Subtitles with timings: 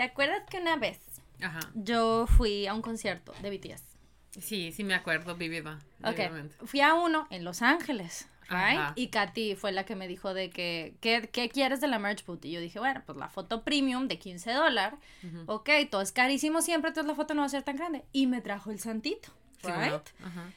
[0.00, 0.98] ¿Te acuerdas que una vez
[1.42, 1.60] Ajá.
[1.74, 3.82] yo fui a un concierto de BTS?
[4.40, 5.78] Sí, sí me acuerdo, vivida.
[6.02, 6.18] Ok,
[6.64, 8.78] fui a uno en Los Ángeles, right?
[8.78, 8.92] Ajá.
[8.96, 12.24] Y Katy fue la que me dijo de que, ¿qué, qué quieres de la merch
[12.24, 12.42] boot?
[12.46, 14.98] Y yo dije, bueno, pues la foto premium de 15 dólares,
[15.44, 18.02] ok, todo es carísimo siempre, entonces la foto no va a ser tan grande.
[18.10, 19.28] Y me trajo el santito,
[19.62, 20.00] Sí, right?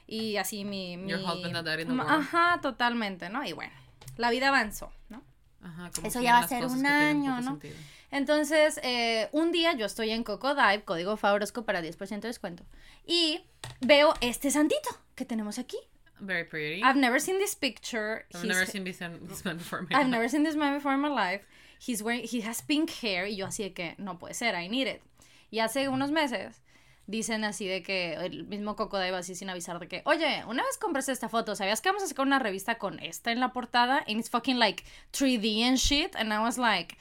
[0.08, 0.96] Y así mi...
[0.96, 2.00] mi Your husband.
[2.00, 3.44] Ajá, totalmente, ¿no?
[3.44, 3.74] Y bueno,
[4.16, 5.22] la vida avanzó, ¿no?
[5.62, 7.52] Ajá, como Eso ya va a ser un año, ¿no?
[7.52, 7.76] sentido.
[8.14, 12.64] Entonces, eh, un día yo estoy en Coco Dive, código Favorosco para 10% de descuento,
[13.08, 13.42] y
[13.82, 15.78] veo este santito que tenemos aquí.
[16.20, 16.82] Very pretty.
[16.84, 18.26] I've never seen this picture.
[18.32, 19.88] I've He's- never seen this, man before.
[19.90, 21.44] I've never seen this man before in my life.
[21.86, 24.70] He's wearing, he has pink hair y yo así de que no puede ser, I
[24.70, 25.02] need it.
[25.50, 26.62] Y hace unos meses
[27.08, 30.62] dicen así de que el mismo Coco Dive así sin avisar de que, oye, una
[30.64, 33.52] vez compraste esta foto, ¿sabías que vamos a sacar una revista con esta en la
[33.54, 34.06] portada?
[34.08, 36.16] And it's fucking like 3D and shit.
[36.16, 36.96] And I was like,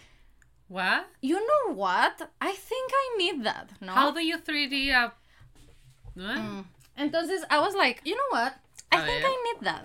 [0.73, 1.05] What?
[1.21, 2.17] you know what?
[2.41, 3.93] I think I need that, ¿no?
[3.93, 5.13] How do you 3D a...
[6.17, 6.33] ¿No?
[6.33, 6.65] Mm.
[6.97, 8.55] Entonces, I was like, you know what?
[8.91, 9.29] I A think ver.
[9.29, 9.85] I need that.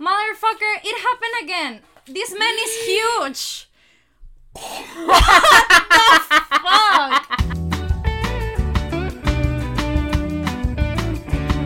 [0.00, 1.80] Motherfucker, it happened again.
[2.06, 3.70] This man is huge.
[5.06, 5.22] What?
[6.66, 7.22] Fuck.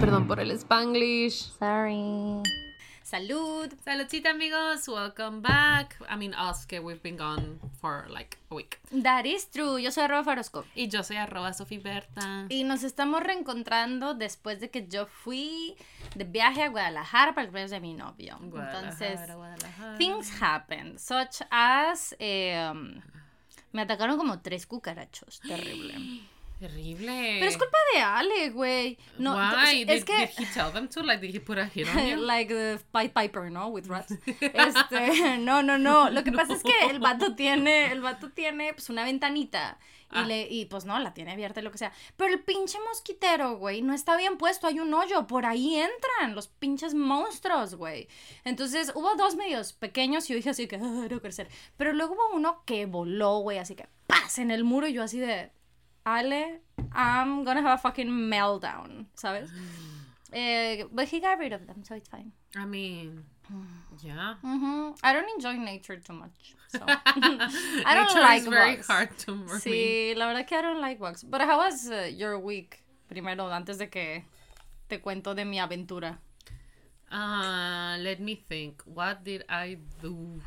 [0.00, 1.48] Perdón por el Spanglish.
[1.58, 2.42] Sorry.
[3.08, 3.72] Salud.
[3.86, 5.96] Saludcita amigos, welcome back.
[6.10, 8.78] I mean us, que we've been gone for like a week.
[8.92, 9.78] That is true.
[9.78, 10.66] Yo soy arroba Farosco.
[10.74, 12.44] Y yo soy arroba Sofi Berta.
[12.50, 15.74] Y nos estamos reencontrando después de que yo fui
[16.16, 18.38] de viaje a Guadalajara para el cumpleaños de mi novio.
[18.42, 19.96] Entonces, Guadalajara, Guadalajara.
[19.96, 23.00] things happen, such as em,
[23.72, 25.94] me atacaron como tres cucarachos, terrible.
[26.58, 27.36] Terrible.
[27.38, 28.98] Pero es culpa de Ale, güey.
[29.18, 29.82] No, Why?
[29.82, 31.02] es did, que did he tell them to?
[31.02, 32.16] Like, did he put a hit on you?
[32.26, 33.68] like the Pied Piper, ¿no?
[33.68, 34.12] With rats.
[34.40, 36.10] Este, no, no, no.
[36.10, 39.78] Lo que pasa es que el vato tiene, el vato tiene pues una ventanita.
[40.10, 40.24] Y, Ah.
[40.24, 41.92] le, y pues no, la tiene abierta y lo que sea.
[42.16, 44.66] Pero el pinche mosquitero, güey, no está bien puesto.
[44.66, 45.26] Hay un hoyo.
[45.26, 48.08] Por ahí entran los pinches monstruos, güey.
[48.44, 51.48] Entonces hubo dos medios pequeños y yo dije así que, ah, quiero crecer.
[51.76, 54.38] Pero luego hubo uno que voló, güey, así que, ¡paz!
[54.38, 55.52] en el muro y yo así de,
[56.16, 56.58] Ale,
[56.92, 59.50] I'm gonna have a fucking meltdown, ¿sabes?
[60.32, 62.32] Eh, but he got rid of them, so it's fine.
[62.56, 63.24] I mean,
[64.02, 64.34] yeah.
[64.42, 66.54] hmm I don't enjoy nature too much.
[66.68, 66.80] So.
[66.86, 69.56] I don't Nature like is very hard to for.
[69.56, 71.22] Sí, la verdad que I don't like bugs.
[71.24, 72.82] But how was uh, your week?
[73.08, 74.24] Primero, antes de que
[74.88, 76.18] te cuento de mi aventura.
[77.10, 78.82] Uh, let me think.
[78.84, 80.42] What did I do?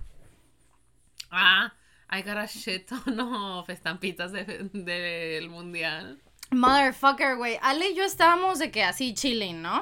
[1.32, 1.72] Ah,
[2.12, 6.20] I got a shit ton of estampitas de- del mundial.
[6.52, 7.58] Motherfucker, güey.
[7.62, 9.82] Ale y yo estábamos de que así chilling, ¿no?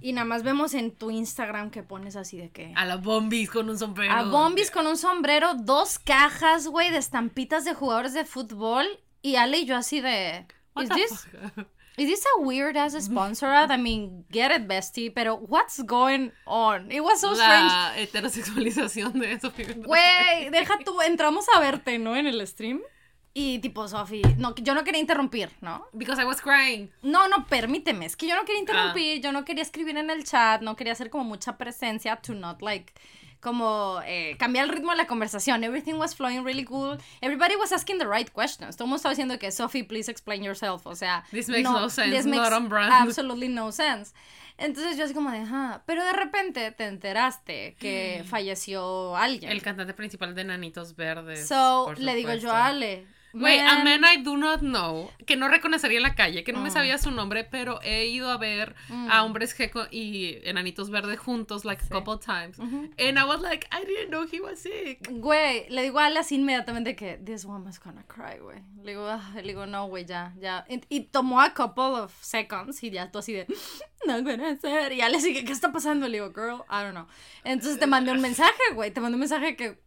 [0.00, 2.72] Y nada más vemos en tu Instagram que pones así de que...
[2.76, 4.12] A la bombis con un sombrero.
[4.14, 8.86] A Bombis con un sombrero, dos cajas, güey, de estampitas de jugadores de fútbol.
[9.22, 10.46] Y Ale y yo así de...
[10.80, 11.66] Is this, fuck?
[11.96, 13.70] Is this a weird ass sponsor ad?
[13.70, 15.10] I mean, get it, bestie.
[15.14, 16.90] Pero what's going on?
[16.90, 17.72] It was so strange.
[17.72, 19.50] La heterosexualización de eso.
[19.86, 22.14] Güey, deja tú, entramos a verte, ¿no?
[22.16, 22.80] En el stream.
[23.38, 25.86] Y tipo, Sofi, no, yo no quería interrumpir, ¿no?
[25.92, 26.90] Because I was crying.
[27.02, 28.62] No, no, permíteme, es que yo no quería Ah.
[28.62, 32.32] interrumpir, yo no quería escribir en el chat, no quería hacer como mucha presencia to
[32.32, 32.94] not like
[33.40, 35.62] como eh, cambiar el ritmo de la conversación.
[35.64, 36.98] Everything was flowing really cool.
[37.20, 38.76] Everybody was asking the right questions.
[38.76, 40.86] Todo el mundo estaba diciendo que Sophie, please explain yourself.
[40.86, 42.92] O sea, This makes no sense, this not makes on brand.
[42.92, 44.12] Absolutely no sense.
[44.58, 49.52] Entonces yo así como de, ajá, pero de repente te enteraste que falleció alguien.
[49.52, 51.46] El cantante principal de Nanitos Verdes.
[51.46, 53.06] so, le digo yo a Ale.
[53.40, 56.60] Güey, a "Man, I do not know, que no reconocería en la calle, que no
[56.60, 56.62] Mm.
[56.64, 58.74] me sabía su nombre, pero he ido a ver
[59.10, 62.58] a hombres geco y enanitos verdes juntos like a couple times.
[62.58, 65.08] And I was like, I didn't know he was sick.
[65.10, 68.62] Güey, le digo a Ale así inmediatamente que this woman's gonna cry, güey.
[68.82, 70.64] Le digo, ah, le digo, no, güey, ya, ya.
[70.68, 73.46] Y, y tomó a couple of seconds y ya tú así de,
[74.06, 74.92] no puede ser.
[74.92, 76.06] Y Ale sigue, ¿qué está pasando?
[76.08, 77.06] Le digo, girl, I don't know.
[77.44, 78.90] Entonces te mandé un mensaje, güey.
[78.92, 79.78] Te mandé un mensaje que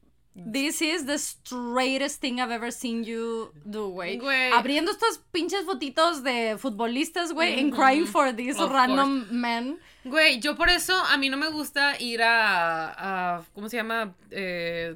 [0.46, 4.20] this is the straightest thing I've ever seen you do, güey.
[4.54, 9.80] Abriendo estos pinches fotitos de futbolistas, güey, and crying for these Of random men.
[10.06, 14.16] Güey, yo por eso a mí no me gusta ir a, a ¿cómo se llama?
[14.32, 14.96] Eh,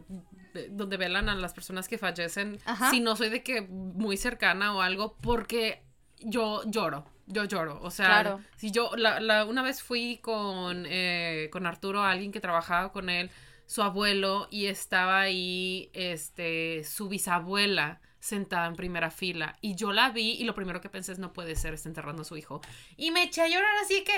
[0.53, 2.89] de- donde velan a las personas que fallecen Ajá.
[2.91, 5.81] si no soy de que muy cercana o algo porque
[6.19, 7.05] yo lloro.
[7.25, 8.41] Yo lloro, o sea, Claro.
[8.57, 13.09] si yo la, la- una vez fui con, eh, con Arturo, alguien que trabajaba con
[13.09, 13.31] él,
[13.65, 17.99] su abuelo, y estaba ahí, este, su bisabuela.
[18.19, 19.57] sentada en primera fila.
[19.59, 22.21] Y yo la vi y lo primero que pensé es, no puede ser, está enterrando
[22.21, 22.61] a su hijo.
[22.95, 24.13] Y me eché a llorar así que,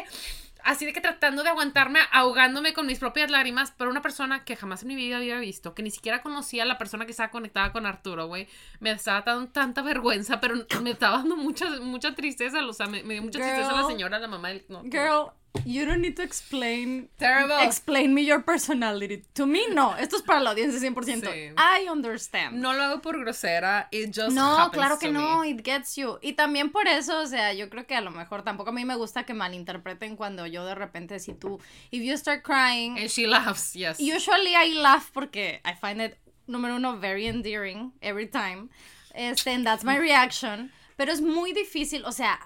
[0.63, 4.56] así de que tratando de aguantarme, ahogándome con mis propias lágrimas, pero una persona que
[4.56, 7.31] jamás en mi vida había visto, que ni siquiera conocía a la persona que estaba
[7.31, 8.47] conectada con Arturo, güey.
[8.80, 10.53] Me estaba dando tanta vergüenza, pero
[10.83, 13.88] me estaba dando mucha, mucha tristeza, o sea, me, me dio mucha tristeza la Girl.
[13.88, 14.65] señora, la mamá del...
[14.69, 15.31] no, Girl,
[15.66, 17.10] you don't need to explain.
[17.18, 17.57] Terrible.
[17.62, 19.24] Explain me your personality.
[19.36, 19.96] To me, no.
[19.98, 21.22] Esto es para la audiencia 100%.
[21.31, 21.54] Sí.
[21.57, 22.57] I understand.
[22.60, 25.50] No lo hago por grosera, it just No, happens claro que to no, me.
[25.50, 26.18] it gets you.
[26.22, 28.86] Y también por eso, o sea, yo creo que a lo mejor tampoco a mí
[28.86, 31.60] me gusta que malinterpreten cuando yo de repente, si tú,
[31.92, 33.98] if you start crying, And she laughs, yes.
[34.00, 36.16] usually I laugh porque I find it,
[36.48, 38.69] número uno, very endearing every time.
[39.13, 40.72] Este, and that's my reaction.
[40.98, 42.40] Pero es muy difícil, o sea,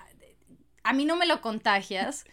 [0.83, 2.25] a mí no me lo contagias.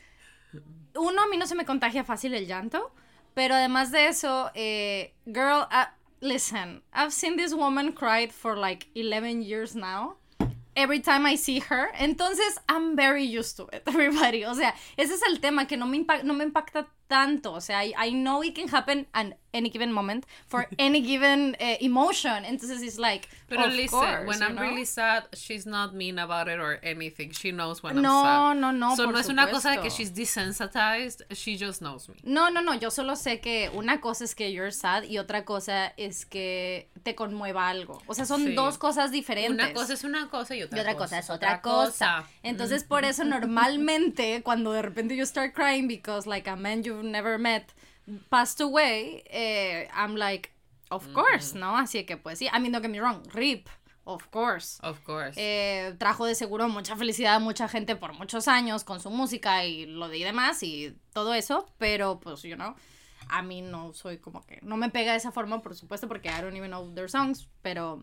[0.98, 2.92] Uno, a mí no se me contagia fácil el llanto.
[3.34, 5.84] Pero además de eso, eh, girl, uh,
[6.20, 10.16] listen, I've seen this woman cried for like 11 years now.
[10.74, 11.90] Every time I see her.
[11.98, 14.44] Entonces, I'm very used to it, everybody.
[14.44, 17.52] O sea, ese es el tema que no me, no me impacta tanto.
[17.52, 21.56] O sea, I, I know it can happen at any given moment for any given
[21.58, 22.44] eh, emotion.
[22.44, 24.62] Entonces, it's like, Pero of listen, course, when you I'm know?
[24.62, 27.30] really sad, she's not mean about it or anything.
[27.32, 28.56] She knows when I'm No, sad.
[28.60, 32.08] no, no, So por no es una cosa de que she's desensitized, she just knows
[32.08, 32.16] me.
[32.24, 35.44] No, no, no, yo solo sé que una cosa es que you're sad y otra
[35.44, 38.02] cosa es que te conmueva algo.
[38.06, 38.54] O sea, son Sí.
[38.54, 39.52] dos cosas diferentes.
[39.52, 42.24] Una cosa es una cosa y otra, y otra cosa es otra cosa.
[42.42, 47.04] Entonces, por eso normalmente cuando de repente you start crying because like a man you've
[47.04, 47.72] never met
[48.30, 50.50] passed away, eh, I'm like,
[50.90, 51.76] of course, ¿no?
[51.76, 53.68] Así que pues sí, I mean, don't get me wrong, rip,
[54.04, 54.78] of course.
[54.82, 55.34] Of course.
[55.36, 59.64] Eh, trajo de seguro mucha felicidad a mucha gente por muchos años con su música
[59.64, 62.74] y lo de y demás y todo eso, pero pues, you know,
[63.28, 66.28] a mí no soy como que, no me pega de esa forma, por supuesto, porque
[66.28, 68.00] I don't even know their songs, pero,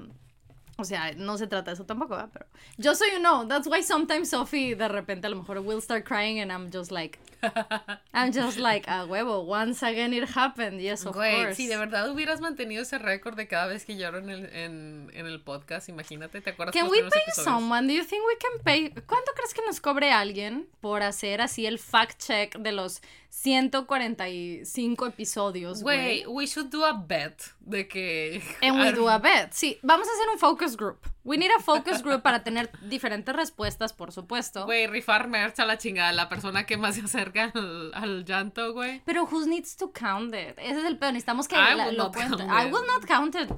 [0.78, 2.30] o sea, no se trata de eso tampoco, ¿verdad?
[2.34, 2.46] Pero
[2.78, 6.04] yo soy, you know, that's why sometimes Sophie de repente a lo mejor will start
[6.04, 7.20] crying and I'm just like,
[8.14, 11.56] I'm just like, a huevo, once again it happened, yes, of Güey, course.
[11.58, 15.12] si de verdad hubieras mantenido ese récord de cada vez que lloro en el, en,
[15.14, 16.74] en el podcast, imagínate, ¿te acuerdas?
[16.74, 17.44] Can los we pay episodios?
[17.44, 17.88] someone?
[17.88, 18.90] Do you think we can pay?
[19.06, 23.02] ¿Cuánto crees que nos cobre alguien por hacer así el fact check de los
[23.36, 28.42] 145 episodios, Güey, we should do a bet de que...
[28.62, 29.52] And we I do a bet.
[29.54, 31.00] Sí, vamos a hacer un focus group.
[31.24, 34.66] We need a focus group para tener diferentes respuestas, por supuesto.
[34.66, 38.72] Güey, rifar merch a la chingada, la persona que más se acerca al, al llanto,
[38.72, 39.02] güey.
[39.04, 40.58] Pero who needs to count it?
[40.60, 41.14] Ese es el peor.
[41.14, 42.38] Necesitamos que I la- will lo not cuente.
[42.38, 42.74] count I it.
[42.74, 43.50] will not count it.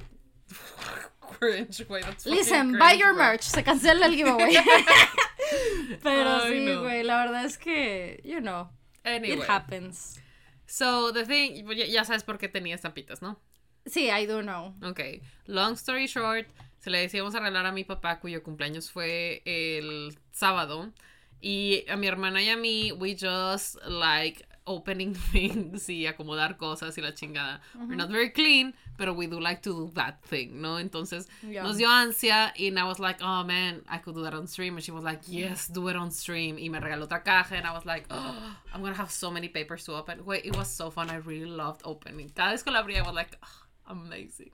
[1.38, 3.42] Cringe, güey, Listen, cringe, buy your merch.
[3.42, 4.56] Se cancela el giveaway.
[6.02, 6.82] Pero Ay, sí, no.
[6.82, 7.02] güey.
[7.02, 8.70] La verdad es que, you know,
[9.06, 10.20] Anyway, it happens.
[10.66, 13.38] so the thing, ya, ya sabes por qué tenía estampitas, ¿no?
[13.86, 14.74] Sí, I do know.
[14.82, 15.00] Ok,
[15.46, 16.48] long story short,
[16.80, 20.92] se le decíamos a regalar a mi papá cuyo cumpleaños fue el sábado
[21.40, 26.98] y a mi hermana y a mí we just like opening things y acomodar cosas
[26.98, 27.60] y la chingada.
[27.76, 30.78] We're not very clean, pero we do like to do that thing, ¿no?
[30.78, 31.62] Entonces Yeah.
[31.62, 34.76] nos dio ansia and I was like, oh man, I could do that on stream
[34.76, 37.66] and she was like, yes, do it on stream y me regaló otra caja and
[37.66, 40.24] I was like, oh, I'm gonna have so many papers to open.
[40.24, 41.10] Wait, it was so fun.
[41.10, 42.30] I really loved opening.
[42.34, 44.50] Cada vez que lo abría I was like, oh, amazing.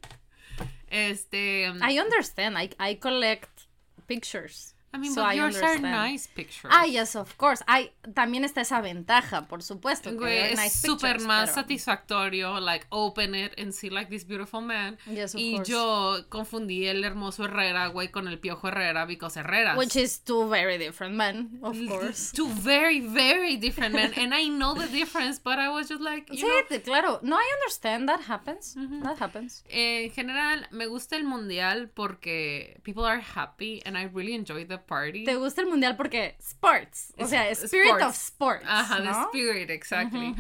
[0.91, 2.59] Este, um, I understand.
[2.59, 3.67] I, I collect
[4.07, 4.75] pictures.
[4.95, 5.83] I mean, so but I yours are understand.
[6.13, 6.71] nice pictures.
[6.75, 7.63] Ah, yes, of course.
[7.67, 10.11] Hay, también está esa ventaja, por supuesto.
[10.11, 14.27] que Güey, es nice súper más pero- satisfactorio, like, open it and see, like, this
[14.27, 14.99] beautiful man.
[15.07, 15.71] Yes, of y course.
[15.71, 19.77] yo confundí el hermoso Herrera, güey, con el piojo Herrera, because Herrera.
[19.77, 22.33] Which is two very different men, of course.
[22.33, 24.13] Two very, very different men.
[24.17, 27.19] and I know the difference, but I was just like, you Sí, know, claro.
[27.23, 28.09] No, I understand.
[28.09, 28.75] That happens.
[29.03, 29.65] That happens.
[29.71, 34.82] En general, me gusta el mundial porque people are happy and I really enjoy the
[34.87, 35.25] party.
[35.25, 37.13] Te gusta el mundial porque sports.
[37.19, 38.05] O sea, spirit sports.
[38.05, 38.65] of sports.
[38.67, 39.29] Ajá, the ¿no?
[39.29, 40.35] spirit, exactly.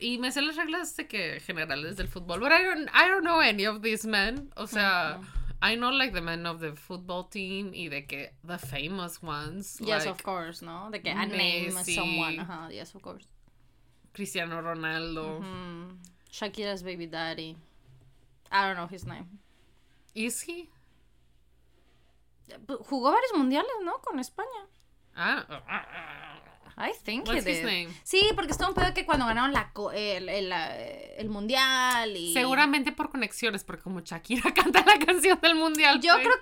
[0.00, 3.24] Y me sé las reglas de que generales del fútbol, but I don't, I don't
[3.24, 4.50] know any of these men.
[4.56, 5.20] O sea,
[5.62, 9.78] I know like the men of the football team y de que the famous ones,
[9.80, 10.90] Yes, like of course, ¿no?
[10.90, 12.38] De que a name someone.
[12.38, 13.26] Ajá, yes, of course.
[14.12, 15.42] Cristiano Ronaldo.
[16.30, 17.56] Shakira's baby daddy.
[18.50, 19.38] I don't know his name.
[20.14, 20.68] Is he?
[22.84, 24.00] Jugó varios mundiales, ¿no?
[24.00, 24.66] Con España.
[25.14, 26.40] Ah,
[26.76, 27.88] I think What's his name?
[28.02, 32.32] Sí, porque estuvo un pedo que cuando ganaron la, el, el, el mundial y...
[32.32, 36.00] Seguramente por conexiones, porque como Shakira canta la canción del mundial.
[36.00, 36.36] Yo pues, creo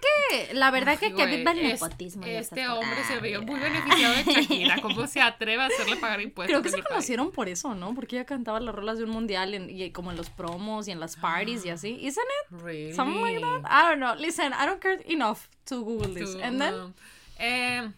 [0.49, 2.25] que la verdad que ay, que viva el es- nepotismo.
[2.25, 4.77] Este hombre se vio muy Ay, beneficiado de Shakira.
[4.83, 6.51] ¿Cómo se atreve a hacerle pagar impuestos?
[6.53, 6.89] Creo que se el país?
[6.89, 7.95] conocieron por eso, ¿no?
[7.95, 10.93] Porque ella cantaba las rolas de un mundial en- y como en los promos y
[10.93, 11.99] en las parties y así.
[12.01, 12.19] Isn't
[12.53, 12.63] it?
[12.63, 12.93] Really?
[12.95, 13.63] Something like that?
[13.65, 14.15] I don't know.
[14.15, 16.33] Listen, I don't care enough to Google this.
[16.37, 16.93] Tú, And then no.
[17.39, 17.91] Eh,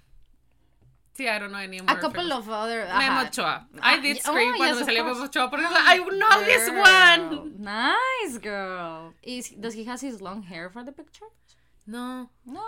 [1.14, 1.90] sí, I don't know any more.
[1.90, 2.86] a couple famous- of other...
[2.86, 3.28] Memo ajá.
[3.28, 3.68] Ochoa.
[3.80, 5.04] Ah, I did yeah, scream oh, cuando yes, salió.
[5.04, 6.80] Memo Ochoa porque I know this Girl.
[6.82, 7.52] one.
[7.58, 9.14] Nice, girl.
[9.22, 11.26] Is, does he has his long hair for the picture?
[11.86, 12.62] No, No.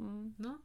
[0.00, 0.58] Mm, no.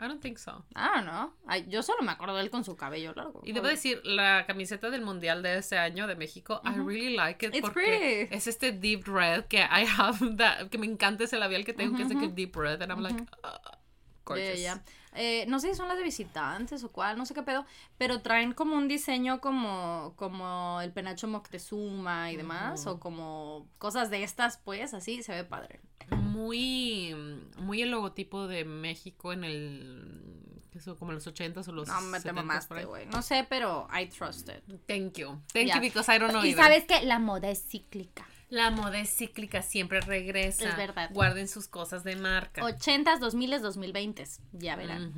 [0.00, 0.64] I don't think so.
[0.74, 1.30] I don't know.
[1.46, 3.42] Ay, yo solo me acuerdo de él con su cabello largo.
[3.44, 7.46] Y debo decir, la camiseta del mundial de este año de México, I really like
[7.46, 8.34] it It's porque pretty.
[8.34, 11.96] es este deep red que I have, that, que me encanta ese labial que tengo,
[11.96, 13.78] que es que deep red, and I'm like, ah,
[14.24, 14.58] gorgeous.
[14.60, 14.82] Ya, ya.
[15.14, 17.64] Eh, no sé si son las de visitantes o cuál, no sé qué pedo,
[17.98, 24.10] pero traen como un diseño como, como el penacho Moctezuma y demás, o como cosas
[24.10, 25.80] de estas, pues, así, se ve padre.
[26.10, 27.14] Muy,
[27.58, 32.20] muy el logotipo de México en el, eso, como los 80s o los No, me
[32.20, 32.84] te 70s por mamaste, ahí.
[32.84, 33.06] güey.
[33.06, 34.64] No sé, pero I trust it.
[34.86, 35.40] Thank you.
[35.52, 36.62] Thank you because I don't know Y either.
[36.64, 38.26] sabes que la moda es cíclica.
[38.54, 40.68] La moda es cíclica, siempre regresa.
[40.68, 41.10] Es verdad.
[41.12, 42.62] Guarden sus cosas de marca.
[42.62, 45.12] 80s, 2000s, 2020s, ya verán.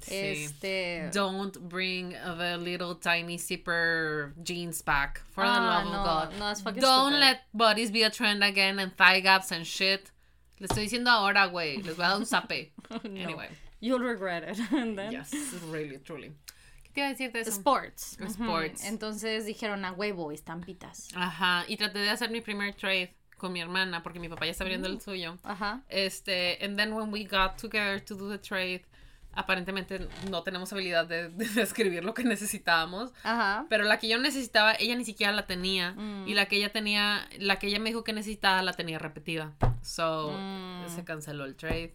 [0.00, 0.14] Sí.
[0.16, 1.08] Este...
[1.14, 5.22] Don't bring the little tiny zipper jeans back.
[5.30, 6.38] For the Ah, love no, of God.
[6.38, 7.20] no, fucking Don't stupid.
[7.20, 10.10] let bodies be a trend again and thigh gaps and shit.
[10.58, 11.82] Le estoy diciendo ahora, güey.
[11.82, 12.72] Les voy a dar un zape.
[12.90, 13.00] No.
[13.04, 13.48] Anyway.
[13.80, 14.58] You'll regret it.
[14.72, 15.12] And then...
[15.12, 15.32] Yes,
[15.70, 16.32] really, truly.
[16.92, 17.50] ¿Qué te iba a decir de eso?
[17.50, 18.16] Sports.
[18.20, 18.30] Ujú.
[18.30, 18.84] Sports.
[18.84, 21.08] Entonces dijeron a huevo, estampitas.
[21.14, 21.64] Ajá.
[21.68, 24.64] Y traté de hacer mi primer trade con mi hermana porque mi papá ya está
[24.64, 25.36] abriendo el suyo.
[25.42, 25.82] Ajá.
[25.88, 28.82] Este, and then when we got together to do the trade,
[29.34, 33.10] aparentemente no tenemos habilidad de, de describir lo que necesitábamos.
[33.24, 33.66] Ajá.
[33.70, 35.92] Pero la que yo necesitaba, ella ni siquiera la tenía.
[35.92, 36.28] Mm.
[36.28, 39.54] Y la que ella tenía, la que ella me dijo que necesitaba, la tenía repetida.
[39.82, 40.88] So, Mm.
[40.94, 41.94] se canceló el trade.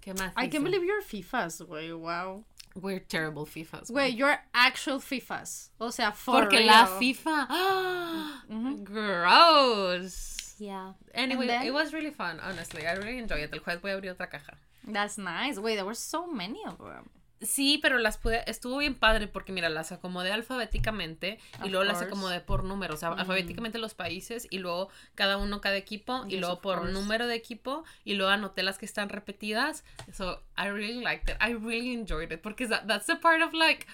[0.00, 0.32] ¿Qué más?
[0.36, 0.50] I hice?
[0.50, 1.90] can't believe you're FIFAs, güey.
[1.90, 2.44] Wow.
[2.80, 3.90] We're terrible FIFAs.
[3.90, 5.70] Güey, you're actual FIFAs.
[5.80, 7.00] O sea, for Porque la real.
[7.00, 7.46] FIFA.
[7.48, 8.42] ¡ah!
[8.84, 10.54] Gross.
[10.58, 10.92] Yeah.
[11.14, 12.86] Anyway, then- it was really fun, honestly.
[12.86, 13.52] I really enjoyed it.
[13.52, 14.54] El jueves voy a abrir otra caja.
[14.86, 15.58] That's nice.
[15.58, 17.08] Güey, there were so many of them.
[17.42, 21.84] Sí, pero las pude, estuvo bien padre porque mira, las acomodé alfabéticamente y Of luego
[21.84, 22.04] las course.
[22.06, 22.08] Mm.
[22.08, 26.38] acomodé por número, o sea, alfabéticamente los países y luego cada uno cada equipo y
[26.38, 26.92] luego por course.
[26.94, 29.84] número de equipo y luego anoté las que están repetidas.
[30.14, 31.36] So, I really liked it.
[31.40, 33.86] I really enjoyed it porque that, that's the part of like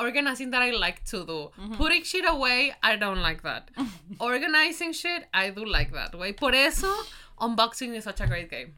[0.00, 1.50] organizing that I like to do.
[1.76, 3.70] Putting shit away, I don't like that.
[4.18, 6.32] Organizing shit, I do like that, way.
[6.32, 6.90] Por eso
[7.38, 8.74] unboxing is such a great game.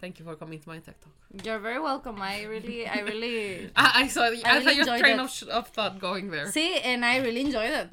[0.00, 1.12] Thank you for coming to my TikTok.
[1.42, 2.22] You're very welcome.
[2.22, 3.70] I really, I really.
[3.76, 6.46] I, I saw, I, really saw your train of, sh- of thought going there.
[6.46, 7.88] Sí, and I really enjoyed it.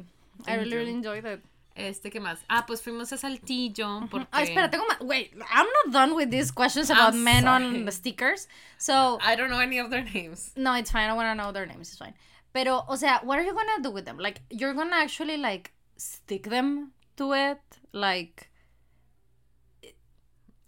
[0.48, 0.78] I really, you.
[0.78, 1.42] really enjoyed it.
[1.76, 2.40] Este, ¿qué más?
[2.50, 4.28] Ah, pues fuimos a Saltillo porque...
[4.32, 5.00] Ah, espera, tengo más.
[5.00, 7.64] Wait, I'm not done with these questions about I'm men sorry.
[7.64, 8.48] on the stickers.
[8.78, 10.52] So, I don't know any of their names.
[10.56, 11.10] no, it's fine.
[11.10, 11.90] I want to know their names.
[11.90, 12.14] It's fine.
[12.54, 14.18] Pero, o sea, what are you gonna do with them?
[14.20, 17.62] Like, you're gonna actually, like, stick them to it?
[17.94, 18.51] Like,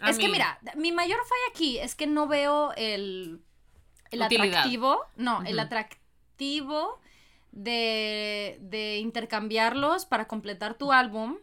[0.09, 3.41] Es que mira, mi mayor falla aquí es que no veo el,
[4.11, 4.59] el Utilidad.
[4.59, 6.99] atractivo, no, el atractivo
[7.51, 11.37] de, de intercambiarlos para completar tu álbum,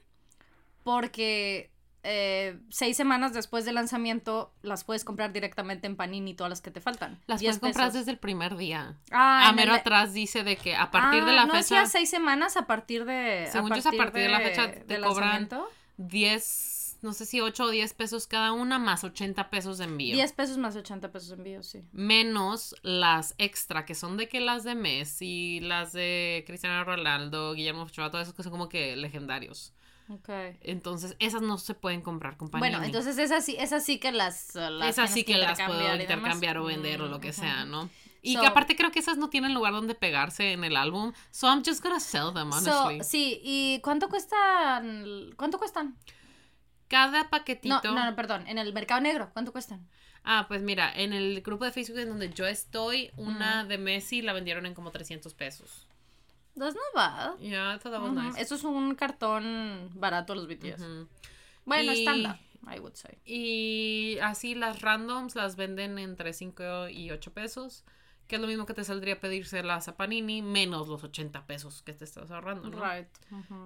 [0.83, 1.71] porque
[2.03, 6.71] eh, seis semanas después del lanzamiento las puedes comprar directamente en Panini todas las que
[6.71, 7.21] te faltan.
[7.27, 8.97] Las 10 puedes comprar desde el primer día.
[9.11, 11.59] Ah, a mero el- atrás dice de que a partir de Ah, la ¿no fecha...
[11.77, 15.01] decía seis semanas a partir de Según yo es a partir de la fecha te
[15.01, 15.69] cobran lanzamiento?
[15.99, 20.15] 10, no sé si 8 o 10 pesos cada una, más 80 pesos de envío.
[20.15, 21.83] 10 pesos más 80 pesos de envío, sí.
[21.93, 27.83] Menos las extra, que son de que las de Messi, las de Cristiano Ronaldo, Guillermo
[27.83, 29.73] Ochoa, todos esos que son como que legendarios.
[30.09, 30.59] Okay.
[30.63, 32.69] Entonces, esas no se pueden comprar con Panini.
[32.71, 36.59] Bueno, entonces es así, es así que las, las esas sí que las puedo intercambiar
[36.59, 37.65] o vender o lo que sea.
[37.65, 37.89] ¿no?
[38.23, 41.13] Y So- que aparte creo que esas no tienen lugar donde pegarse en el álbum.
[41.31, 43.05] So I'm just gonna sell them, So, honestly.
[43.05, 45.31] sí, ¿y cuánto cuestan?
[45.37, 45.97] ¿Cuánto cuestan?
[46.91, 47.81] Cada No, paquetito.
[47.95, 49.89] no, no, perdón, en el mercado negro, ¿cuánto cuestan?
[50.25, 54.21] Ah, pues mira, en el grupo de Facebook en donde yo estoy, una de Messi
[54.21, 55.87] la vendieron en como 300 pesos.
[56.59, 57.39] That's not bad.
[57.39, 58.41] Yeah, I thought that was Ujú, nice.
[58.43, 60.83] Eso es un cartón barato los BTS.
[61.65, 63.17] Bueno, Y- estándar, I would say.
[63.25, 67.85] Y así las randoms las venden entre 5 y 8 pesos.
[68.31, 71.95] Que es lo mismo que te saldría pedírselas a Panini, menos los 80 pesos que
[71.95, 72.81] te estás ahorrando, ¿no?
[72.81, 73.09] Right.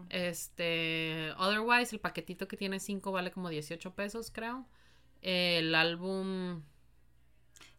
[0.09, 4.67] Este, otherwise, el paquetito que tiene 5 vale como 18 pesos, creo.
[5.21, 6.63] El álbum,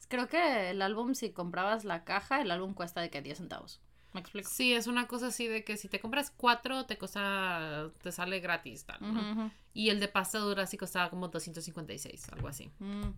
[0.10, 3.82] Creo que el álbum, si comprabas la caja, el álbum cuesta de que 10 centavos.
[4.14, 4.48] ¿Me explico?
[4.48, 8.42] Sí, es una cosa así de que si te compras cuatro, te cuesta, te sale
[8.42, 9.10] gratis, tal, ¿no?
[9.20, 9.52] Ujú, ujú.
[9.74, 12.70] Y el de pasta dura sí costaba como 256, algo así.
[12.78, 13.10] Mm.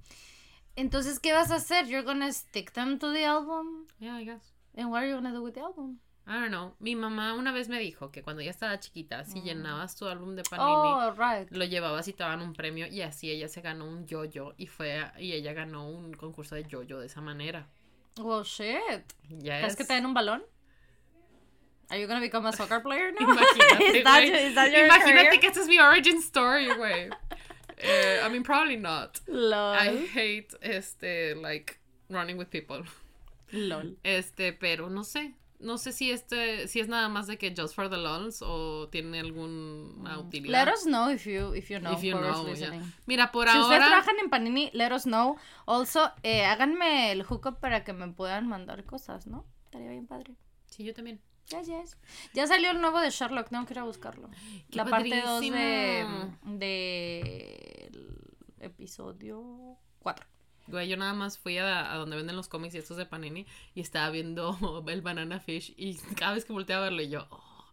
[0.78, 1.88] Entonces, ¿qué vas a hacer?
[1.88, 3.88] You're gonna stick them to the album?
[4.00, 4.54] Yeah, I guess.
[4.76, 6.00] And what are you gonna do with the album?
[6.28, 6.76] I don't know.
[6.80, 10.36] Mi mamá una vez me dijo que cuando ella estaba chiquita, si llenabas tu álbum
[10.36, 11.50] de Panini, Oh, right.
[11.52, 14.68] lo llevabas y te daban un premio y así ella se ganó un yo-yo y
[14.68, 17.68] fue y ella ganó un concurso de yo-yo de esa manera.
[18.20, 19.14] Well, shit.
[19.30, 19.60] Yes.
[19.62, 20.44] ¿Crees que te den un balón?
[21.90, 23.20] Are you gonna become a soccer player now?
[23.34, 25.40] Imagínate, is that, is that your Imagínate career?
[25.40, 27.10] que esta es mi origin story, güey.
[27.78, 29.20] Eh, I mean, probably not.
[29.28, 29.76] Lol.
[29.76, 31.80] I hate, este, like,
[32.10, 32.84] running with people.
[33.52, 33.98] Lol.
[34.04, 35.36] Este, pero no sé.
[35.60, 38.90] No sé si este, si es nada más de que just for the lols o
[38.90, 40.66] tiene alguna utilidad.
[40.66, 42.80] Let us know if you, if you know If you know, yeah.
[43.08, 43.88] Mira, por Si ustedes ahora.
[43.88, 45.36] trabajan en Panini, let us know.
[45.66, 49.46] Also, eh, háganme el hookup para que me puedan mandar cosas, ¿no?
[49.66, 50.36] Estaría bien padre.
[50.68, 51.22] Sí, yo también.
[51.50, 51.98] Yes.
[52.34, 54.30] Ya salió el nuevo de Sherlock, tengo que ir a buscarlo.
[54.70, 55.58] ¡Qué La parte 2 padrísimo!
[55.58, 58.24] de, de el
[58.60, 60.25] episodio 4.
[60.68, 63.46] Güey, yo nada más fui a, a donde venden los cómics y estos de Panini
[63.74, 67.25] y estaba viendo el Banana Fish y cada vez que volteaba a verlo y yo,
[67.30, 67.66] oh,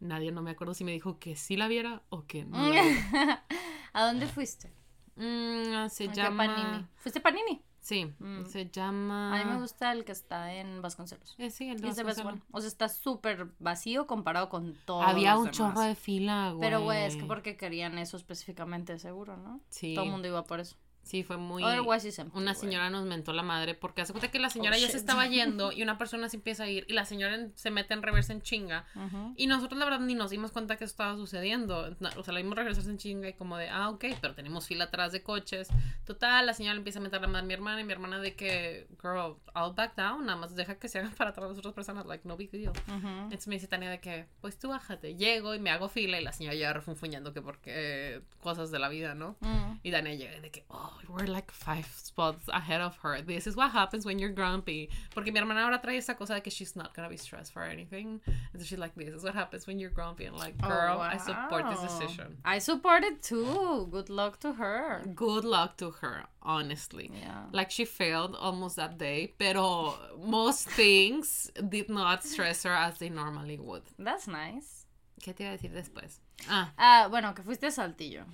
[0.00, 2.70] nadie, no me acuerdo si me dijo que sí la viera o que no.
[2.70, 3.44] la viera.
[3.92, 4.72] ¿A dónde fuiste?
[5.16, 6.46] Mm, se ¿A llama...
[6.46, 6.86] Panini?
[6.96, 7.62] ¿Fuiste Panini?
[7.80, 8.44] Sí, Mm.
[8.44, 9.34] se llama...
[9.34, 11.34] A mí me gusta el que está en Vasconcelos.
[11.38, 12.40] Eh, sí, el de Vasconcelos.
[12.52, 15.02] O sea, está súper vacío comparado con todo.
[15.02, 16.60] Había un chorro de fila, güey.
[16.60, 19.60] Pero, güey, es que porque querían eso específicamente, seguro, ¿no?
[19.70, 20.76] Sí, Todo el mundo iba por eso.
[21.02, 21.62] Sí, fue muy...
[21.64, 24.76] Otherwise it's empty, Una señora nos mentó la madre porque hace cuenta que la señora
[24.76, 24.92] ya shit.
[24.92, 27.70] se estaba yendo y una persona se empieza a ir y la señora en- se
[27.70, 29.34] mete en reversa en chinga Ujú.
[29.36, 31.96] y nosotros la verdad ni nos dimos cuenta que eso estaba sucediendo.
[32.16, 34.84] O sea, la vimos regresarse en chinga y como de, ah, ok, pero tenemos fila
[34.84, 35.68] atrás de coches.
[36.04, 38.18] Total, la señora le empieza a meter la madre a mi hermana y mi hermana
[38.20, 41.58] de que, girl, I'll back down, nada más deja que se hagan para atrás las
[41.58, 42.70] otras personas, like, no big deal.
[42.88, 43.08] Ujú.
[43.08, 45.16] Entonces me dice Tania de que, pues tú bájate.
[45.16, 48.88] Llego y me hago fila y la señora ya refunfuñando que porque cosas de la
[48.88, 49.36] vida, ¿no?
[49.40, 49.78] Mm.
[49.82, 53.20] Y Tania llega de que, oh, we're like five spots ahead of her.
[53.20, 54.90] This is what happens when you're grumpy.
[55.14, 57.62] Porque mi hermana ahora trae esa cosa de que she's not gonna be stressed for
[57.62, 58.20] anything.
[58.26, 60.26] And so she's like, this is what happens when you're grumpy.
[60.26, 62.36] And like, Oh, girl, I support this decision.
[62.44, 63.88] I support it too.
[63.90, 65.02] Good luck to her.
[65.14, 67.10] Good luck to her, honestly.
[67.12, 67.44] Yeah.
[67.52, 73.08] Like she failed almost that day, pero most things did not stress her as they
[73.08, 73.82] normally would.
[73.98, 74.86] That's nice.
[75.20, 76.18] ¿Qué te iba a decir después?
[76.48, 78.24] Ah, Ah, bueno, que fuiste a Saltillo.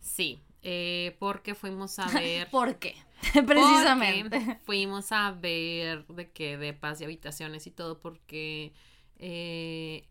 [0.00, 2.50] Sí, eh, porque fuimos a ver.
[2.50, 2.96] ¿Por qué?
[3.32, 4.60] porque Precisamente.
[4.64, 8.72] Fuimos a ver de qué, de paz y habitaciones y todo, porque
[9.18, 10.08] eh,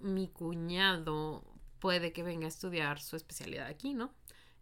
[0.00, 1.42] mi cuñado
[1.78, 4.12] puede que venga a estudiar su especialidad aquí, ¿no?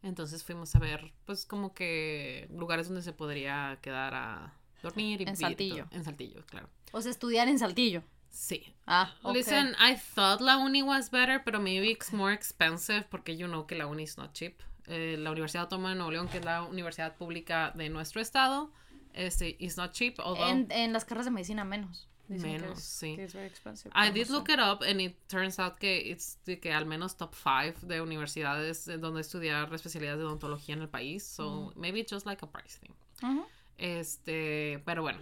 [0.02, 5.24] Entonces fuimos a ver, pues, como que lugares donde se podría quedar a dormir y
[5.24, 5.48] En vivir y todo.
[5.48, 5.88] Saltillo.
[5.90, 6.68] En Saltillo, claro.
[6.92, 8.04] O sea, estudiar en Saltillo.
[8.30, 8.72] Sí.
[8.86, 9.34] Ah, ok.
[9.34, 13.66] Listen, I thought la uni was better, pero maybe it's more expensive porque you know
[13.66, 14.62] que la uni is not cheap.
[14.88, 18.72] Eh, la Universidad Autónoma de Nuevo León, que es la universidad pública de nuestro estado,
[19.12, 22.08] este, is not cheap, although En, en las carreras de medicina menos.
[22.28, 23.16] Dicen Menos, sí.
[23.94, 27.16] I did look it up and it turns out que it's de que al menos
[27.16, 32.12] top 5 de universidades donde estudiar especialidades de odontología en el país, so maybe it's
[32.12, 32.94] just like a price thing.
[33.22, 33.46] Ujú.
[33.78, 35.20] Este, pero bueno,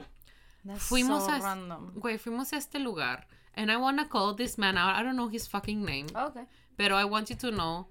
[0.64, 1.92] That's fuimos so a random.
[1.94, 4.96] güey, fuimos a este lugar and I wanna call this man out.
[4.96, 6.06] I don't know his fucking name.
[6.14, 6.38] Ok.
[6.76, 7.88] Pero I want you to know.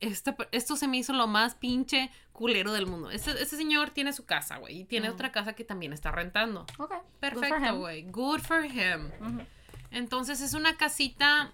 [0.00, 3.10] Este, esto se me hizo lo más pinche culero del mundo.
[3.10, 4.80] Este, este señor tiene su casa, güey.
[4.80, 6.66] Y tiene otra casa que también está rentando.
[6.78, 6.90] Ok.
[6.90, 7.78] Good for Perfecto, him.
[7.78, 8.02] güey.
[8.04, 9.10] Good for him.
[9.90, 11.52] Entonces es una casita.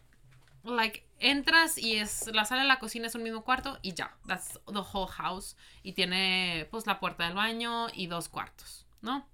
[0.62, 4.16] Like, entras y es la sala y la cocina es un mismo cuarto y ya.
[4.26, 5.56] That's the whole house.
[5.82, 9.26] Y tiene, pues, la puerta del baño y dos cuartos, ¿no?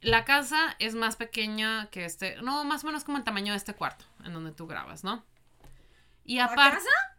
[0.00, 2.40] La casa es más pequeña que este.
[2.42, 5.24] No, más o menos como el tamaño de este cuarto en donde tú grabas, ¿no?
[6.24, 6.84] Y aparte.
[6.84, 7.15] La,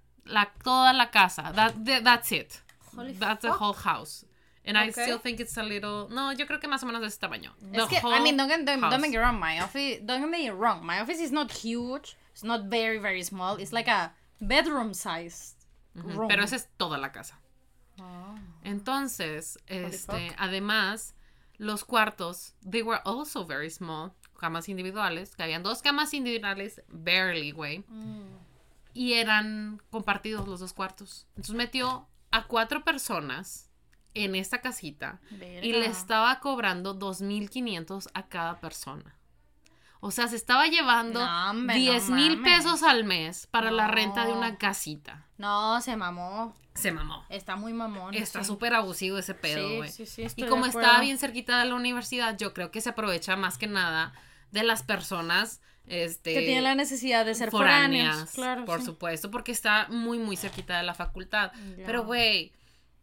[0.64, 1.52] toda la casa.
[1.56, 2.62] That, that- that's it.
[2.96, 4.26] Holy that's the whole house.
[4.66, 6.10] And I still think it's a little.
[6.10, 7.52] No, yo creo que más o menos de ese tamaño.
[7.72, 9.40] The Es que, I mean, don't get, don't, don't make it wrong.
[9.40, 10.86] My office, don't get me wrong.
[10.86, 12.18] My office is not huge.
[12.34, 13.56] It's not very, very small.
[13.58, 14.12] It's like a
[14.42, 15.56] bedroom sized
[15.96, 16.28] room.
[16.28, 17.36] Pero esa es toda la casa.
[18.64, 20.36] Entonces, este, fuck.
[20.38, 21.14] además,
[21.58, 27.52] los cuartos, they were also very small, camas individuales, que habían dos camas individuales, barely,
[27.52, 28.38] güey, Mm.
[28.98, 31.28] Y eran compartidos los dos cuartos.
[31.36, 33.70] Entonces metió a cuatro personas
[34.16, 39.16] en esta casita y le estaba cobrando 2.500 a cada persona.
[40.00, 43.88] O sea, se estaba llevando No, hombre, no 10 mil pesos al mes para la
[43.88, 45.28] renta de una casita.
[45.38, 46.56] No, se mamó.
[46.74, 47.24] se mamó.
[47.30, 48.16] Está muy mamón.
[48.16, 48.48] Está sí.
[48.48, 49.92] súper abusivo ese pedo, güey.
[49.92, 53.36] sí, sí, y como estaba bien cerquita de la universidad, yo creo que se aprovecha
[53.36, 54.14] más que nada
[54.52, 58.32] de las personas este, Que tienen la necesidad de ser foráneas.
[58.34, 58.86] Claro, por sí.
[58.86, 61.52] supuesto, porque está muy, muy cerquita de la facultad.
[61.78, 61.86] Ya.
[61.86, 62.52] Pero, güey,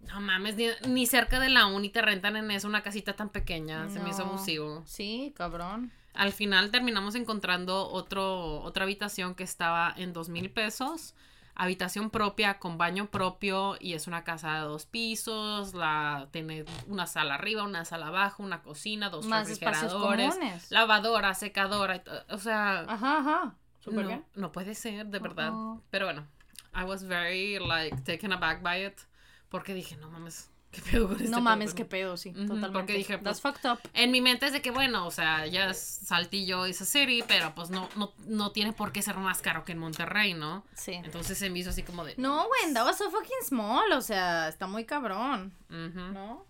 [0.00, 3.30] no mames, ni, ni cerca de la uni te rentan en eso una casita tan
[3.30, 3.88] pequeña.
[3.88, 4.83] Se me hizo abusivo.
[4.87, 5.92] Sí, cabrón.
[6.12, 11.14] Al final terminamos encontrando otro, otra habitación que estaba en dos mil pesos.
[11.57, 15.75] Habitación propia con baño propio y es una casa de dos pisos.
[15.75, 22.03] La tiene una sala arriba, una sala abajo, una cocina, dos Más refrigeradores, lavadora, secadora,
[22.31, 23.55] o sea, Ajá, ajá.
[23.81, 24.25] Súper no, bien.
[24.35, 25.49] no puede ser, de verdad.
[25.49, 25.81] Ajá.
[25.90, 26.27] Pero bueno,
[26.75, 28.99] I was very like taken aback by it
[29.49, 32.32] porque dije, no mames, qué pedo con este No mames, pedo?" qué pedo, sí.
[32.32, 32.70] Totalmente.
[32.70, 33.78] porque dije, That's pues, fucked up.
[33.94, 37.54] En mi mente es de que, bueno, o sea, ya es Saltillo, esa city, pero
[37.54, 40.64] pues no, no, no tiene por qué ser más caro que en Monterrey, ¿no?
[40.74, 40.92] Sí.
[40.92, 42.14] Entonces se me hizo así como de...
[42.16, 43.92] No, güey, that was so fucking small.
[43.92, 45.52] O sea, está muy cabrón.
[45.68, 46.44] ¿No?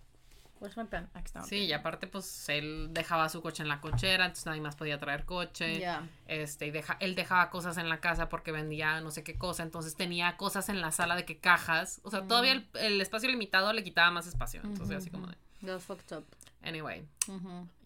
[0.59, 1.09] Where's my pen?
[1.13, 1.43] Aquí está.
[1.43, 4.97] Sí, y aparte, pues él dejaba su coche en la cochera, entonces nadie más podía
[4.97, 5.79] traer coche.
[5.79, 6.07] Ya.
[6.27, 9.63] Este, y deja, él dejaba cosas en la casa porque vendía no sé qué cosa,
[9.63, 11.99] entonces tenía cosas en la sala de que cajas.
[12.03, 14.61] O sea, todavía el, el espacio limitado le quitaba más espacio.
[14.63, 15.35] Entonces, así como de.
[15.61, 16.25] That's fucked up.
[16.63, 17.05] Anyway,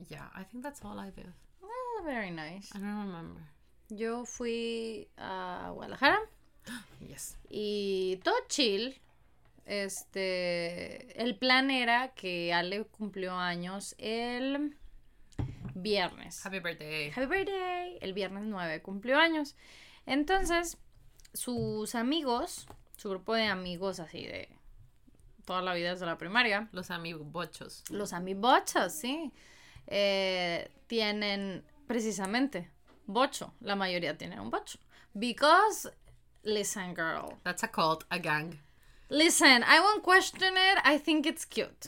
[0.08, 1.28] yeah, I think that's all I did.
[1.64, 2.70] Ah, very nice.
[2.76, 3.42] I don't remember.
[3.90, 6.20] Yo fui a Guadalajara
[7.08, 7.38] Yes.
[7.50, 8.96] y todo chill.
[9.66, 14.76] Este, el plan era que Ale cumplió años el
[15.76, 16.46] viernes.
[16.46, 17.10] Happy birthday.
[17.12, 17.98] Happy birthday.
[18.02, 19.56] El viernes 9 cumplió años.
[20.06, 20.78] Entonces,
[21.34, 22.68] sus amigos,
[22.98, 24.50] su grupo de amigos así de
[25.46, 27.84] toda la vida desde la primaria, Los amibochos.
[27.90, 29.32] los amibochos, sí,
[29.88, 32.70] eh, tienen precisamente
[33.08, 33.54] bocho.
[33.62, 34.78] La mayoría tienen un bocho.
[35.14, 35.92] Because,
[36.44, 37.36] listen, girl.
[37.44, 38.60] That's a cult, a gang.
[39.10, 40.78] Listen, I won't question it.
[40.84, 41.88] I think it's cute.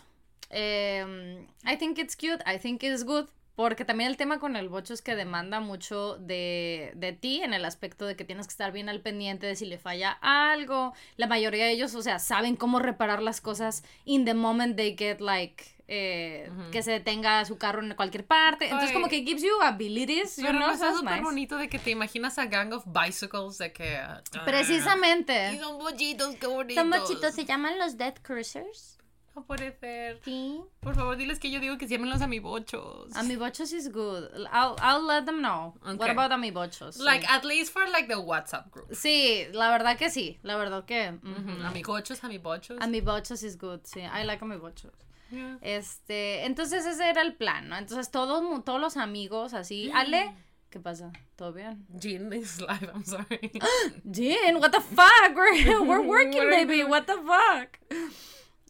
[0.51, 2.41] Um, I think it's cute.
[2.45, 3.27] I think it's good.
[3.61, 7.53] Porque también el tema con el bocho es que demanda mucho de, de ti en
[7.53, 10.93] el aspecto de que tienes que estar bien al pendiente de si le falla algo.
[11.15, 14.95] La mayoría de ellos, o sea, saben cómo reparar las cosas in the moment they
[14.97, 18.65] get like eh, que se detenga su carro en cualquier parte.
[18.65, 21.21] Entonces como que gives you abilities, you Pero know, no es súper nice.
[21.23, 23.97] bonito de que te imaginas a gang of bicycles de que...
[23.97, 25.53] ah, Precisamente.
[25.53, 26.81] Y son bochitos, qué bonitos.
[26.81, 28.97] Son bochitos, se llaman los Dead Cruisers.
[29.35, 30.19] No puede ser.
[30.25, 30.61] Sí.
[30.81, 33.15] Por favor, diles que yo digo que se llamen los amibochos.
[33.15, 34.25] Amibochos is good.
[34.51, 35.73] I'll, I'll let them know.
[35.83, 36.97] What about amibochos?
[36.99, 37.29] Like, sí.
[37.29, 38.89] at least for like the WhatsApp group.
[38.93, 40.37] Sí, la verdad que sí.
[40.43, 41.13] La verdad que.
[41.23, 41.51] ujú.
[41.51, 42.77] Ujú, Amigochos, amibochos.
[42.81, 44.01] Amibochos is good, sí.
[44.01, 44.91] I like amibochos.
[45.31, 45.57] Yeah.
[45.61, 47.77] Este, entonces ese era el plan, ¿no?
[47.77, 49.89] Entonces todos, todos los amigos así.
[49.93, 50.35] Ale,
[50.69, 51.13] ¿qué pasa?
[51.37, 51.85] ¿Todo bien?
[51.97, 53.49] Jean is live, I'm sorry.
[54.11, 55.33] Jen, what the fuck?
[55.33, 56.83] We're, we're working, baby.
[56.83, 57.79] What the fuck?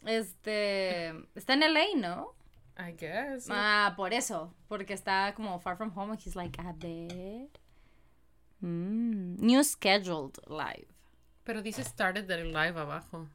[0.06, 2.34] Este, está en LA, ¿no?
[2.78, 3.48] I guess.
[3.50, 4.54] Ah, por eso.
[4.68, 6.12] Porque está como far from home.
[6.12, 7.48] And he's like, a ver.
[8.60, 10.86] Mm, new scheduled live.
[11.44, 13.28] Pero dice started the live abajo.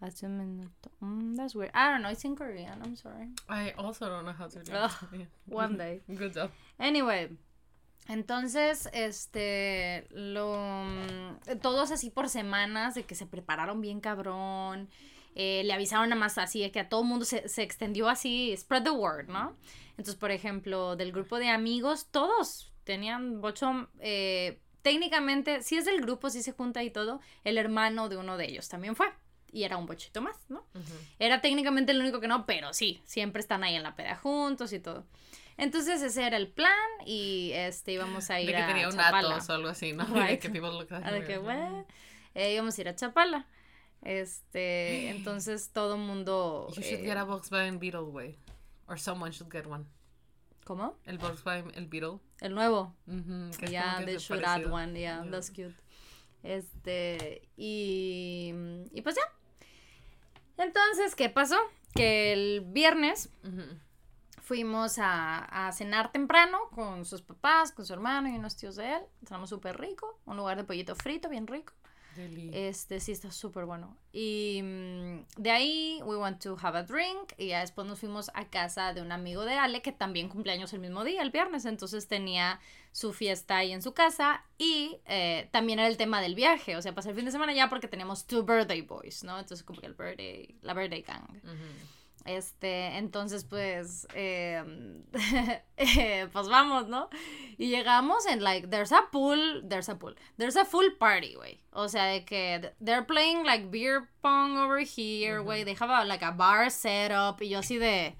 [0.00, 0.90] Hace un minuto.
[1.00, 1.70] Mm, that's weird.
[1.74, 2.10] I don't know.
[2.10, 2.80] It's in Korean.
[2.82, 3.28] I'm sorry.
[3.48, 5.28] I also don't know how to do it.
[5.46, 6.00] One day.
[6.08, 6.50] Good job.
[6.78, 7.28] Anyway.
[8.08, 14.88] Entonces, este, lo, mm, todos así por semanas de que se prepararon bien cabrón,
[15.34, 18.54] eh, le avisaron nada más así que a todo el mundo se, se extendió así,
[18.56, 19.56] spread the word, ¿no?
[19.90, 26.00] Entonces, por ejemplo, del grupo de amigos, todos tenían bocho, eh, técnicamente, si es del
[26.00, 29.08] grupo, si se junta y todo, el hermano de uno de ellos también fue.
[29.52, 30.64] Y era un bochito más, ¿no?
[31.18, 34.72] Era técnicamente el único que no, pero sí, siempre están ahí en la peda juntos
[34.72, 35.04] y todo.
[35.56, 36.72] Entonces ese era el plan
[37.04, 39.36] y este íbamos a ir De que a tenía un Chapala.
[39.36, 40.04] O algo así, ¿no?
[40.04, 40.14] Right.
[40.30, 41.38] De que people look at Ah, que.
[42.34, 43.46] Eh, íbamos a ir a Chapala.
[44.02, 48.38] Este, entonces todo mundo You should eh, get a Volkswagen Beetle, güey.
[48.86, 49.84] Or someone should get one.
[50.64, 50.96] ¿Cómo?
[51.04, 52.18] El Volkswagen, el Beetle.
[52.40, 52.94] El nuevo.
[53.06, 54.98] Ujú, que es Yeah, they should add one.
[54.98, 55.30] Yeah, Yeah.
[55.30, 55.74] that's cute.
[56.42, 58.52] Este, y,
[58.92, 59.22] y pues ya.
[60.62, 61.56] Entonces, ¿qué pasó?
[61.94, 63.62] Que el viernes Ujú.
[64.42, 68.94] fuimos a, a cenar temprano con sus papás, con su hermano y unos tíos de
[68.96, 69.02] él.
[69.26, 71.72] Cenamos súper rico, un lugar de pollito frito, bien rico.
[72.16, 72.50] Deli.
[72.52, 73.96] Este sí está súper bueno.
[74.12, 78.30] Y mm, de ahí we went to have a drink y ya después nos fuimos
[78.34, 81.64] a casa de un amigo de Ale que también cumpleaños el mismo día, el viernes.
[81.64, 82.60] Entonces tenía
[82.92, 86.76] su fiesta ahí en su casa y eh, también era el tema del viaje.
[86.76, 89.38] O sea, pasé el fin de semana ya porque teníamos two birthday boys, ¿no?
[89.38, 91.28] Entonces como que el birthday, la birthday gang.
[91.44, 91.99] Ujú.
[92.26, 94.62] Este, entonces, pues, eh,
[95.76, 97.08] eh, pues vamos, ¿no?
[97.56, 101.60] Y llegamos en, like, there's a pool, there's a pool, there's a full party, güey.
[101.72, 105.64] O sea, de que they're playing, like, beer pong over here, güey.
[105.64, 107.40] They have, a, like, a bar set up.
[107.40, 108.14] Y yo así de,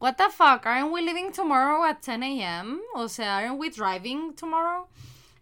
[0.00, 2.80] what the fuck, aren't we leaving tomorrow at 10 a.m.?
[2.94, 4.88] O sea, aren't we driving tomorrow?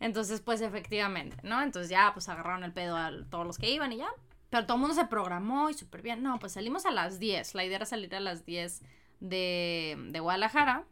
[0.00, 1.60] Entonces, pues, efectivamente, ¿no?
[1.62, 4.08] Entonces ya, pues, agarraron el pedo a todos los que iban y ya,
[4.50, 6.22] pero todo el mundo se programó y súper bien.
[6.22, 7.54] No, pues salimos a las 10.
[7.54, 8.82] La idea era salir a las 10
[9.20, 10.84] de, de Guadalajara.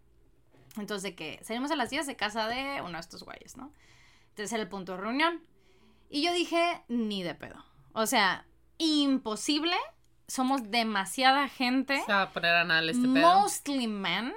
[0.76, 3.72] Entonces, de que salimos a las 10 de casa de uno de estos güeyes, ¿no?
[4.30, 5.42] Entonces era el punto de reunión.
[6.08, 7.64] Y yo dije, ni de pedo.
[7.92, 8.46] O sea,
[8.78, 9.76] imposible.
[10.28, 12.00] Somos demasiada gente.
[12.04, 13.40] Se va a poner anal este pedo.
[13.40, 14.34] Mostly men.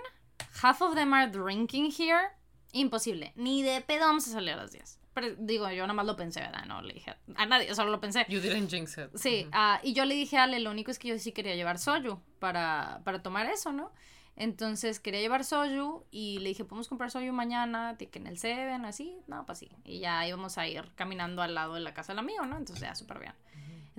[0.63, 2.29] Half of them are drinking here.
[2.71, 3.33] Imposible.
[3.35, 5.00] Ni de pedo vamos a salir a las 10.
[5.13, 6.65] Pero digo, yo nada más lo pensé, ¿verdad?
[6.65, 8.25] No le dije a nadie, solo lo pensé.
[8.29, 9.09] You didn't jinx it.
[9.15, 11.55] Sí, ah, y yo le dije a Ale, lo único es que yo sí quería
[11.55, 13.91] llevar soju para, para tomar eso, ¿no?
[14.37, 18.85] Entonces quería llevar soju y le dije, podemos comprar soju mañana, que en el Seven,
[18.85, 19.69] así, no, pues sí.
[19.83, 22.57] Y ya íbamos a ir caminando al lado de la casa del amigo, ¿no?
[22.57, 23.33] Entonces ya, súper bien.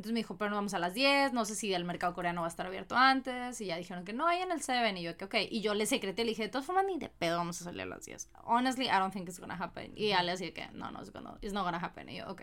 [0.03, 2.41] Entonces me dijo, pero nos vamos a las 10, no sé si el mercado coreano
[2.41, 3.61] va a estar abierto antes.
[3.61, 4.97] Y ya dijeron que no, hay en el Seven.
[4.97, 5.35] Y yo, que ok.
[5.49, 7.83] Y yo le secreté, le dije, de todas formas, ni de pedo vamos a salir
[7.83, 8.31] a las 10.
[8.43, 9.93] Honestly, I don't think it's gonna happen.
[9.95, 12.09] Y Ale así que, no, no, it's, gonna, it's not gonna happen.
[12.09, 12.43] Y yo, ok.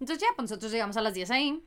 [0.00, 1.62] Entonces ya, pues nosotros llegamos a las 10 ahí.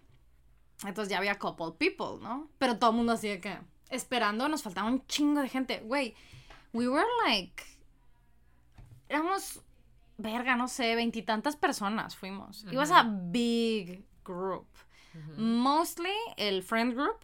[0.87, 2.49] Entonces ya había couple people, ¿no?
[2.57, 3.59] Pero todo el mundo así de que,
[3.91, 5.81] esperando, nos faltaba un chingo de gente.
[5.81, 6.15] Güey,
[6.73, 7.61] we were like,
[9.07, 9.61] éramos,
[10.17, 12.63] verga, no sé, veintitantas personas fuimos.
[12.63, 14.65] It was a big group.
[15.37, 17.23] Mostly el friend group.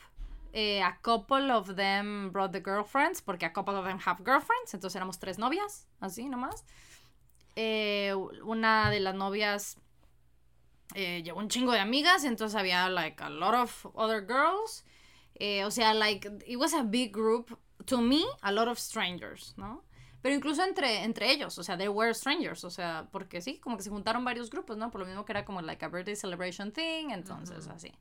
[0.54, 4.74] Eh, a couple of them brought the girlfriends, porque a couple of them have girlfriends.
[4.74, 6.64] Entonces éramos tres novias, así nomás.
[7.56, 9.78] Eh, una de las novias
[10.94, 14.84] eh, llevó un chingo de amigas, entonces había like a lot of other girls.
[15.36, 17.58] Eh, o sea, like, it was a big group.
[17.88, 19.84] To me, a lot of strangers, ¿no?
[20.22, 23.78] Pero incluso entre, entre ellos, o sea, they were strangers, o sea, porque sí, como
[23.78, 24.92] que se juntaron varios grupos, ¿no?
[24.92, 27.92] Por lo mismo que era como like a birthday celebration thing, entonces así.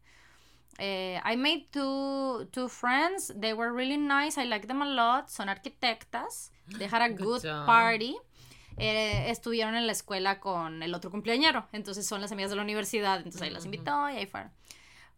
[0.78, 5.28] Eh, I made two, two friends, they were really nice, I like them a lot,
[5.28, 8.16] son arquitectas, they had a good, party.
[8.76, 12.62] Eh, estuvieron en la escuela con el otro cumpleañero, entonces son las amigas de la
[12.62, 14.50] universidad, entonces ahí las invitó y ahí fueron.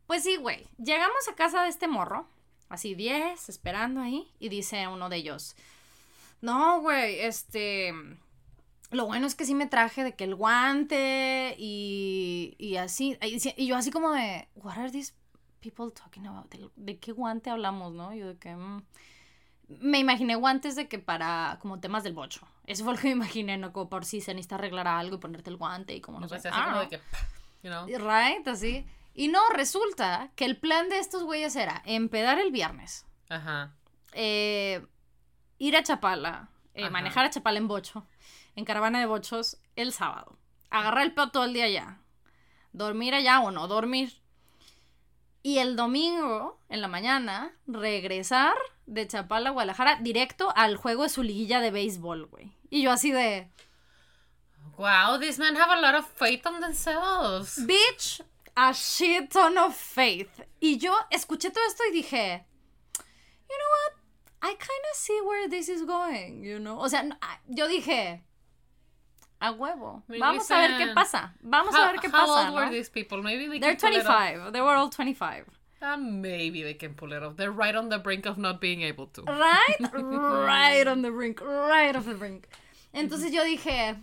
[0.06, 2.28] Pues sí, güey, llegamos a casa de este morro,
[2.68, 5.54] así 10, esperando ahí, y dice uno de ellos,
[6.42, 7.94] no, güey, este.
[8.90, 13.16] Lo bueno es que sí me traje de que el guante y, y así.
[13.22, 15.14] Y, yo así como de, what are these
[15.60, 16.52] people talking about?
[16.76, 18.12] ¿De, qué guante hablamos, no?
[18.12, 18.54] Yo de que...
[18.54, 18.82] Mm,
[19.80, 22.46] me imaginé guantes de que para como temas del bocho.
[22.66, 23.72] Eso fue lo que me imaginé, ¿no?
[23.72, 26.36] Como por si se necesita arreglar algo y ponerte el guante y como no, sé.
[26.36, 27.00] Así como de que,
[27.62, 27.86] you know.
[27.86, 28.84] Right, así.
[29.14, 33.06] Y no, resulta que el plan de estos güeyes era empedar el viernes.
[33.30, 33.72] Ajá.
[34.12, 34.84] Eh,
[35.62, 38.04] ir a Chapala, eh, manejar a Chapala en bocho,
[38.56, 40.36] en caravana de bochos, el sábado.
[40.70, 42.00] Agarrar el pedo todo el día allá.
[42.72, 44.20] Dormir allá o no dormir.
[45.44, 48.54] Y el domingo, en la mañana, regresar
[48.86, 52.56] de Chapala a Guadalajara directo al juego de su liguilla de béisbol, güey.
[52.68, 53.48] Y yo así de...
[54.76, 57.64] Wow, these men have a lot of faith on themselves.
[57.68, 58.20] Bitch,
[58.56, 60.42] a shit ton of faith.
[60.58, 62.46] Y yo escuché todo esto y dije,
[62.98, 64.01] you know what?
[64.42, 66.80] I kind of see where this is going, you know.
[66.80, 68.20] O sea, ah, yo dije,
[69.40, 70.02] a huevo.
[70.08, 71.32] Vamos a ver qué pasa.
[71.42, 72.44] Vamos a ver qué pasa.
[72.44, 73.22] How old were these people?
[73.22, 74.52] Maybe they They're 25.
[74.52, 75.46] They were all 25.
[75.80, 77.36] Uh, maybe they can pull it off.
[77.36, 79.22] They're right on the brink of not being able to.
[79.22, 79.76] Right?
[79.92, 81.40] right on the brink.
[81.40, 82.48] Right off the brink.
[82.94, 83.96] Entonces yo dije,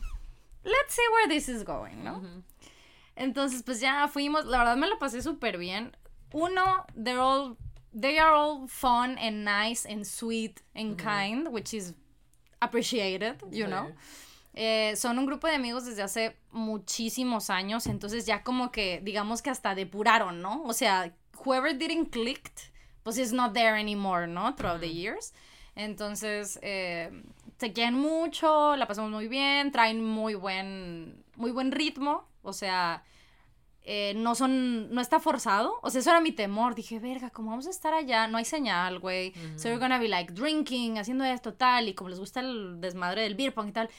[0.65, 2.21] let's see where this is going, ¿no?
[3.17, 4.45] Entonces, pues ya fuimos.
[4.45, 5.95] La verdad me lo pasé súper bien.
[6.33, 7.57] Uno, they're all
[7.93, 11.93] they are all fun and nice and sweet and kind, which is
[12.61, 13.91] appreciated, you know.
[14.55, 19.41] Eh, son un grupo de amigos desde hace muchísimos años, entonces ya como que, digamos
[19.41, 20.63] que hasta depuraron, ¿no?
[20.65, 21.13] O sea,
[21.45, 22.51] whoever didn't click,
[23.03, 24.55] pues is not there anymore, ¿no?
[24.55, 25.33] Throughout the years.
[25.75, 27.09] Entonces, eh,
[27.57, 33.03] se quieren mucho, la pasamos muy bien, traen muy buen, muy buen ritmo, o sea,
[33.91, 35.79] eh, no son, no está forzado.
[35.81, 36.75] O sea, eso era mi temor.
[36.75, 39.33] Dije, verga, como vamos a estar allá, no hay señal, güey.
[39.55, 43.23] So we're gonna be like drinking, haciendo esto, tal, y como les gusta el desmadre
[43.23, 43.89] del beer pong y tal.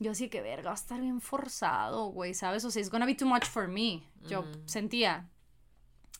[0.00, 2.64] Yo así que, verga, va a estar bien forzado, güey, ¿sabes?
[2.64, 4.02] O sea, it's gonna be too much for me.
[4.28, 5.28] Yo sentía.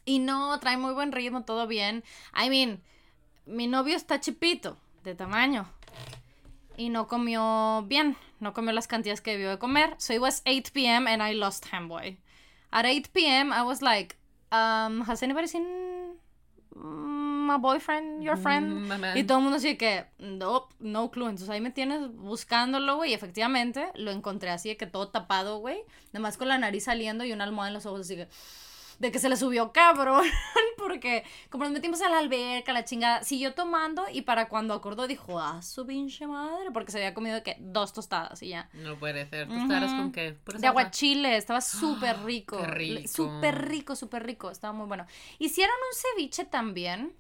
[0.04, 2.04] Y no, trae muy buen ritmo, todo bien.
[2.40, 2.80] I mean,
[3.46, 5.68] mi novio está chipito, de tamaño.
[6.76, 9.96] Y no comió bien, no comió las cantidades que debió de comer.
[9.98, 11.12] So it was 8 p.m.
[11.12, 12.16] and I lost him, boy.
[12.70, 14.16] At 8 p.m., I was like,
[14.52, 15.66] um, has anybody seen
[16.74, 18.88] my boyfriend, your friend?
[18.88, 19.16] Mm, man.
[19.16, 21.28] Y todo el mundo así que, nope, no clue.
[21.28, 23.12] Entonces ahí me tienes buscándolo, güey.
[23.12, 25.78] Y efectivamente lo encontré así de que todo tapado, güey.
[26.12, 28.28] Nada más con la nariz saliendo y una almohada en los ojos así que
[28.98, 30.24] de que se le subió cabrón,
[30.76, 35.06] porque como nos metimos a la alberca, la chingada, siguió tomando y para cuando acordó
[35.06, 38.68] dijo, ah, su pinche madre, porque se había comido de que dos tostadas y ya.
[38.74, 39.48] No puede ser.
[39.48, 40.00] ¿Tú estarás Ujú.
[40.00, 40.32] con qué?
[40.44, 42.58] Pura De aguachile, estaba súper rico.
[43.06, 45.06] Súper rico, súper rico, estaba muy bueno.
[45.38, 47.14] Hicieron un ceviche también.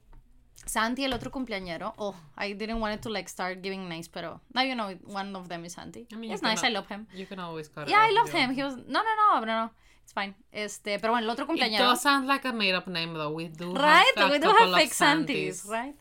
[0.66, 1.94] Santi, el otro cumpleañero.
[1.96, 5.34] Oh, I didn't want it to like start giving names, pero now you know one
[5.34, 6.06] of them is Santi.
[6.12, 7.06] I mean, It's nice, I love him.
[7.14, 8.52] You can always cut it Yeah, I love him.
[8.52, 9.70] He was no, no, no, no, no.
[10.08, 10.34] It's fine.
[10.52, 11.84] Este, pero bueno, el otro It cumpleañero.
[11.86, 13.28] does sound like a made up name though.
[13.34, 15.94] We do Right, have we do have fake Santis, right?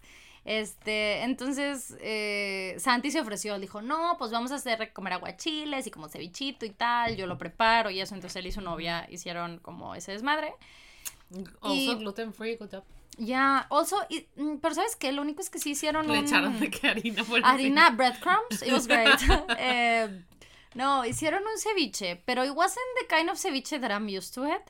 [0.45, 5.91] Este, entonces, eh, Santi se ofreció, dijo, no, pues vamos a hacer comer aguachiles y
[5.91, 9.59] como cevichito y tal, yo lo preparo y eso, entonces él y su novia hicieron
[9.59, 10.53] como ese desmadre.
[11.59, 12.83] Also Y- gluten free, good job.
[13.17, 15.11] Ya, also, y- mm, pero ¿sabes qué?
[15.11, 18.61] Lo único es que sí hicieron Le un- echaron de que harina por harina, breadcrumbs,
[18.65, 19.19] it was great.
[19.59, 20.23] Eh,
[20.77, 24.45] no, hicieron un ceviche, pero it wasn't the kind of ceviche that I'm used to
[24.45, 24.61] it.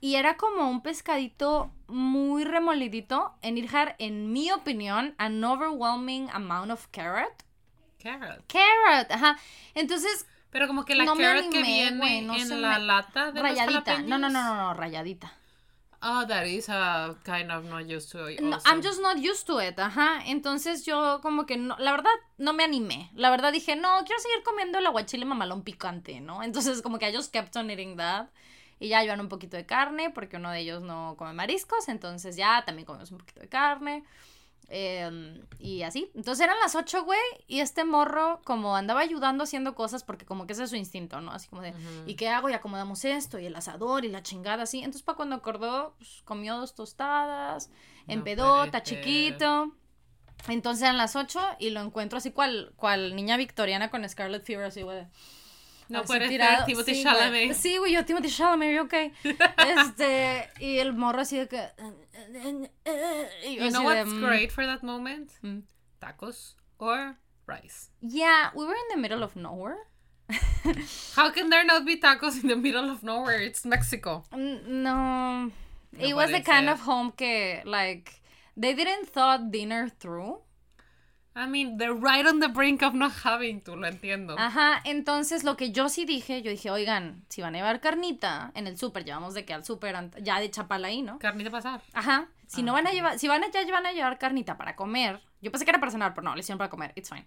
[0.00, 3.34] Y era como un pescadito muy remolidito.
[3.42, 7.42] En it had, en mi opinión, an overwhelming amount of carrot.
[8.00, 8.44] Carrot.
[8.46, 9.36] Carrot, ajá.
[9.74, 12.84] Entonces, Pero como que la No carrot que animé, viene güey, no en la me-
[12.86, 13.98] lata de rayadita.
[13.98, 15.32] los No, no, no, no, no, rayadita.
[16.00, 18.70] Oh, that is a kind of not used to it No, also.
[18.70, 20.22] I'm just not used to it, ajá.
[20.26, 23.10] Entonces yo como que no, la verdad no me animé.
[23.14, 26.42] La verdad dije, no, quiero seguir comiendo el aguachile mamalón picante, ¿no?
[26.44, 28.28] Entonces como que I just kept on eating that.
[28.78, 32.36] Y ya llevan un poquito de carne porque uno de ellos no come mariscos, entonces
[32.36, 34.04] ya también comemos un poquito de carne.
[34.70, 36.10] Em, y así.
[36.14, 40.46] Entonces eran las 8, güey, y este morro como andaba ayudando haciendo cosas porque como
[40.46, 41.32] que ese es su instinto, ¿no?
[41.32, 41.72] Así como de.
[42.06, 42.50] ¿y qué hago?
[42.50, 44.78] Y acomodamos esto, y el asador, y la chingada, así.
[44.78, 47.70] Entonces para cuando acordó, pues, comió dos tostadas,
[48.06, 49.72] en pedota, chiquito.
[50.48, 54.66] Entonces eran las 8 y lo encuentro así cual, cual niña victoriana con Scarlet Fever,
[54.66, 55.06] así, güey.
[55.88, 57.44] No puede ser Timothy sí, Chalamet.
[57.46, 57.54] güey.
[57.54, 58.94] Sí, güey, yo Timothy Chalamet, ok.
[59.66, 61.68] Este, y el morro así de que...
[63.44, 65.30] y yo You know así de, what's mm, great for that moment?
[65.42, 65.62] mm.
[66.00, 67.90] Tacos or rice.
[68.02, 69.78] Yeah, we were in the middle of nowhere.
[71.16, 73.40] How can there not be tacos in the middle of nowhere?
[73.40, 74.24] It's Mexico.
[74.32, 75.50] Mm, No,
[75.98, 76.72] it was the kind ser.
[76.72, 78.20] of home que, like,
[78.56, 80.38] they didn't thought dinner through.
[81.38, 84.34] I mean, they're right on the brink of not having to, lo entiendo.
[84.38, 88.50] Ajá, entonces lo que yo sí dije, yo dije, oigan, si van a llevar carnita,
[88.54, 91.18] en el súper, llevamos de que al súper, ya de chapala ahí, ¿no?
[91.20, 91.80] Carnita pasar.
[91.92, 94.56] Ajá, si no Ah, van a llevar, si van a, ya van a llevar carnita
[94.56, 97.08] para comer, yo pensé que era para cenar, pero no, le hicieron para comer, it's
[97.08, 97.26] fine.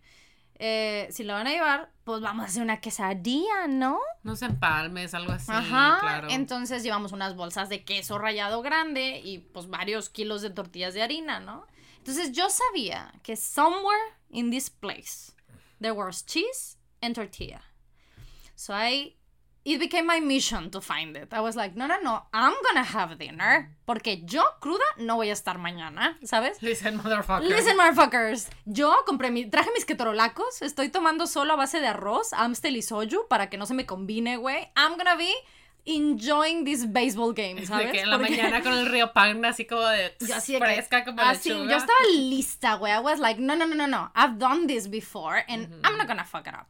[0.63, 3.97] Eh, si lo van a llevar, pues vamos a hacer una quesadilla, ¿no?
[4.23, 5.51] No se empalmes, algo así.
[5.51, 6.27] Ajá, claro.
[6.29, 11.01] entonces llevamos unas bolsas de queso rallado grande y pues varios kilos de tortillas de
[11.01, 11.65] harina, ¿no?
[12.01, 15.33] Entonces yo sabía que somewhere in this place
[15.79, 17.61] there was cheese and tortilla.
[18.55, 19.15] So I
[19.63, 21.31] it became my mission to find it.
[21.31, 25.29] I was like, no, no, no, I'm gonna have dinner porque yo cruda no voy
[25.29, 26.61] a estar mañana, ¿sabes?
[26.63, 27.47] Listen, motherfucker.
[27.47, 28.49] Listen, motherfuckers.
[28.65, 30.63] Yo compré mi, traje mis ketorolacos.
[30.63, 33.85] Estoy tomando solo a base de arroz, Amstel y soju para que no se me
[33.85, 34.71] combine, güey.
[34.75, 35.31] I'm gonna be
[35.85, 37.87] enjoying this baseball game, ¿sabes?
[37.87, 40.53] De que en la Porque- mañana con el río pan así como de Yo así
[40.53, 41.71] de que- fresca como así, lechuga.
[41.71, 42.93] yo estaba lista, güey.
[42.93, 44.11] I was like, no, no, no, no, no.
[44.15, 46.67] I've done this before and I'm not gonna fuck it up.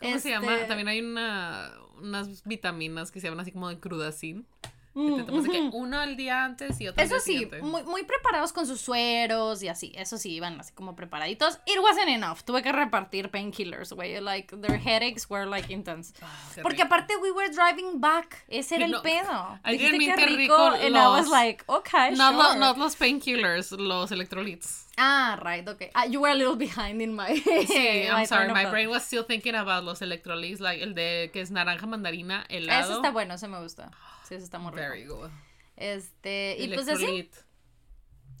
[0.00, 0.54] ¿Cómo se llama?
[0.54, 1.70] Este, También hay una,
[2.00, 4.46] unas vitaminas que se llaman así como de crudacín.
[4.92, 7.32] Que mm, te tomas de que uno al día antes y otro Eso día sí,
[7.32, 7.62] siguiente.
[7.62, 9.92] muy, muy preparados con sus sueros y así.
[9.94, 11.60] Eso sí, iban así como preparaditos.
[11.66, 12.38] It wasn't enough.
[12.44, 14.20] Tuve que repartir painkillers, güey.
[14.20, 16.12] Like, their headaches were like intense.
[16.54, 16.86] Qué Porque rico.
[16.86, 18.44] aparte, we were driving back.
[18.48, 19.58] Ese era Sí, el no, pedo.
[19.64, 22.58] Dijiste que rico, rico and I was los- like, okay, Not, lo- sure.
[22.58, 24.86] not los painkillers, los electrolytes.
[25.02, 25.90] Ah, right, okay.
[25.94, 27.30] Ah, you were a little behind in my...
[27.32, 28.70] Sí, I'm my sorry, my thought.
[28.70, 32.84] brain was still thinking about los electrolytes, like el de que es naranja mandarina helado.
[32.84, 33.90] Eso está bueno, eso me gusta.
[34.28, 34.82] Sí, eso está muy rico.
[34.82, 35.30] Very good.
[35.78, 37.30] Este, y pues así.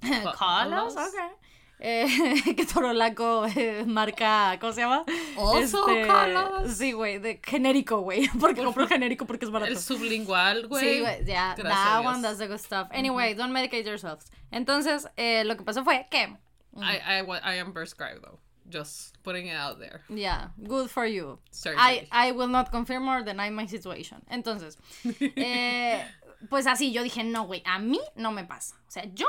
[0.02, 0.96] Colos, Colos.
[0.96, 1.38] ok.
[1.82, 2.06] Eh,
[2.56, 5.06] que Torolaco eh, marca, ¿cómo se llama?
[5.38, 6.74] Also Colos.
[6.76, 8.28] Sí, güey, de genérico, güey.
[8.38, 9.72] Porque compro genérico porque es barato.
[9.72, 10.84] El sublingual, güey.
[10.84, 12.88] Sí, güey, ya, a that one, that's the good stuff.
[12.92, 14.26] Anyway, don't medicate yourselves.
[14.50, 16.36] Entonces, eh, lo que pasó fue que,
[16.78, 18.38] I, I, wa- I am prescribed though.
[18.68, 20.02] Just putting it out there.
[20.08, 21.38] yeah, good for you.
[21.50, 21.80] Surgery.
[21.80, 24.22] I, I will not confirm or deny my situation.
[24.30, 24.76] Entonces,
[25.36, 26.04] eh,
[26.48, 28.76] pues así, yo dije, no, güey, a mí no me pasa.
[28.86, 29.26] O sea, yo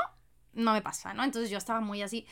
[0.54, 1.24] no me pasa, ¿no?
[1.24, 2.24] Entonces yo estaba muy así.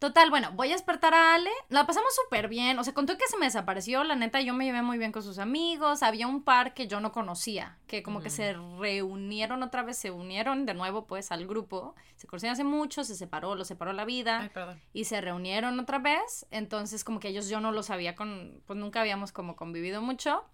[0.00, 1.50] Total, bueno, voy a despertar a Ale.
[1.68, 2.78] La pasamos súper bien.
[2.78, 4.02] O sea, contó que se me desapareció.
[4.02, 6.02] La neta, yo me llevé muy bien con sus amigos.
[6.02, 10.10] Había un par que yo no conocía, que como que se reunieron otra vez, se
[10.10, 11.94] unieron de nuevo, pues, al grupo.
[12.16, 14.40] Se conocían hace mucho, se separó, lo separó la vida.
[14.40, 14.80] Ay, perdón.
[14.94, 16.46] Y se reunieron otra vez.
[16.50, 18.62] Entonces, como que ellos yo no los había con.
[18.64, 20.46] Pues nunca habíamos como convivido mucho.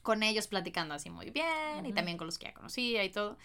[0.00, 1.84] Con ellos platicando así muy bien.
[1.84, 3.36] Y también con los que ya conocía y todo.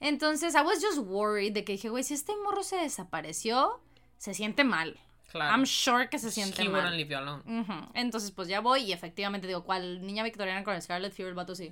[0.00, 3.82] Entonces, I was just worried de que dije, güey, si este morro se desapareció,
[4.18, 4.98] se siente mal.
[5.30, 5.54] Claro.
[5.56, 6.96] I'm sure que se siente He mal.
[6.96, 7.42] leave you alone.
[7.60, 7.72] Ujú.
[7.94, 11.34] Entonces, pues ya voy y efectivamente digo, ¿cuál niña victoriana con el Scarlet Fever, el
[11.34, 11.70] vato así?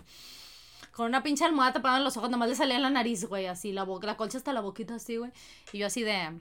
[0.93, 3.47] Con una pinche almohada tapada en los ojos, nomás le salía en la nariz, güey,
[3.47, 5.31] así, la boca, la colcha hasta la boquita así, güey.
[5.73, 6.39] Y yo así de,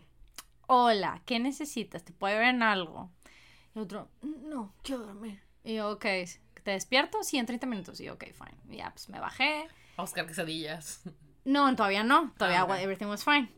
[0.67, 2.03] hola, ¿qué necesitas?
[2.03, 3.09] ¿Te puede ver en algo?
[3.75, 5.41] Y otro, no, quiero dormir.
[5.63, 6.05] Y yo, ok,
[6.63, 7.23] ¿te despierto?
[7.23, 7.99] Sí, en 30 minutos.
[7.99, 8.57] Y yo, ok, fine.
[8.69, 9.67] Y ya, pues me bajé.
[9.97, 11.01] A buscar quesadillas.
[11.45, 12.33] No, todavía no.
[12.37, 12.71] Todavía Ah, ok.
[12.79, 13.49] everything was fine.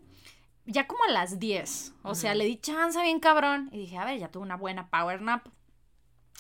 [0.68, 1.96] Ya como a las 10.
[2.04, 3.70] O sea, le di chance bien cabrón.
[3.72, 5.48] Y dije, a ver, ya tuve una buena power nap.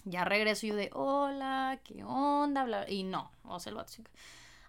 [0.03, 2.63] Ya regreso y yo de, hola, ¿qué onda?
[2.63, 2.91] Bla, bla.
[2.91, 3.93] Y no, o sea, el vato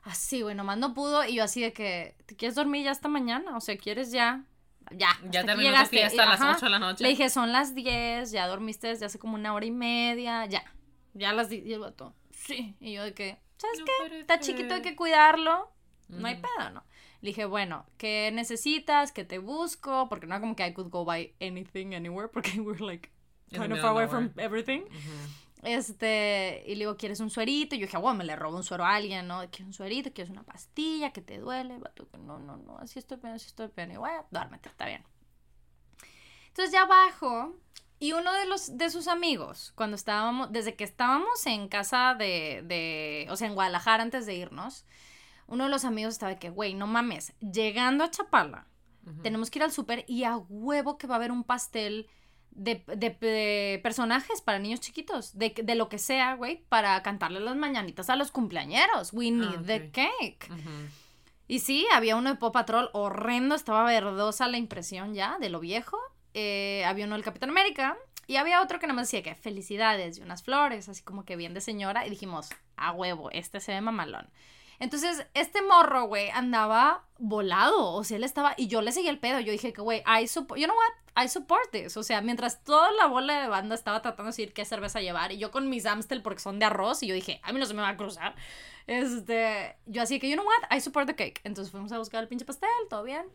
[0.09, 1.25] así, güey, nomás no pudo.
[1.25, 3.57] Y yo así de que, ¿te quieres dormir ya hasta mañana?
[3.57, 4.45] O sea, ¿quieres ya?
[4.91, 7.05] Ya, Ya terminó tu fiesta a las ajá, 8 de la noche.
[7.05, 10.65] Le dije, son las 10, ya dormiste desde hace como una hora y media, ya.
[11.13, 11.67] Ya las 10.
[11.67, 12.75] Y el vato, sí.
[12.81, 14.21] Y yo de que, ¿sabes No qué?
[14.21, 15.73] Está chiquito, hay que cuidarlo.
[16.09, 16.85] No hay pedo, ¿no?
[17.21, 19.13] Le dije, bueno, ¿qué necesitas?
[19.13, 20.09] ¿Qué te busco?
[20.09, 23.11] Porque no era como que I could go buy anything anywhere, porque we're like
[23.51, 24.83] kind of far away from everything.
[24.83, 25.49] Ujú.
[25.63, 27.75] Este, y le digo, ¿quieres un suerito?
[27.75, 29.41] Y yo dije, bueno, me le robo un suero a alguien, ¿no?
[29.51, 30.13] ¿Quieres un suerito?
[30.13, 31.13] ¿Quieres una pastilla?
[31.13, 31.81] ¿Que te duele?
[32.25, 33.91] No, no, no, así estoy bien, así estoy bien.
[33.91, 35.05] Y bueno, duérmete, está bien.
[36.49, 37.57] Entonces ya bajo
[38.01, 42.63] y uno de los de sus amigos, cuando estábamos, desde que estábamos en casa de,
[42.65, 44.85] de, o sea, en Guadalajara antes de irnos,
[45.49, 48.67] uno de los amigos estaba de que, güey, no mames, llegando a Chapala,
[49.23, 52.07] tenemos que ir al súper y a huevo que va a haber un pastel
[52.51, 57.41] de, de- de personajes para niños chiquitos, de, de lo que sea, güey, para cantarle
[57.41, 59.13] las mañanitas a los cumpleañeros.
[59.15, 60.51] We need the cake.
[61.47, 65.61] Y sí, había uno de Pop Patrol horrendo, estaba verdosa la impresión ya de lo
[65.61, 65.97] viejo.
[66.35, 67.97] Eh, había uno del Capitán América
[68.27, 71.37] y había otro que nada más decía que felicidades y unas flores, así como que
[71.37, 72.07] bien de señora.
[72.07, 74.29] Y dijimos, a huevo, este se ve mamalón.
[74.81, 77.93] Entonces, este morro, güey, andaba volado.
[77.95, 78.55] O sea, él estaba.
[78.57, 79.41] Y yo le seguí el pedo.
[79.41, 80.61] Yo dije que, güey, I support.
[80.61, 81.25] You know what?
[81.25, 81.97] I support this.
[81.97, 85.33] O sea, mientras toda la bola de banda estaba tratando de decir qué cerveza llevar.
[85.33, 87.03] Y yo con mis Amstel porque son de arroz.
[87.03, 88.35] Y yo dije, a mí no se me va a cruzar.
[88.87, 89.77] Este.
[89.87, 90.77] Yo así que, you know what?
[90.77, 91.41] I support the cake.
[91.45, 92.71] Entonces fuimos a buscar el pinche pastel.
[92.89, 93.27] Todo bien.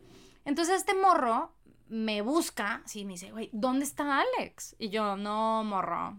[0.46, 1.54] Entonces, este morro
[1.88, 2.82] me busca.
[2.86, 4.76] Sí, me dice, güey, ¿dónde está Alex?
[4.80, 6.18] Y yo, no, morro.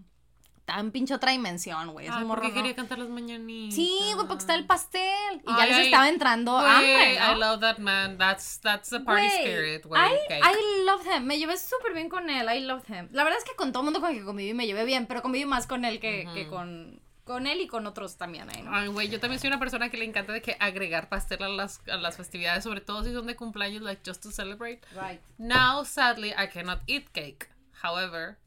[0.67, 2.07] Está en pinche otra dimensión, güey.
[2.07, 2.63] Ese Ay, morro porque no".
[2.63, 3.75] quería cantar las mañanitas.
[3.75, 5.43] Sí, güey, porque está el pastel.
[5.43, 7.35] Y ya Ay, les ay, estaba entrando Güey, hambre, I ¿no?
[7.37, 8.17] love that man.
[8.17, 10.01] That's, that's the party Güey, spirit, güey.
[10.01, 10.43] I, cake.
[10.43, 11.25] I love him.
[11.27, 12.49] Me llevé súper bien con él.
[12.51, 13.09] I love him.
[13.13, 15.07] La verdad es que con todo el mundo con el que conviví me llevé bien,
[15.07, 16.51] pero conviví más con él que, que Ujú.
[16.51, 18.49] con, con él y con otros también.
[18.49, 18.63] ¿eh?
[18.63, 18.75] ¿no?
[18.75, 21.49] Ay, güey, yo también soy una persona que le encanta de que agregar pastel a
[21.51, 24.81] las, a las festividades, sobre todo si son de cumpleaños, like just to celebrate.
[24.95, 25.21] Right.
[25.37, 27.51] Now, sadly, I cannot eat cake.
[27.83, 28.39] However,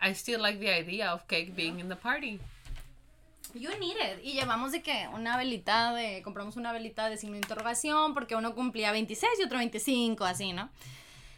[0.00, 2.38] I still like the idea of cake being in the party.
[3.54, 4.22] You need it.
[4.22, 6.20] Y llevamos de que una velita de.
[6.22, 10.52] Compramos una velita de signo de interrogación porque uno cumplía 26 y otro 25, así,
[10.52, 10.68] ¿no?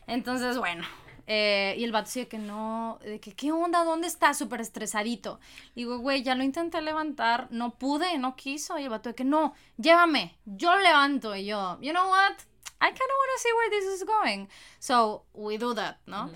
[0.06, 0.84] Entonces, bueno.
[1.26, 3.84] eh, y el vato sí de que no, de que, ¿qué onda?
[3.84, 4.32] ¿Dónde está?
[4.34, 5.38] Súper estresadito.
[5.76, 8.78] Digo, güey, ya lo intenté levantar, no pude, no quiso.
[8.78, 11.36] Y el vato de que, no, llévame, yo lo levanto.
[11.36, 12.32] Y yo, you know what?
[12.80, 14.48] I kind of want to see where this is going.
[14.78, 16.24] So, we do that, ¿no?
[16.26, 16.34] Ujú.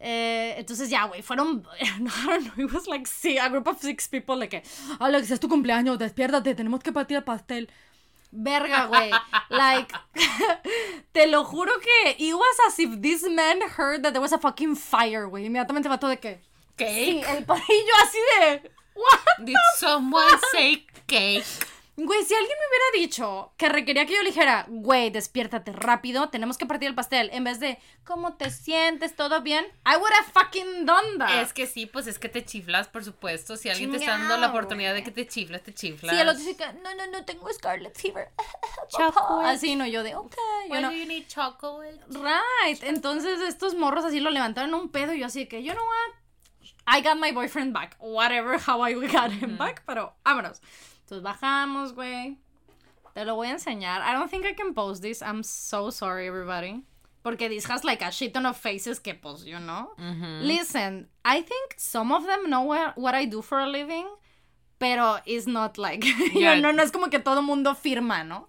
[0.00, 1.66] Eh, entonces ya, güey, fueron,
[2.00, 4.62] no, I don't know, it was like sí, a group of six people, like que,
[5.00, 7.68] Alex, es tu cumpleaños, despiértate, tenemos que partir el pastel.
[8.30, 9.10] Verga, güey,
[9.50, 9.92] like,
[11.12, 14.38] te lo juro que it was as if this man heard that there was a
[14.38, 16.40] fucking fire, güey, inmediatamente todo de que,
[16.76, 17.24] sí, Cake?
[17.30, 19.44] el palillo así de, what?
[19.44, 21.44] Did someone say cake?
[22.00, 26.28] Güey, si alguien me hubiera dicho que requería que yo le dijera, güey, despiértate rápido,
[26.28, 29.16] tenemos que partir el pastel, en vez de, ¿cómo te sientes?
[29.16, 29.66] ¿Todo bien?
[29.84, 31.42] I would have fucking done that.
[31.42, 33.56] Es que sí, pues es que te chiflas, por supuesto.
[33.56, 35.06] Si alguien te está dando la oportunidad de güey.
[35.06, 36.14] que te chifles, te chiflas.
[36.14, 38.28] Sí, el otro dice no, no, no, tengo Scarlet Fever.
[38.96, 39.50] Chocolate.
[39.50, 40.36] Así, no, yo de, ok,
[40.68, 40.92] you Why know.
[40.92, 41.98] you need chocolate?
[42.10, 42.80] Right.
[42.84, 46.14] Entonces, estos morros así lo levantaron un pedo y yo así que, you know what?
[46.86, 47.96] I got my boyfriend back.
[47.98, 50.62] Whatever, how I got him back, pero vámonos.
[51.08, 52.36] Entonces, bajamos, güey.
[53.14, 54.02] Te lo voy a enseñar.
[54.02, 55.22] I don't think I can post this.
[55.22, 56.84] I'm so sorry, everybody.
[57.22, 59.94] Porque this has like a shit ton of faces que, pues, you know.
[60.42, 64.06] Listen, I think some of them know what, I do for a living,
[64.78, 66.04] pero it's not like,
[66.34, 66.60] you Yeah.
[66.60, 68.48] know, no es como que todo mundo firma, ¿no?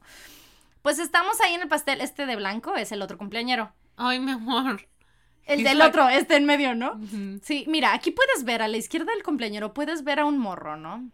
[0.81, 3.71] Pues estamos ahí en el pastel, este de blanco es el otro cumpleañero.
[3.95, 4.85] Ay, mi amor.
[5.45, 6.91] El He's del like- otro, este en medio, ¿no?
[6.93, 7.39] Ujú.
[7.41, 10.75] Sí, mira, aquí puedes ver a la izquierda del cumpleañero, puedes ver a un morro,
[10.77, 11.09] ¿no?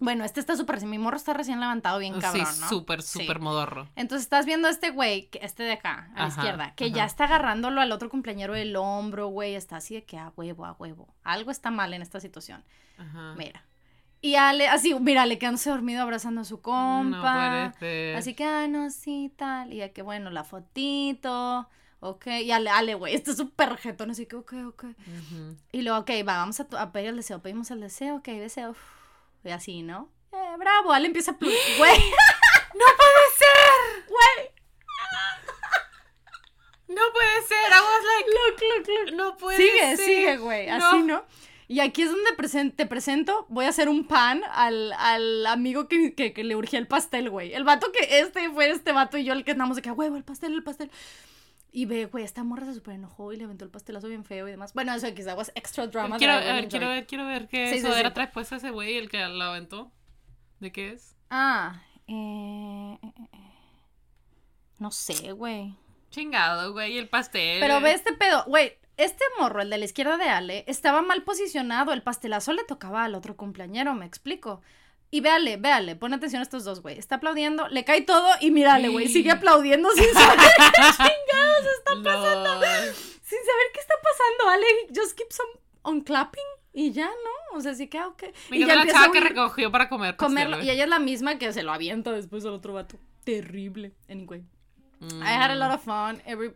[0.00, 2.68] Bueno, este está súper, mi morro está recién levantado, bien cabrón, sí, ¿no?
[2.68, 3.20] súper, Sí.
[3.20, 3.88] súper modorro.
[3.94, 6.94] Entonces estás viendo a este güey, este de acá, a la Ajá, izquierda, que ajá.
[6.94, 10.64] ya está agarrándolo al otro cumpleañero del hombro, güey, está así de que a huevo,
[10.66, 11.14] a huevo.
[11.22, 12.64] Algo está mal en esta situación.
[12.98, 13.34] Ajá.
[13.38, 13.64] Mira.
[14.20, 17.66] Y Ale, así, mira, le quedándose dormido abrazando a su compa.
[17.66, 18.16] No puede.
[18.16, 19.72] Así que, ah, no, sí, tal.
[19.72, 21.68] Y de que, bueno, la fotito.
[22.00, 22.26] Ok.
[22.42, 24.10] Y Ale, Ale, güey, está súper jetón.
[24.10, 24.84] Así que, ok, ok.
[25.72, 27.40] Y luego, ok, va, vamos a, a pedir el deseo.
[27.42, 28.70] Pedimos el deseo, ok, deseo.
[28.70, 28.78] uf,
[29.44, 30.10] Y así, ¿no?
[30.32, 31.34] Eh, bravo, Ale empieza a...
[31.34, 31.50] Güey,
[32.74, 34.04] ¡No puede ser!
[34.08, 34.50] güey.
[36.88, 37.70] ¡No puede ser!
[37.70, 39.16] I was like, Look, look, look.
[39.16, 40.06] no puede Sigue, ser.
[40.06, 40.68] sigue, güey.
[40.68, 41.24] Así, ¿no?
[41.66, 45.88] Y aquí es donde presen- te presento, voy a hacer un pan al, al amigo
[45.88, 47.54] que, que, que le urgía el pastel, güey.
[47.54, 49.94] El vato que este fue este vato y yo el que andamos de que, "A
[49.94, 50.90] huevo, el pastel, el pastel.
[51.76, 54.46] Y ve, güey, esta morra se súper enojó y le aventó el pastelazo bien feo
[54.46, 54.72] y demás.
[54.74, 56.18] Bueno, eso quizá was extra drama.
[56.18, 58.14] Quiero, ver, quiero ver, quiero ver qué Sí, sí, sudadera sí.
[58.14, 59.90] trae puesta ese güey, el que la aventó.
[60.60, 61.16] ¿De qué es?
[61.30, 63.38] Ah, eh, eh, eh, eh.
[64.78, 65.74] No sé, güey.
[66.10, 67.58] Chingado, güey, el pastel.
[67.58, 71.24] Pero ve este pedo, güey, este morro, el de la izquierda de Ale, estaba mal
[71.24, 74.62] posicionado, el pastelazo le tocaba al otro cumpleañero, me explico.
[75.14, 76.98] Y véale, véale, pon atención a estos dos, güey.
[76.98, 81.94] Está aplaudiendo, le cae todo y mírale, güey, sigue aplaudiendo sin saber qué chingados está
[82.02, 82.66] pasando.
[83.22, 85.46] Sin saber qué está pasando, Ale just keeps on,
[85.82, 86.42] on clapping
[86.72, 87.56] y ya, ¿no?
[87.56, 88.24] O sea, sí que, ah, ok.
[88.50, 90.60] Me y encanta la chava que recogió para comer comerlo.
[90.60, 92.98] Y ella es la misma que se lo avienta después al otro vato.
[93.22, 93.92] Terrible.
[94.10, 94.42] Anyway.
[94.98, 95.22] Mm.
[95.22, 96.20] I had a lot of fun.
[96.26, 96.52] Every...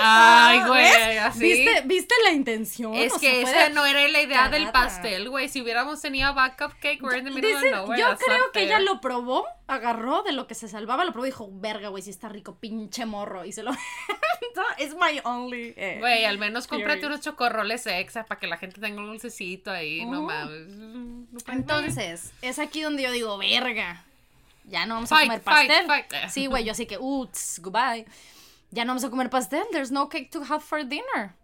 [0.00, 1.20] Ay, güey, ¿Ves?
[1.20, 1.40] así.
[1.40, 2.94] ¿Viste, ¿Viste la intención?
[2.94, 5.48] Es O que esa no era la idea del pastel, güey.
[5.48, 8.00] Si hubiéramos tenido backup cake, we're in the middle of nowhere.
[8.00, 11.30] yo creo que ella lo probó, agarró de lo que se salvaba, lo probó y
[11.30, 13.44] dijo, verga, güey, si está rico, pinche morro.
[13.44, 13.70] Y se lo...
[14.78, 15.72] Es my only...
[15.76, 17.14] eh, Güey, al menos cómprate Theory.
[17.14, 20.22] unos chocorroles extra para que la gente tenga un dulcecito ahí, no Oh.
[20.22, 20.66] mames.
[21.48, 24.04] Entonces, es aquí donde yo digo, verga,
[24.64, 25.86] ya no vamos a Fight, comer fight, pastel.
[25.86, 26.30] fight.
[26.30, 28.04] Sí, güey, yo así que, uts, goodbye.
[28.70, 31.34] Ya no vamos a comer pastel, there's no cake to have for dinner.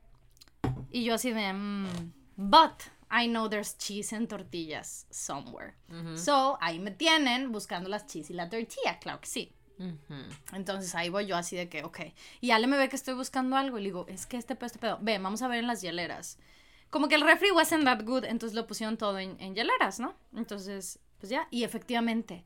[0.90, 5.74] Y yo así de, mm, but I know there's cheese and tortillas somewhere.
[6.16, 9.52] So, ahí me tienen buscando las cheese y la tortilla, claro que sí.
[10.52, 12.00] Entonces ahí voy yo así de que, ok.
[12.40, 14.66] Y Ale me ve que estoy buscando algo y le digo, es que este pedo,
[14.66, 14.98] este pedo.
[15.00, 16.38] Ve, vamos a ver en las hieleras.
[16.90, 20.14] Como que el refri wasn't that good, entonces lo pusieron todo en, en hieleras, ¿no?
[20.36, 21.48] Entonces, pues ya.
[21.50, 22.44] Y efectivamente,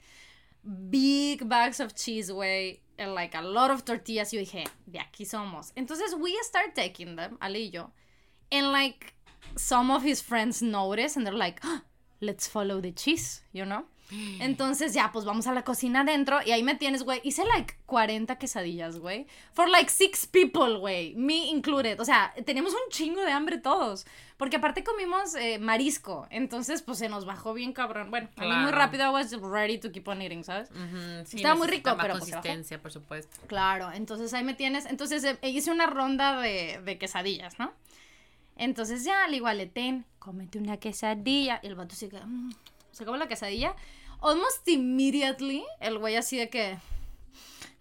[0.63, 2.81] big bags of cheese, güey.
[3.07, 4.33] Like a lot of tortillas.
[4.33, 5.73] Yo dije, de aquí somos.
[5.77, 7.85] Entonces we start taking them, Ale y.
[8.51, 9.15] And like,
[9.57, 11.83] some of his friends notice and they're like, "Ah,
[12.21, 13.85] let's follow the cheese, you know?
[14.41, 17.21] Entonces ya, pues vamos a la cocina adentro y ahí me tienes, güey.
[17.25, 19.27] Hice like 40 quesadillas, güey.
[19.53, 21.15] For like six people, güey.
[21.15, 22.01] Me included.
[22.01, 24.07] O sea, teníamos un chingo de hambre todos.
[24.37, 26.27] Porque aparte comimos eh, marisco.
[26.31, 28.11] Entonces, pues se nos bajó bien cabrón.
[28.11, 28.77] Bueno, a mí muy Claro.
[28.79, 30.71] rápido I was ready to keep on eating, ¿sabes?
[31.27, 32.43] Sí, Estaba muy rico, más pero pues, se bajó.
[32.43, 33.37] consistencia, por supuesto.
[33.49, 34.87] Claro, entonces ahí me tienes.
[34.87, 37.73] Entonces eh, hice una ronda de, de quesadillas, ¿no?
[38.57, 41.61] Entonces ya, al igual, ten, cómete una quesadilla.
[41.63, 42.53] Y el vato que, mm,
[42.93, 43.75] se acabó la quesadilla.
[44.21, 46.79] Almost immediately, el güey así de que,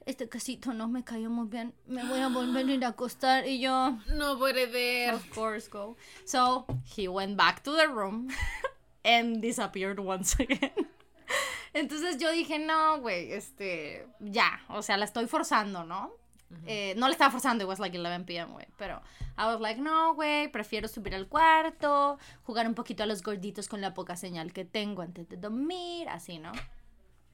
[0.05, 3.47] este quesito no me cayó muy bien, me voy a volver a ir a acostar.
[3.47, 5.13] Y yo, No puede ver.
[5.15, 5.97] of course, go.
[6.25, 6.65] So,
[6.95, 8.29] he went back to the room
[9.03, 10.71] and disappeared once again.
[11.73, 16.11] Entonces yo dije, no, güey, este, ya, o sea, la estoy forzando, ¿no?
[16.65, 19.01] Eh, no le estaba forzando, it was like 11 p.m., güey, pero
[19.37, 23.67] I was like, no, güey, prefiero subir al cuarto, jugar un poquito a los gorditos
[23.67, 26.51] con la poca señal que tengo antes de dormir, así, ¿no?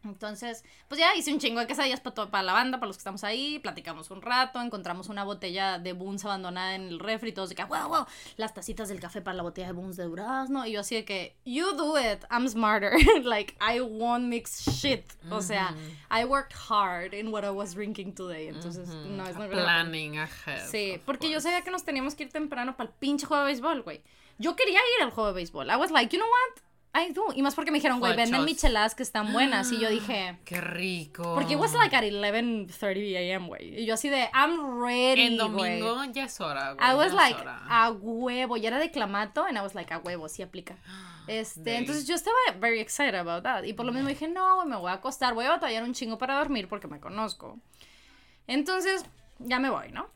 [0.03, 2.97] Entonces, pues ya hice un chingo de quesadillas para, to- para la banda, para los
[2.97, 7.31] que estamos ahí, platicamos un rato, encontramos una botella de Boons abandonada en el refri,
[7.31, 8.05] todos de que, wow, wow,
[8.37, 11.05] las tacitas del café para la botella de Boons de durazno, y yo así de
[11.05, 12.93] que, you do it, I'm smarter,
[13.23, 15.73] like, I won't mix shit, o sea,
[16.11, 20.67] I worked hard in what I was drinking today, entonces, no, es no Planning ahead.
[20.69, 21.43] Sí, porque yo course.
[21.49, 24.01] sabía que nos teníamos que ir temprano para el pinche juego de béisbol, güey.
[24.37, 25.69] Yo quería ir al juego de béisbol.
[25.69, 26.61] I was like, you know what?
[26.95, 27.33] I do.
[27.35, 29.71] Y más porque me dijeron, güey, venden micheladas que están buenas.
[29.71, 31.33] Y yo dije, Qué rico.
[31.33, 33.81] porque it was like at 11.30 a.m., güey.
[33.81, 36.87] Y yo así de, I'm ready, En domingo ya es hora, güey.
[36.87, 37.61] I was ya like, hora.
[37.67, 38.57] a huevo.
[38.57, 40.77] Y era de clamato, and I was like, a huevo, sí aplica.
[41.27, 43.63] Este, entonces yo estaba very excited about that.
[43.63, 45.33] Y por lo mismo dije, no, güey, me voy a acostar.
[45.33, 47.57] Voy a batallar un chingo para dormir porque me conozco.
[48.45, 49.03] Entonces,
[49.39, 50.07] ya me voy, ¿no?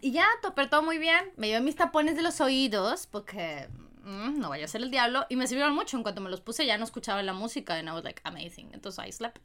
[0.00, 0.26] Y ya,
[0.56, 1.32] pero todo muy bien.
[1.36, 3.68] Me llevé mis tapones de los oídos porque
[4.04, 5.26] mm, no vaya a ser el diablo.
[5.28, 5.96] Y me sirvieron mucho.
[5.96, 7.74] En cuanto me los puse, ya no escuchaba la música.
[7.76, 8.70] And I was like, amazing.
[8.72, 9.44] Entonces I slept.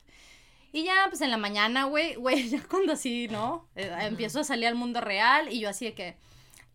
[0.71, 3.67] Y ya, pues en la mañana, güey, güey, ya cuando así, ¿no?
[3.75, 6.17] Eh, empiezo a salir al mundo real y yo así de que,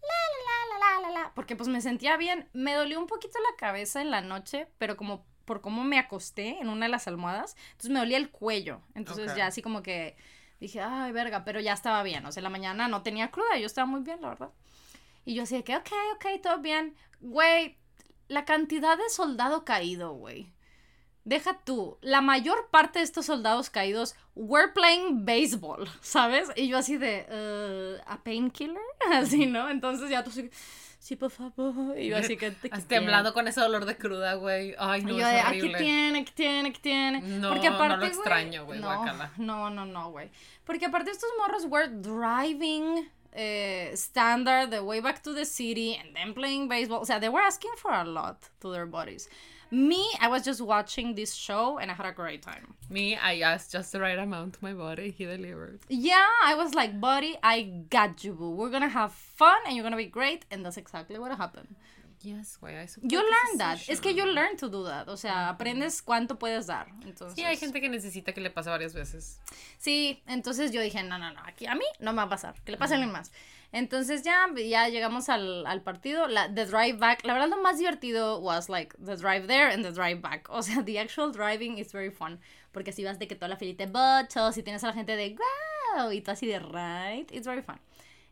[0.01, 2.49] la, la, la, porque pues me sentía bien.
[2.53, 6.59] Me dolió un poquito la cabeza en la noche, pero como por cómo me acosté
[6.61, 8.81] en una de las almohadas, entonces me dolía el cuello.
[8.95, 10.17] Entonces ya así como que
[10.61, 12.25] dije, ay, verga, pero ya estaba bien.
[12.27, 14.51] O sea, en la mañana no tenía cruda, yo estaba muy bien, la verdad.
[15.25, 16.95] Y yo así de que, ok, ok, todo bien.
[17.25, 17.79] Güey,
[18.29, 20.53] la cantidad de soldado caído, güey.
[21.25, 26.51] Deja tú, la mayor parte de estos soldados caídos were playing baseball, ¿sabes?
[26.55, 28.77] Y yo así de, uh, ¿a painkiller?
[29.11, 29.71] Así, ¿no?
[29.71, 30.51] Entonces ya tú así,
[30.99, 31.99] sí, por favor.
[31.99, 32.55] Y yo así que...
[32.57, 33.05] ¿qué Así tiene?
[33.07, 34.75] temblando con ese dolor de cruda, güey.
[34.79, 35.79] Ay, no, Y yo es de, aquí horrible.
[35.79, 37.21] tiene, aquí tiene, aquí tiene.
[37.23, 39.05] No, Porque no aparte, lo extraño, güey, no,
[39.39, 40.31] no, no, no, güey.
[40.65, 46.15] Porque aparte estos morros were driving eh, standard the way back to the city and
[46.15, 47.01] then playing baseball.
[47.01, 49.29] O sea, they were asking for a lot to their bodies.
[49.71, 52.75] Me, I was just watching this show and I had a great time.
[52.89, 55.11] Me, I asked just the right amount to my body.
[55.11, 55.81] He delivered.
[55.89, 58.51] Yeah, I was like, buddy, I got you, boo.
[58.51, 60.45] We're gonna have fun and you're gonna be great.
[60.51, 61.75] And that's exactly what happened.
[62.25, 62.75] Yes, güey.
[63.03, 63.79] You learn that.
[63.87, 65.09] Es que you learn to do that.
[65.09, 66.87] O sea, aprendes cuánto puedes dar.
[67.03, 69.41] Entonces, Sí, hay gente que necesita que le pase varias veces.
[69.77, 72.55] Sí, entonces yo dije, no, no, no, aquí a mí no me va a pasar,
[72.65, 73.31] que le pase a alguien más.
[73.73, 77.77] Entonces ya, ya llegamos al, al partido, la, the drive back, la verdad lo más
[77.77, 81.79] divertido was like the drive there and the drive back, o sea, the actual driving
[81.79, 82.39] is very fun,
[82.71, 85.17] porque así vas de que toda la filita de bochos y tienes a la gente
[85.17, 85.37] de
[85.97, 87.81] wow, y tú así de right, it's very fun.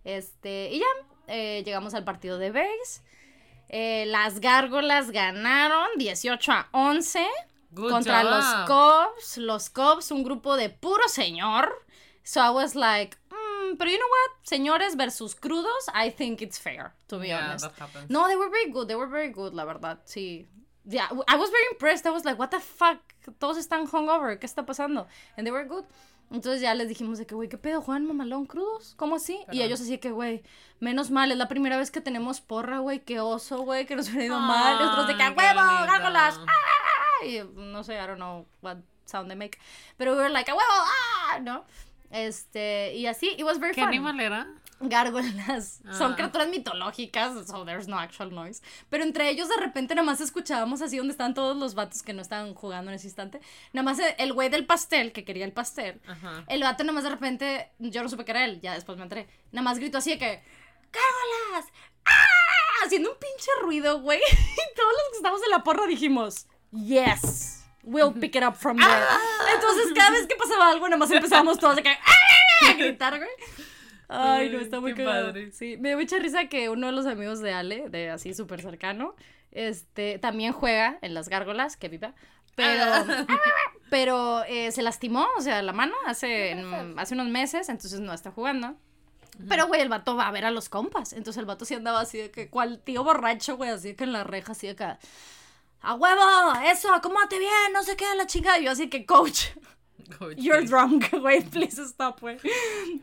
[0.05, 0.87] Este, y ya,
[1.27, 3.03] eh, llegamos al partido de base,
[3.73, 7.27] eh, las gárgolas ganaron 18 a 11
[7.73, 8.31] Good contra job.
[8.31, 9.37] los Cubs.
[9.39, 11.85] Los Cubs, un grupo de puro señor.
[12.23, 14.47] So I was like, mm, pero you know what?
[14.47, 17.67] Señores versus crudos, I think it's fair, to be Yeah, honest.
[17.79, 18.09] that.
[18.11, 18.87] No, they were very good.
[18.89, 19.99] They were very good, la verdad.
[20.07, 20.47] Sí.
[20.85, 22.07] Yeah, I was very impressed.
[22.07, 22.99] I was like, what the fuck?
[23.41, 24.39] Todos están hungover.
[24.39, 25.07] ¿Qué está pasando?
[25.37, 25.85] And they were good.
[26.33, 27.83] Entonces ya les dijimos de que, güey, ¿qué pedo?
[27.83, 28.95] ¿Juegan mamalón crudos?
[28.97, 29.39] ¿Cómo así?
[29.53, 30.43] Y ellos así que, güey,
[30.81, 34.09] menos mal, es la primera vez que tenemos porra, güey, qué oso, güey, que nos
[34.09, 34.77] hubiera ido mal.
[34.81, 36.41] Y nosotros de que, ¡a Ay, qué huevo, gárgolas!
[36.47, 37.27] ¡Ah!
[37.27, 39.59] Y no sé, I don't know what sound they make.
[39.99, 40.71] Pero we were like, ¡a huevo!
[40.71, 41.39] ¡ah!
[41.41, 41.65] ¿No?
[42.11, 43.89] Este, y así, it was very ¿Qué fun.
[43.89, 44.49] animal era?
[44.83, 45.81] Gárgolas.
[45.97, 46.17] Son Ah.
[46.17, 48.63] criaturas mitológicas, so there's no actual noise.
[48.91, 52.13] Pero entre ellos de repente nada más escuchábamos así donde están todos los vatos que
[52.13, 53.41] no estaban jugando en ese instante.
[53.73, 56.01] Nada más el- güey del pastel, que quería el pastel.
[56.07, 56.45] Ajá.
[56.49, 59.05] El vato nada más de repente, yo no supe que era él, ya después me
[59.05, 59.29] enteré.
[59.53, 60.43] Nada más gritó así de que,
[60.93, 61.73] ¡Gárgolas!
[62.05, 62.85] ¡Ah!
[62.85, 64.21] Haciendo un pinche ruido, güey.
[64.31, 67.59] Y todos los que estábamos en la porra dijimos, Yes.
[67.85, 69.05] We'll pick it up from there.
[69.55, 72.69] Entonces, cada vez que pasaba algo, nada más empezábamos todos de que ¡Ah!
[72.71, 73.31] a gritar, güey.
[74.13, 75.27] Ay, no, está muy qué cagado.
[75.29, 75.53] padre.
[75.53, 78.61] Sí, me dio mucha risa que uno de los amigos de Ale, de así súper
[78.63, 79.15] cercano,
[79.51, 82.15] este, también juega en las gárgolas, que viva,
[82.55, 82.85] pero,
[83.91, 88.13] pero eh, se lastimó, o sea, la mano hace, en- hace unos meses, entonces no
[88.13, 88.77] está jugando.
[89.49, 91.15] Pero, güey, el vato va a ver a los compas.
[91.15, 94.05] Entonces el vato sí andaba así de que, cual tío borracho, güey, así de que
[94.05, 94.85] en la reja, así de que,
[95.81, 96.53] ¡a huevo!
[96.67, 96.93] ¡Eso!
[96.93, 97.73] ¡Acomódate bien!
[97.73, 98.59] No sé qué, la chica.
[98.59, 99.47] Y yo así que, coach,
[100.19, 102.39] Coach, You're drunk, güey, please stop, güey.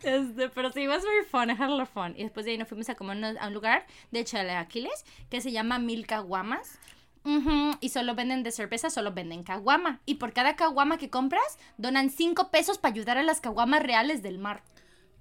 [0.04, 2.14] Este, pero sí, it was very fun, I had a lot of fun.
[2.18, 5.52] Y después de ahí nos fuimos a comer a un lugar de Chaleaquiles que se
[5.52, 6.80] llama Mil Caguamas.
[7.26, 10.00] Ujú, Y solo venden de cerveza, solo venden caguama.
[10.06, 14.22] Y por cada caguama que compras, donan 5 pesos para ayudar a las caguamas reales
[14.24, 14.64] del mar.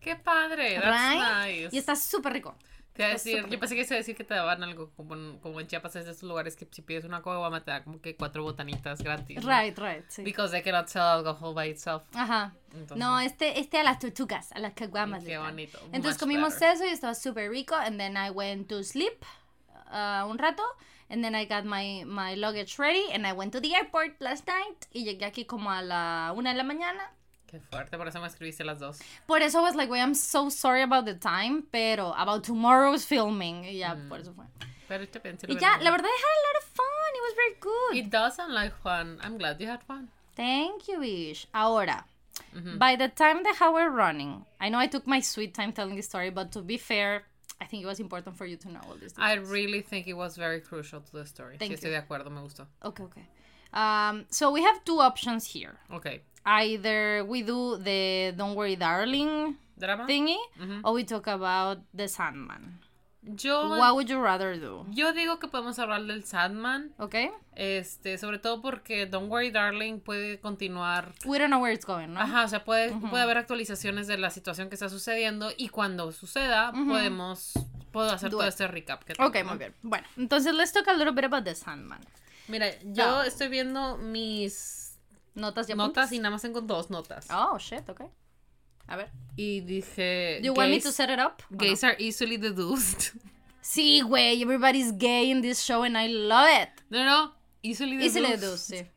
[0.01, 0.79] Qué padre.
[0.81, 0.87] That's
[1.47, 1.65] Right?
[1.65, 1.77] nice.
[1.77, 2.55] Y está súper rico.
[2.99, 4.91] Te iba a decir, yo pensé que se iba a decir que te daban algo
[4.97, 7.71] como en, como en Chiapas, es de esos lugares que si pides una caguama te
[7.71, 9.41] da como que cuatro botanitas gratis.
[9.45, 9.49] ¿no?
[9.49, 10.25] Right, right, sí.
[10.25, 12.03] Because they cannot sell alcohol by itself.
[12.15, 12.55] Ajá.
[12.73, 15.23] Entonces- No, este, este a las tortugas, a las caguamas.
[15.23, 16.75] Qué bonito, Entonces much comimos better.
[16.75, 17.77] eso y estaba súper rico.
[17.77, 19.25] And then I went to sleep
[19.93, 20.65] uh, un rato.
[21.09, 23.05] And then I got my, my luggage ready.
[23.13, 24.87] And I went to the airport last night.
[24.93, 27.13] Y llegué aquí como a la una de la mañana.
[27.49, 28.99] Qué fuerte, por eso me escribiste las dos.
[29.27, 31.63] Por eso was like, wait, I'm so sorry about the time.
[31.73, 33.65] Pero about tomorrow's filming.
[33.65, 34.45] Y ya, por eso fue.
[34.87, 37.11] Pero te pensé Y ya, la verdad, I had a lot of fun.
[37.15, 37.97] It was very good.
[37.97, 39.19] It does sound like fun.
[39.23, 40.09] I'm glad you had fun.
[40.37, 41.47] Thank you, Ish.
[41.55, 42.05] Ahora,
[42.79, 45.97] by the time the how we're running, I know I took my sweet time telling
[45.97, 47.25] this story, but to be fair,
[47.61, 49.15] I think it was important for you to know all this.
[49.19, 51.57] I really think it was very crucial to the story.
[51.59, 51.97] Thank sí, estoy you.
[51.97, 52.67] de acuerdo, me gustó.
[52.85, 53.27] Okay, okay.
[53.73, 55.79] Um, so we have two options here.
[55.91, 56.21] Ok.
[56.51, 60.07] Either we do the Don't Worry Darling ¿Drama?
[60.07, 60.39] thingy,
[60.83, 62.81] or we talk about the Sandman.
[63.23, 64.87] Yo, What would you rather do?
[64.91, 66.95] yo digo que podemos hablar del Sandman.
[66.99, 67.31] Okay?
[67.55, 71.13] Este, sobre todo porque Don't Worry Darling puede continuar.
[71.27, 72.21] We don't know where it's going, ¿no?
[72.21, 76.11] Ajá, o sea, puede, puede haber actualizaciones de la situación que está sucediendo y cuando
[76.13, 77.53] suceda podemos
[77.93, 78.53] puedo hacer Do todo it.
[78.55, 79.51] este recap que tengo, Okay, ¿no?
[79.51, 79.75] muy bien.
[79.83, 82.01] Bueno, entonces let's talk a little bit about the Sandman.
[82.47, 83.23] Mira, yo No.
[83.25, 84.78] estoy viendo mis
[85.39, 87.27] Notas ya notas y nada más tengo dos notas.
[87.31, 88.09] Oh, shit, okay.
[88.87, 89.11] A ver.
[89.37, 91.43] Y dije Do you want me gays- to set it up?
[91.51, 91.59] o no?
[91.59, 93.13] Gays are easily deduced.
[93.61, 96.71] Sí, güey, everybody's gay in this show and I love it.
[96.89, 98.71] No, no, easily Easily deduced.
[98.71, 98.91] deduced, sí.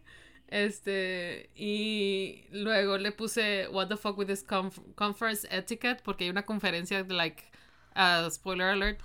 [0.48, 6.30] Este, y luego le puse What the fuck with this conf- conference etiquette porque hay
[6.30, 7.44] una conferencia de like
[7.98, 9.00] uh, spoiler alert.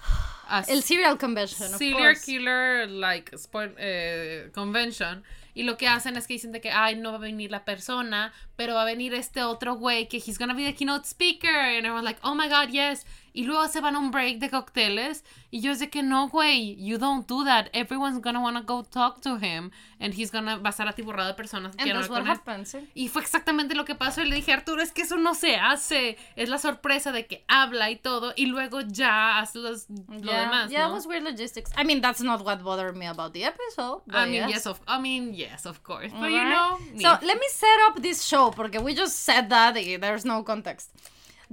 [0.68, 2.24] El serial convention, of serial course.
[2.24, 5.24] killer like spoil- eh, convention
[5.56, 7.64] y lo que hacen es que dicen de que ay no va a venir la
[7.64, 11.48] persona pero va a venir este otro güey que he's gonna be the keynote speaker.
[11.48, 14.48] And everyone's like oh my god yes y luego se van a un break de
[14.48, 18.82] cócteles y yo de que no güey you don't do that everyone's gonna wanna go
[18.82, 19.70] talk to him
[20.00, 22.88] and he's gonna va a estar atiborrado de personas que hablar what happens, sí.
[22.94, 24.22] Y fue exactamente lo que pasó.
[24.22, 26.18] Y le dije, Arturo, es que eso no se hace.
[26.36, 28.32] Es la sorpresa de que habla y todo.
[28.36, 30.70] Y luego ya hace los- lo Yeah, demás.
[30.70, 30.88] yeah, ¿no?
[30.88, 31.70] it was weird logistics.
[31.78, 34.02] I mean, that's not what bothered me about the episode.
[34.12, 34.50] I mean, yes.
[34.50, 36.12] yes, of, I mean, yes, of course.
[36.12, 36.54] But you Alright.
[36.54, 37.02] know, me.
[37.02, 40.90] So let me set up this show porque we just said that there's no context.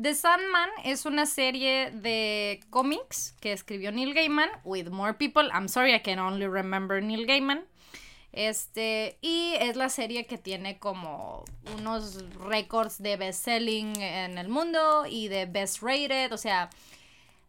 [0.02, 5.50] The Sandman es una serie de cómics que escribió Neil Gaiman with more people.
[5.54, 7.66] I'm sorry, I can only remember Neil Gaiman.
[8.32, 11.46] Este, y es la serie que tiene como
[11.78, 16.72] unos récords de best-selling en el mundo y de best rated, o sea,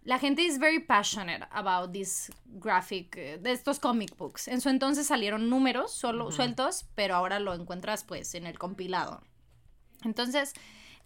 [0.05, 4.49] la gente is very passionate about this graphic, de estos comic books.
[4.49, 9.23] En su entonces salieron números solo sueltos, pero ahora lo encuentras pues en el compilado.
[10.05, 10.53] Entonces,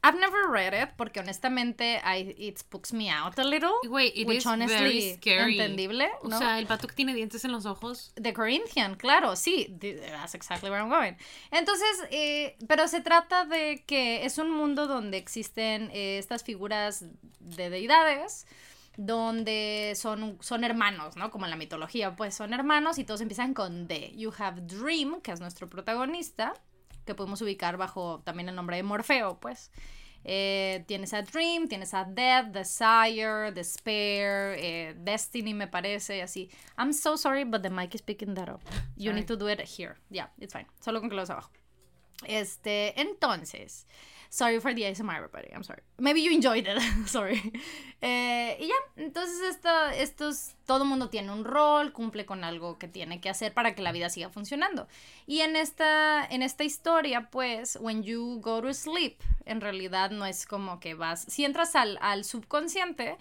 [0.03, 3.73] I've never read it porque honestamente I, it spooks me out a little.
[3.89, 5.53] Wait, it which is honestly, very scary.
[5.59, 8.13] entendible, O sea, el pato que tiene dientes en los ojos.
[8.15, 11.15] The Corinthian, claro, sí, th- that's exactly where I'm going.
[11.51, 17.05] Entonces, eh, pero se trata de que es un mundo donde existen eh, estas figuras
[17.41, 18.47] de deidades,
[18.97, 21.31] donde son, son hermanos, ¿no?
[21.31, 24.13] Como en la mitología, pues son hermanos y todos empiezan con D.
[24.17, 26.55] You have Dream, que es nuestro protagonista,
[27.09, 29.73] que podemos ubicar bajo también el nombre de Morfeo, pues.
[30.25, 36.51] Eh, tienes a Dream, tienes a Death, Desire, Despair, eh, Destiny me parece, así.
[36.77, 38.61] I'm so sorry, but the mic is picking that up.
[38.97, 39.15] You Sorry.
[39.21, 39.97] need to do it here.
[40.11, 40.67] Yeah, it's fine.
[40.81, 41.51] Solo con que los abajo.
[42.25, 43.87] Este, entonces,
[44.31, 45.49] sorry for the ASMR, everybody.
[45.55, 45.83] I'm sorry.
[45.99, 46.79] Maybe you enjoyed it.
[47.07, 47.53] sorry.
[48.01, 52.89] Eh, y ya, entonces esto, estos, todo mundo tiene un rol, cumple con algo que
[52.89, 54.87] tiene que hacer para que la vida siga funcionando.
[55.27, 60.27] Y en esta, en esta historia, pues, when you go to sleep, en realidad no
[60.27, 63.17] es como que vas, si entras al, al subconsciente,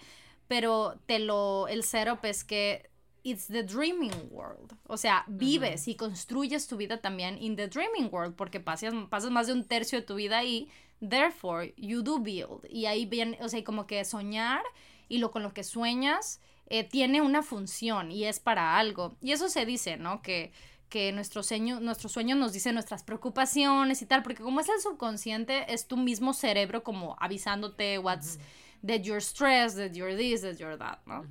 [0.46, 2.88] pero te lo, el setup es que
[3.22, 4.76] it's the dreaming world.
[4.86, 9.30] O sea, vives y construyes tu vida también in the dreaming world porque pasas, pasas
[9.30, 10.68] más de un tercio de tu vida ahí.
[11.00, 12.66] Therefore, you do build.
[12.68, 14.62] Y ahí viene, o sea, como que soñar
[15.08, 19.16] y lo con lo que sueñas eh, tiene una función y es para algo.
[19.22, 20.20] Y eso se dice, ¿no?
[20.22, 20.52] Que,
[20.88, 24.80] que nuestro, sueño, nuestro sueño nos dice nuestras preocupaciones y tal, porque como es el
[24.80, 28.38] subconsciente, es tu mismo cerebro como avisándote what's,
[28.86, 31.24] that you're stressed, that you're this, that you're that, ¿no?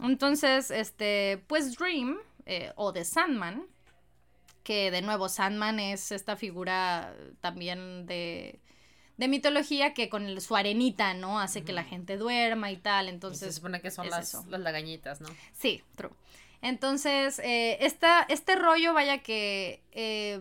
[0.00, 3.66] Entonces, este, pues Dream, eh, o The Sandman,
[4.62, 8.60] que de nuevo Sandman es esta figura también de,
[9.16, 11.40] de mitología que con el- su arenita, ¿no?
[11.40, 13.54] Hace que la gente duerma y tal, Y se entonces...
[13.54, 15.28] supone que son es las, las lagañitas, ¿no?
[15.52, 16.10] Sí, true.
[16.62, 20.40] Entonces, eh, esta, este rollo, vaya que eh,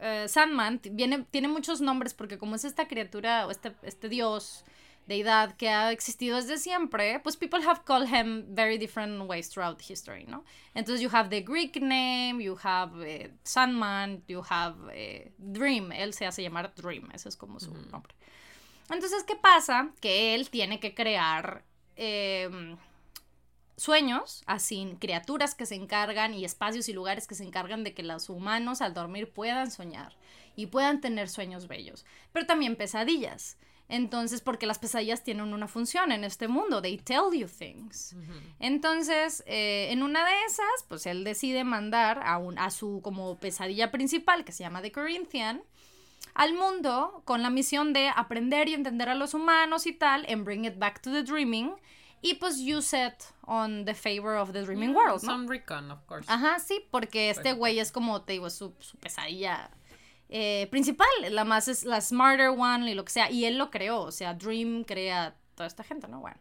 [0.00, 4.64] eh, Sandman viene, tiene muchos nombres porque como es esta criatura o este, este dios,
[5.06, 9.80] deidad que ha existido desde siempre, pues people have called him very different ways throughout
[9.80, 10.44] history, ¿no?
[10.74, 16.12] Entonces you have the Greek name, you have eh, Sandman, you have eh, Dream, él
[16.14, 18.14] se hace llamar Dream, ese es como su nombre.
[18.90, 19.90] Entonces, ¿qué pasa?
[20.00, 21.64] Que él tiene que crear...
[21.96, 22.76] em,
[23.76, 28.02] sueños, así criaturas que se encargan y espacios y lugares que se encargan de que
[28.02, 30.14] los humanos al dormir puedan soñar
[30.54, 33.56] y puedan tener sueños bellos, pero también pesadillas.
[33.92, 38.16] Entonces, porque las pesadillas tienen una función en este mundo, they tell you things.
[38.58, 43.38] Entonces, eh, en una de esas, pues él decide mandar a, un, a su como
[43.38, 45.62] pesadilla principal, que se llama The Corinthian,
[46.32, 50.42] al mundo con la misión de aprender y entender a los humanos y tal, and
[50.42, 51.74] bring it back to the dreaming,
[52.22, 55.32] y pues use it on the favor of the dreaming world, ¿no?
[55.32, 56.26] Some recon, of course.
[56.32, 59.70] Ajá, sí, porque este güey es como, te digo, su, su pesadilla
[60.34, 63.70] eh, principal, la más es la smarter one y lo que sea, y él lo
[63.70, 66.20] creó, o sea, Dream crea toda esta gente, ¿no?
[66.20, 66.38] Bueno.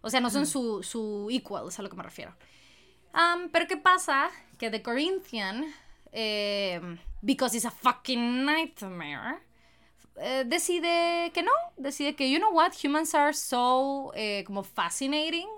[0.00, 2.32] O sea, no son su, su equal, es a lo que me refiero.
[3.12, 4.30] Um, pero ¿qué pasa?
[4.58, 5.74] Que The Corinthian,
[6.12, 6.80] eh,
[7.20, 9.40] because it's a fucking nightmare,
[10.16, 15.48] eh, decide que no, decide que, you know what, humans are so eh, como fascinating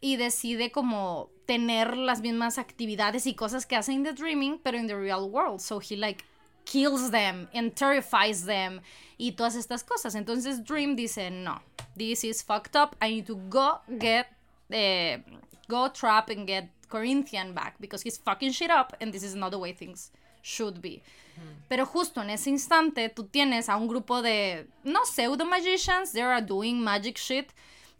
[0.00, 4.78] y decide como tener las mismas actividades y cosas que hace en The Dreaming, pero
[4.78, 5.60] en the real world.
[5.60, 6.24] So he like
[6.64, 8.80] kills them and terrifies them
[9.18, 10.14] y todas estas cosas.
[10.14, 11.60] Entonces Dream dice, no,
[11.96, 14.26] this is fucked up, I need to go get,
[14.70, 15.18] eh,
[15.68, 19.50] go trap and get Corinthian back because he's fucking shit up and this is not
[19.50, 20.10] the way things
[20.42, 21.02] should be.
[21.68, 26.20] Pero justo en ese instante tú tienes a un grupo de, no pseudo magicians, they
[26.20, 27.54] are doing magic shit,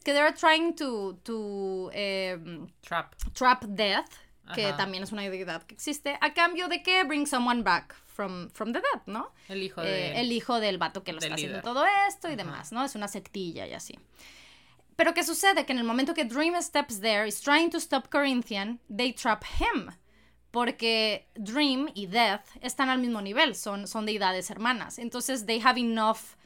[0.05, 3.15] que they are trying to, to em, Trap.
[3.35, 4.19] trap death,
[4.55, 4.77] que Ajá.
[4.77, 8.73] también es una deidad que existe, a cambio de que bring someone back from, from
[8.73, 9.33] the dead, ¿no?
[9.49, 12.73] El hijo Eh, el hijo del vato que lo está haciendo todo esto y demás,
[12.73, 12.85] ¿no?
[12.85, 13.99] Es una sectilla y así.
[14.97, 15.65] Pero ¿qué sucede?
[15.65, 19.43] Que en el momento que Dream steps there, is trying to stop Corinthian, they trap
[19.59, 19.91] him.
[20.51, 24.99] Porque Dream y Death están al mismo nivel, son, son deidades hermanas.
[24.99, 26.37] Entonces, they have enough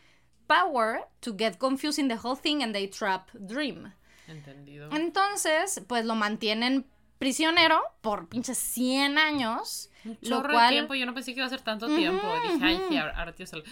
[0.47, 3.93] power to get confused in the whole thing and they trap Dream.
[4.29, 4.89] Entendido.
[4.93, 6.87] Entonces, pues lo mantienen
[7.19, 9.91] prisionero por pinches 100 años.
[10.05, 10.69] Un Lo cual...
[10.69, 10.95] de tiempo.
[10.95, 12.27] Yo no pensé que iba a ser tanto tiempo.
[12.43, 13.65] Dije, ay, sí, ahora ahora tío sal-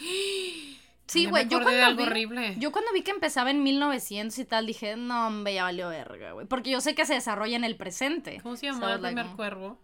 [1.07, 2.57] Sí, güey, yo de cuando algo vi, horrible.
[2.59, 6.33] yo cuando vi que empezaba en 1900 y tal, dije, no, hombre, ya valió verga,
[6.33, 6.47] güey.
[6.47, 8.41] Porque yo sé que se desarrolla en el presente.
[8.43, 9.37] ¿Cómo se llamaba el like, primer mm.
[9.37, 9.79] cuervo?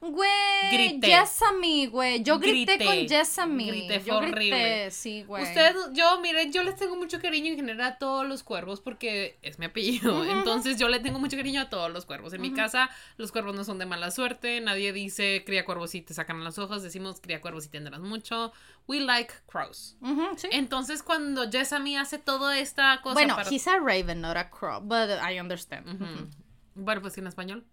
[0.00, 1.00] Güey.
[1.02, 2.22] Jessamy, güey.
[2.22, 2.84] Yo grité, Grité.
[2.84, 3.66] con Jessamy.
[3.66, 4.38] Grité, fue yo horrible.
[4.40, 5.42] grité, sí, güey.
[5.42, 9.38] Usted, yo, miren, yo les tengo mucho cariño en general a todos los cuervos porque
[9.42, 10.24] es mi apellido.
[10.24, 12.32] Entonces yo le tengo mucho cariño a todos los cuervos.
[12.32, 14.60] En mi casa, los cuervos no son de mala suerte.
[14.60, 16.82] Nadie dice cría cuervos y te sacan las hojas.
[16.82, 18.52] Decimos cría cuervos y tendrás mucho.
[18.86, 19.96] We like crows.
[20.36, 20.48] Sí.
[20.52, 23.50] Entonces cuando Jessamy hace toda esta cosa Bueno, para...
[23.50, 26.30] he's a raven, not a crow, but I understand.
[26.74, 27.64] Bueno, pues en español.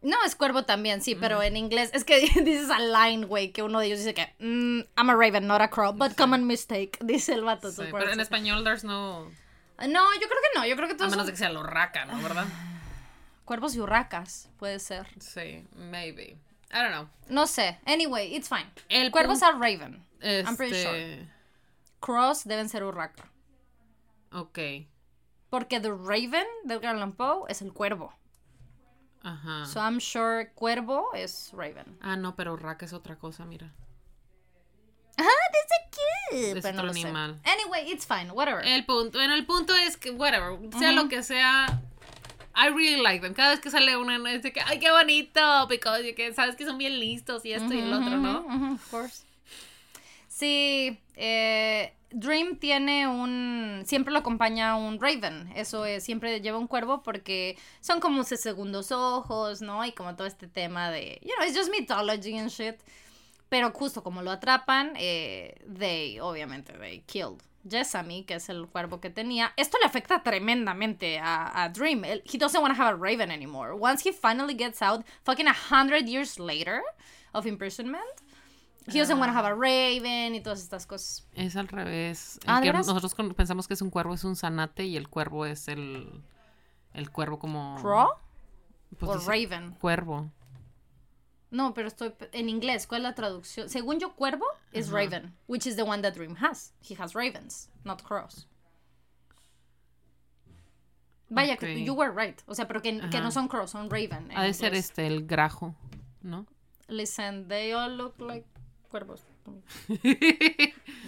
[0.00, 3.62] No, es cuervo también, sí, pero en inglés es que dices a line, güey, que
[3.62, 6.98] uno de ellos dice que mm, I'm a raven, not a crow, but common mistake,
[7.04, 7.70] dice el vato.
[7.72, 9.30] Sí, pero en español there's no...
[9.78, 11.50] No, yo creo que no, yo creo que A todos menos son de que sea
[11.50, 12.20] lo raca, ¿no?
[12.22, 12.46] ¿Verdad?
[13.44, 15.06] cuervos y urracas, puede ser.
[15.20, 16.36] Sí, maybe.
[16.70, 17.08] I don't know.
[17.28, 17.78] No sé.
[17.86, 18.66] Anyway, it's fine.
[18.88, 20.04] El Cuervos are raven.
[20.22, 21.28] I'm pretty Este, sure.
[22.00, 23.30] Crows deben ser urraca.
[24.32, 24.58] Ok.
[25.48, 28.12] Porque the raven de Edgar Allan Poe es el cuervo.
[29.22, 29.66] Ajá.
[29.66, 31.98] So I'm sure cuervo es raven.
[32.00, 33.72] Ah, no, pero raca es otra cosa, mira.
[35.16, 36.58] Ah, dice cute.
[36.58, 37.00] Es pero no otro sé.
[37.00, 37.40] animal.
[37.44, 38.30] Anyway, it's fine.
[38.30, 38.64] Whatever.
[38.64, 41.82] El punto, bueno, el punto es que, whatever, sea lo que sea,
[42.54, 43.34] I really like them.
[43.34, 46.64] Cada vez que sale una, es de que, ay, qué bonito, because que sabes que
[46.64, 48.74] son bien listos y esto y el otro, ¿no?
[48.74, 49.24] Of course.
[50.28, 53.82] Sí, eh, Dream tiene un.
[53.86, 55.52] Siempre lo acompaña un Raven.
[55.54, 59.84] Eso es, siempre lleva un cuervo porque son como sus segundos ojos, ¿no?
[59.84, 61.20] Y como todo este tema de.
[61.22, 62.76] You know, it's just mythology and shit.
[63.48, 69.00] Pero justo como lo atrapan, eh, they, obviamente, they killed Jessamy, que es el cuervo
[69.00, 69.52] que tenía.
[69.56, 72.04] Esto le afecta tremendamente a, a Dream.
[72.04, 73.74] He doesn't want to have a Raven anymore.
[73.74, 76.82] Once he finally gets out, fucking a hundred years later
[77.32, 78.04] of imprisonment,
[78.92, 81.26] he doesn't want to have a Raven y todas estas cosas.
[81.34, 82.38] Es al revés.
[82.44, 85.08] El Ah, ¿de que nosotros pensamos que es un cuervo es un zanate y el
[85.08, 86.22] cuervo es el,
[86.94, 87.76] el cuervo como...
[87.80, 88.08] ¿Crow
[88.98, 89.72] pues o Raven?
[89.80, 90.30] Cuervo.
[91.50, 92.86] No, pero estoy en inglés.
[92.86, 93.68] ¿Cuál es la traducción?
[93.68, 96.72] Según yo, cuervo es Raven, which is the one that Dream has.
[96.82, 98.46] He has ravens, not crows.
[101.30, 101.86] Vaya, que Ok.
[101.86, 102.40] you were right.
[102.46, 104.30] O sea, pero que, que no son crows, son raven.
[104.30, 105.74] en Ha de ser este, el grajo,
[106.22, 106.46] ¿no?
[106.88, 108.46] Listen, they all look like
[108.88, 109.22] cuervos.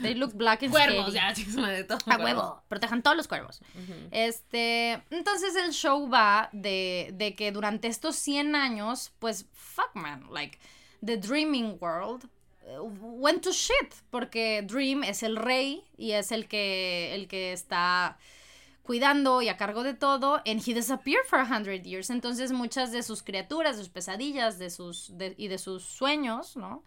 [0.02, 1.98] They look black and Cuervos, ya, de todo.
[2.06, 3.60] A huevo, protejan todos los cuervos.
[4.10, 10.26] Este, entonces el show va de, de que durante estos 100 años, pues, fuck man,
[10.30, 10.58] like,
[11.04, 12.24] the dreaming world
[12.66, 17.52] uh, went to shit, porque Dream es el rey y es el que, el que
[17.52, 18.16] está
[18.82, 22.10] cuidando y a cargo de todo, and he disappeared for a hundred years.
[22.10, 26.56] Entonces muchas de sus criaturas, de sus pesadillas, de sus, de- y de sus sueños,
[26.56, 26.82] ¿no?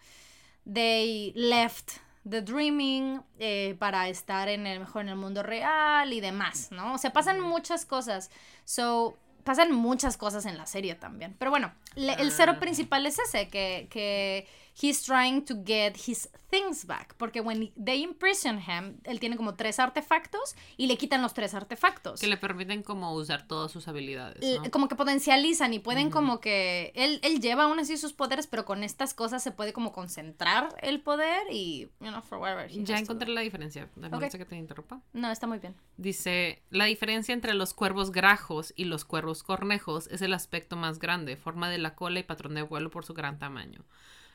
[0.71, 1.93] They left
[2.29, 6.93] the dreaming eh, para estar en el mejor en el mundo real y demás, ¿no?
[6.93, 8.31] O sea, pasan muchas cosas.
[8.63, 11.35] So, pasan muchas cosas en la serie también.
[11.37, 14.47] Pero bueno, le- el cero principal es ese, que, que
[14.81, 17.15] he's trying to get his things back.
[17.17, 21.53] Porque when they imprison him, él tiene como tres artefactos y le quitan los tres
[21.53, 22.19] artefactos.
[22.19, 24.59] Que le permiten como usar todas sus habilidades.
[24.71, 26.91] Como que potencializan y pueden como que...
[26.95, 30.75] Él, él lleva aún así sus poderes, pero con estas cosas se puede como concentrar
[30.81, 32.69] el poder y, you know, for whatever.
[32.69, 33.89] Ya encontré la diferencia.
[33.95, 35.01] Me que te interrumpa.
[35.13, 35.75] No, está muy bien.
[35.97, 40.99] Dice, la diferencia entre los cuervos grajos y los cuervos cornejos es el aspecto más
[40.99, 43.85] grande, forma de la cola y patrón de vuelo por su gran tamaño.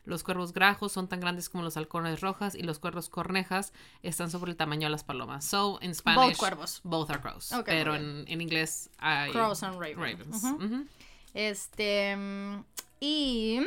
[0.08, 4.30] Los cuervos grajos son tan grandes como los halcones rojas y los cuervos cornejas están
[4.30, 5.44] sobre el tamaño de las palomas.
[5.44, 6.80] So, in Spanish, Both cuervos.
[6.82, 7.52] both are crows.
[7.52, 9.98] Ok, pero en, en inglés hay Crows and raven.
[9.98, 10.88] ravens.
[11.34, 12.16] Este...
[12.16, 12.64] mm,
[13.00, 13.60] Y...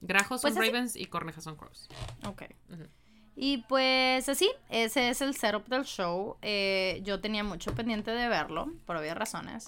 [0.00, 0.70] Grajos Pues son así.
[0.70, 1.88] ravens y cornejas son crows.
[2.26, 2.42] Ok.
[3.36, 6.36] Y pues así, ese es el setup del show.
[6.42, 9.66] Eh, yo tenía mucho pendiente de verlo, por obvias razones.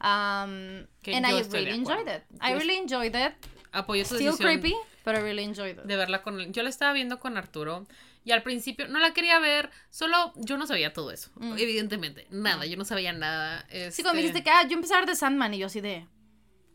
[0.00, 2.22] Um, and I really enjoyed it.
[2.40, 3.32] I really enjoyed it.
[3.72, 4.76] Apoyo Still decisión creepy,
[5.08, 5.84] but I really enjoyed it.
[5.84, 6.52] de verla con él.
[6.52, 7.86] Yo la estaba viendo con Arturo
[8.24, 12.66] y al principio no la quería ver, solo yo no sabía todo eso, evidentemente, nada,
[12.66, 13.66] yo no sabía nada.
[13.70, 13.90] Mm.
[13.90, 15.66] Sí, cuando me este, dijiste que ah, yo empecé a ver de Sandman y yo
[15.66, 16.06] así de.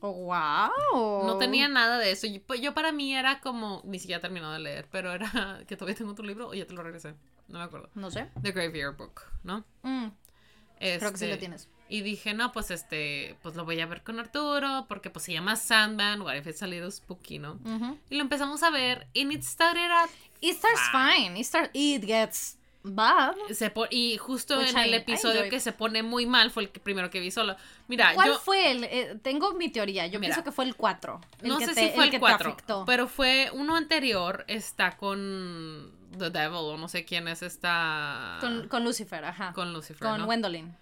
[0.06, 1.26] Oh, wow.
[1.26, 2.28] No tenía nada de eso.
[2.28, 5.78] Yo, pues, yo para mí era como, ni siquiera terminado de leer, pero era que
[5.78, 7.14] todavía tengo tu libro o ya te lo regresé.
[7.48, 7.90] No me acuerdo.
[7.96, 8.30] No sé.
[8.42, 9.64] The Graveyard Book, ¿no?
[9.84, 10.08] Mm,
[10.78, 11.70] creo que sí Este, lo tienes.
[11.90, 15.34] Y dije, no, pues este, pues lo voy a ver con Arturo, porque pues se
[15.34, 17.60] llama Sandman, what if it's a little spooky, ¿no?
[18.10, 20.10] Y lo empezamos a ver, and it started at
[20.42, 21.38] It starts fine.
[21.40, 23.36] It, start, it gets bad.
[23.54, 26.70] se y justo Which en el I- episodio que se pone muy mal fue el
[26.70, 27.56] que- primero que vi solo.
[27.88, 28.84] Mira, ¿Cuál yo fue el?
[28.86, 30.06] eh, tengo mi teoría.
[30.08, 30.34] Yo Mira.
[30.34, 31.22] pienso que fue el 4.
[31.42, 32.84] El no que sé te- si fue el que el te 4, afectó.
[32.86, 38.38] pero fue uno anterior, está con The Devil, o no sé quién es esta...
[38.42, 39.54] Con, con Lucifer, ajá.
[39.54, 40.26] con Lucifer, Con ¿no?
[40.26, 40.76] Gwendolyn.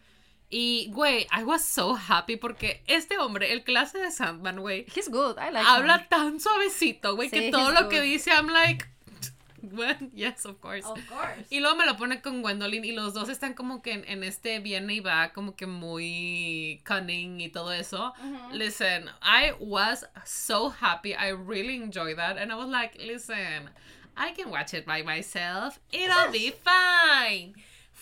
[0.54, 5.08] Y, güey, I was so happy porque este hombre, el clase de Sandman, güey, He's
[5.10, 5.38] good.
[5.39, 6.08] I like habla him.
[6.10, 8.04] tan suavecito, güey, Sí, que todo lo que good.
[8.04, 8.86] dice, I'm like,
[9.72, 10.86] well, yes, of course.
[10.86, 11.45] Of course.
[11.49, 14.24] Y luego me lo pone con Gwendolyn y los dos están como que en, en
[14.26, 18.14] este viene y va como que muy cunning y todo eso.
[18.52, 21.14] Listen, I was so happy.
[21.14, 22.38] I really enjoyed that.
[22.38, 23.70] And I was like, listen,
[24.18, 25.80] I can watch it by myself.
[25.93, 27.54] It'll be fine.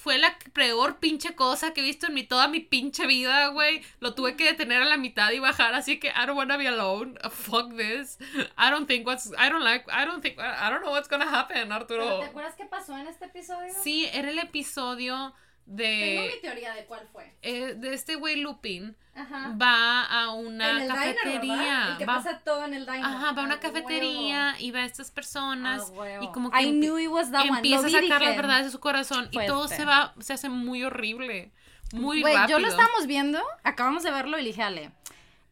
[0.01, 3.81] Fue la peor pinche cosa que he visto en mi, toda mi pinche vida, güey.
[3.99, 6.69] Lo tuve que detener a la mitad y bajar, así que I don't wanna be
[6.69, 7.19] alone.
[7.29, 8.17] Fuck this.
[8.57, 11.29] I don't think what's, I don't like, I don't think, I don't know what's gonna
[11.29, 12.19] happen, Arturo.
[12.19, 13.73] ¿Te acuerdas qué pasó en este episodio?
[13.83, 15.33] Sí, era el episodio
[15.77, 17.31] Tengo mi de, teoría de cuál fue.
[17.41, 18.95] eh, de este güey Lupin.
[19.15, 19.53] Ajá.
[19.61, 21.55] Va a una en el diner, cafetería.
[21.55, 21.91] ¿verdad?
[21.91, 23.05] El que va, pasa todo en el diner.
[23.05, 25.91] ajá, va a una Ah, cafetería y ve a estas personas.
[25.99, 28.71] Ah, y como que I knew it was that empieza a sacar las verdades de
[28.71, 29.27] su corazón.
[29.31, 31.51] Y todo se va, se hace muy horrible.
[31.93, 32.59] Muy Güey, rápido.
[32.59, 34.91] yo lo estábamos viendo, acabamos de verlo y dije, Ale,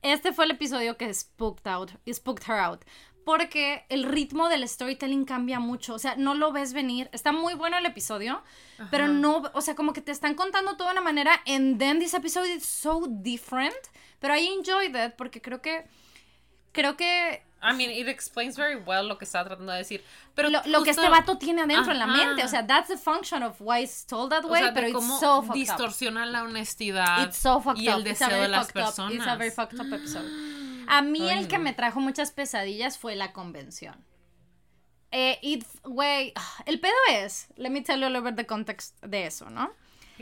[0.04, 2.82] este fue el episodio que spooked out, spooked her out.
[3.28, 5.96] Porque el ritmo del storytelling cambia mucho.
[5.96, 7.10] O sea, no lo ves venir.
[7.12, 8.42] Está muy bueno el episodio,
[8.90, 11.42] pero no, o sea, como que te están contando toda una manera.
[11.46, 13.76] And then this episode is so different.
[14.22, 15.90] Pero I enjoyed it porque creo que.
[16.72, 20.04] Creo que I mean, it explains very well lo que estaba tratando de decir.
[20.36, 22.44] Pero lo, lo que este vato tiene adentro en la mente.
[22.44, 25.20] O sea, that's the function of why it's told that o way, sea, pero it's
[25.20, 25.56] so fucked up.
[25.56, 28.04] distorsiona la honestidad It's so fucked y el up.
[28.04, 28.74] Deseo de las up.
[28.74, 29.14] personas.
[29.16, 30.28] It's a very fucked up episode.
[30.88, 33.96] A mí Ay, el que me trajo muchas pesadillas fue la convención.
[35.12, 36.34] Eh, it, güey,
[36.66, 39.72] el pedo es, let me tell you a little bit the context de eso, ¿no?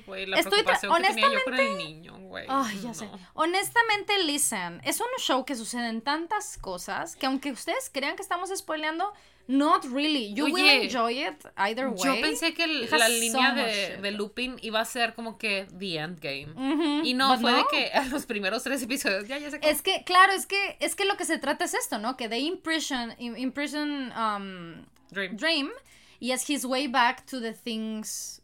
[0.05, 2.45] Güey, la Estoy preocupación que tenía yo el honestamente- niño, güey.
[2.49, 2.93] Ay, ya no.
[2.93, 3.09] sé.
[3.33, 8.49] Honestamente, listen, es un show que suceden tantas cosas que aunque ustedes crean que estamos
[8.55, 9.13] spoileando,
[9.47, 10.33] not really.
[10.33, 11.97] You will enjoy it either way.
[12.03, 15.97] Yo pensé que el- la línea de, de Lupin iba a ser como que The
[15.97, 16.47] Endgame.
[16.55, 19.81] Ujú, Y no, fue de que a los primeros tres episodios ya, ya se Es
[19.83, 22.17] que, claro, es que, es que lo que se trata es esto, ¿no?
[22.17, 25.37] Que they imprison, im- imprison um, Dream.
[25.37, 25.71] Dream
[26.19, 28.41] y es his way back to the things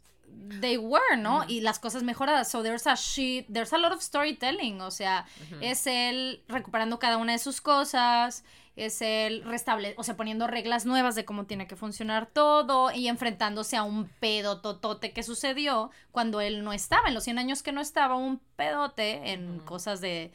[0.59, 1.43] they were, ¿no?
[1.47, 2.49] Y las cosas mejoradas.
[2.49, 5.25] So there's a shit, there's a lot of storytelling, o sea,
[5.61, 8.43] es él recuperando cada una de sus cosas,
[8.75, 13.07] es él restable, o sea, poniendo reglas nuevas de cómo tiene que funcionar todo y
[13.07, 17.63] enfrentándose a un pedo totote que sucedió cuando él no estaba, en los 100 años
[17.63, 20.31] que no estaba, un pedote en cosas de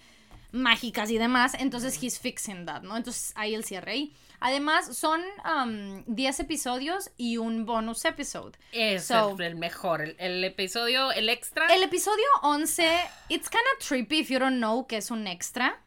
[0.52, 2.96] mágicas y demás, entonces he's fixing that, ¿no?
[2.96, 4.16] Entonces ahí el cierre ahí.
[4.40, 8.52] Además, son um, 10 episodios y un bonus episode.
[8.72, 10.02] Es So- el, mejor.
[10.02, 11.66] El, el episodio, el extra.
[11.74, 15.80] El episodio 11, it's kind of trippy if you don't know que es un extra.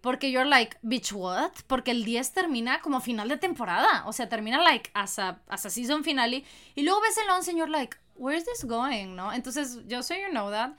[0.00, 1.50] Porque you're like, bitch, what?
[1.66, 4.04] Porque el 10 termina como final de temporada.
[4.06, 6.44] O sea, termina like as a, as a season finale.
[6.76, 9.16] Y luego ves el 11 y you're like, where's this going?
[9.16, 9.32] ¿No?
[9.32, 10.70] Entonces, yo so you know that.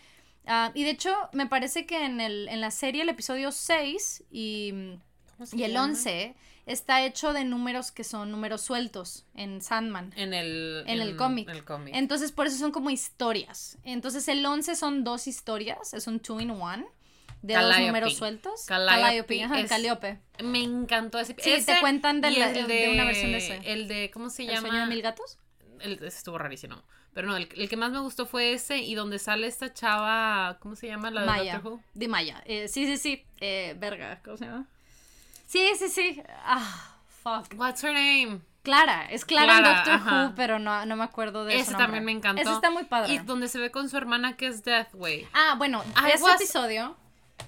[0.47, 4.23] Ah, y de hecho, me parece que en, el, en la serie el episodio 6
[4.31, 4.71] y,
[5.35, 5.89] ¿Cómo se y el llama?
[5.89, 6.35] 11
[6.71, 10.13] está hecho de números que son números sueltos en Sandman.
[10.15, 11.49] En el, En el cómic.
[11.49, 11.93] en el cómic.
[11.95, 13.77] Entonces, por eso son como historias.
[13.83, 16.85] Entonces, el 11 son dos historias, es un two in one,
[17.41, 17.85] de dos Calliope.
[17.87, 18.65] números sueltos.
[18.65, 20.19] Calliope Calliope, ajá, es- Calliope.
[20.43, 23.59] Me encantó ese Sí, te cuentan de la- el de una versión de ese.
[23.65, 24.67] El de, ¿cómo se ¿El llama?
[24.67, 25.37] sueño de mil gatos?
[25.79, 26.83] El, ese estuvo rarísimo.
[27.13, 30.57] Pero no, el, el que más me gustó fue ese y donde sale esta chava,
[30.59, 31.09] ¿cómo se llama?
[31.09, 31.61] La de Maya.
[31.93, 32.43] De Maya.
[32.45, 33.25] Eh, sí, sí, sí.
[33.39, 34.67] Eh, verga, ¿cómo se llama?
[35.49, 36.21] Sí, sí, sí.
[36.45, 37.47] Ah, fuck.
[37.57, 38.39] What's her name?
[38.61, 40.25] Clara, es Clara, en Doctor ajá.
[40.27, 41.85] Who, pero no, no me acuerdo de Ese su nombre.
[41.85, 42.41] también me encantó.
[42.41, 43.13] Ese está muy padre.
[43.13, 45.27] Y donde se ve con su hermana que es Death, güey.
[45.33, 46.95] Ah, bueno, I ese was- episodio,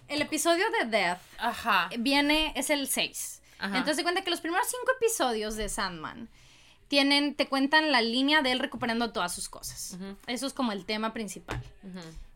[0.08, 1.90] el episodio de Death, Ajá.
[2.00, 3.42] viene, es el 6.
[3.60, 3.68] Ajá.
[3.78, 6.28] Entonces se cuenta que los primeros cinco episodios de Sandman
[6.88, 9.98] tienen, te cuentan la línea de él recuperando todas sus cosas.
[10.26, 11.62] Eso es como el tema principal.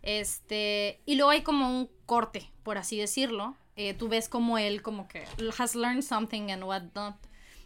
[0.04, 3.56] Este, y luego hay como un corte, por así decirlo.
[3.76, 5.26] Eh, tú ves como él como que
[5.58, 7.16] has learned something and what not.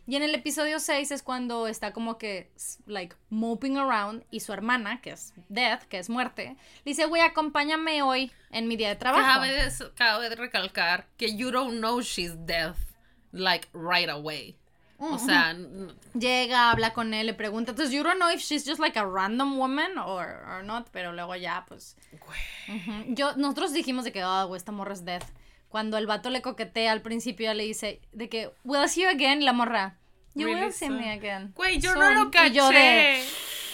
[0.07, 2.51] Y en el episodio 6 es cuando está como que,
[2.87, 7.21] like, moping around y su hermana, que es Death, que es muerte, le dice, güey,
[7.21, 9.23] acompáñame hoy en mi día de trabajo.
[9.23, 12.75] Cabe de, cabe recalcar que you don't know she's deaf,
[13.31, 14.57] like, right away.
[14.97, 15.55] O sea,
[16.13, 17.71] Llega, habla con él, le pregunta.
[17.71, 21.13] Entonces, you don't know if she's just like a random woman or, or not, pero
[21.13, 21.95] luego ya, pues.
[22.67, 23.13] Ujú.
[23.15, 25.25] Yo, nosotros dijimos de que, ah, güey, esta morra es death.
[25.69, 29.03] Cuando el vato le coquetea al principio, ya le dice de que, will I see
[29.03, 29.45] you again?
[29.45, 29.97] La morra,
[30.35, 31.53] you Really will see me again.
[31.55, 32.51] Güey, yo no lo Y caché.
[32.53, 33.23] yo de,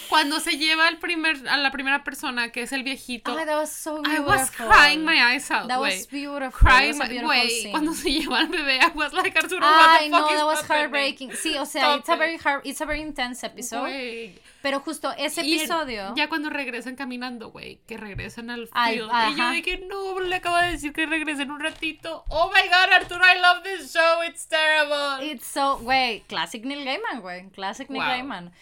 [0.08, 3.36] Cuando se lleva al primer, a la primera persona, que es el viejito.
[3.36, 5.96] Ay, that was so I was crying my eyes out, That güey.
[5.96, 6.50] was beautiful.
[6.52, 7.48] Crying was beautiful güey.
[7.62, 7.70] scene.
[7.72, 10.36] Cuando se lleva al bebé, I was like, Arturo, Ay, what the no, fuck is
[10.38, 10.78] that was happening?
[10.78, 11.30] heartbreaking.
[11.32, 13.80] Sí, o sea, Stop it's a very hard, it's a very intense episode.
[13.88, 14.38] Güey.
[14.62, 16.12] Pero justo ese Y episodio.
[16.16, 19.10] Ya cuando regresan caminando, güey, que regresan al field.
[19.12, 22.24] y yo de que no, le acabo de decir que regresen un ratito.
[22.30, 25.24] Oh my god, Arturo, I love this show, it's terrible.
[25.24, 28.08] It's so, güey, classic Neil Gaiman, güey, classic Neil Wow.
[28.10, 28.52] Gaiman.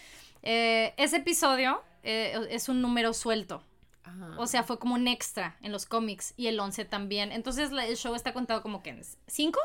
[0.47, 3.63] Eh, ese episodio eh, es un número suelto,
[4.05, 4.35] Ajá.
[4.39, 7.33] o sea, fue como un extra en los cómics y el 11 también.
[7.33, 9.59] Entonces la- el show está contado como que en 5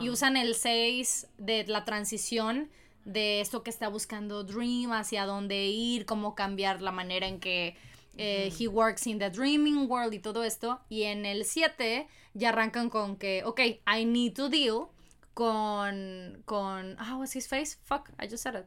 [0.00, 2.68] y usan el 6 de la transición
[3.04, 7.76] de esto que está buscando Dream, hacia dónde ir, cómo cambiar la manera en que
[8.18, 10.80] eh, he works in the dreaming world y todo esto.
[10.90, 14.88] Y en el 7 ya arrancan con que, ok, I need to deal
[15.32, 17.78] con, con, ah, what's his face?
[17.84, 18.66] Fuck, I just said it.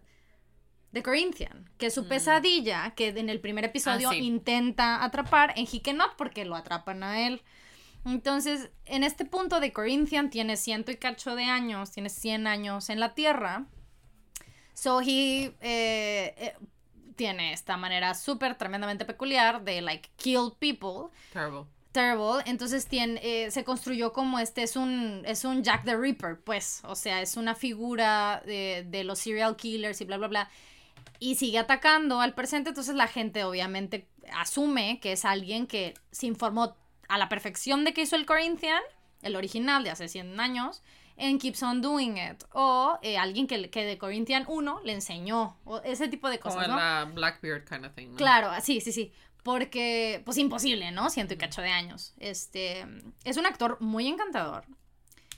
[0.93, 4.11] The Corinthian, que es su pesadilla, que en el primer episodio Mm.
[4.11, 4.25] Ah, sí.
[4.25, 7.41] intenta atrapar en He Cannot porque lo atrapan a él.
[8.05, 12.89] Entonces, en este punto de Corinthian tiene ciento y cacho de años, tiene 100 años
[12.89, 13.65] en la Tierra.
[14.73, 16.55] So he eh, eh,
[17.15, 21.15] tiene esta manera súper tremendamente peculiar de like kill people.
[21.31, 21.65] Terrible.
[21.91, 22.41] Terrible.
[22.45, 26.81] Entonces tiene, eh, se construyó como este, es un, es un Jack the Ripper, pues.
[26.85, 30.49] O sea, es una figura de, de los serial killers y bla, bla, bla.
[31.23, 36.25] Y sigue atacando al presente, entonces la gente obviamente asume que es alguien que se
[36.25, 36.75] informó
[37.07, 38.81] a la perfección de que hizo el Corinthian,
[39.21, 40.81] el original de hace 100 años,
[41.19, 42.43] and keeps on doing it.
[42.53, 46.65] O eh, alguien que, que de Corinthian 1 le enseñó, o ese tipo de cosas,
[46.65, 46.77] en ¿no?
[46.77, 48.15] la Blackbeard kind of thing, ¿no?
[48.15, 49.13] Claro, sí, sí, sí.
[49.43, 51.11] Porque, pues imposible, ¿no?
[51.11, 52.15] Ciento y cacho de años.
[52.17, 52.83] Este,
[53.25, 54.65] es un actor muy encantador.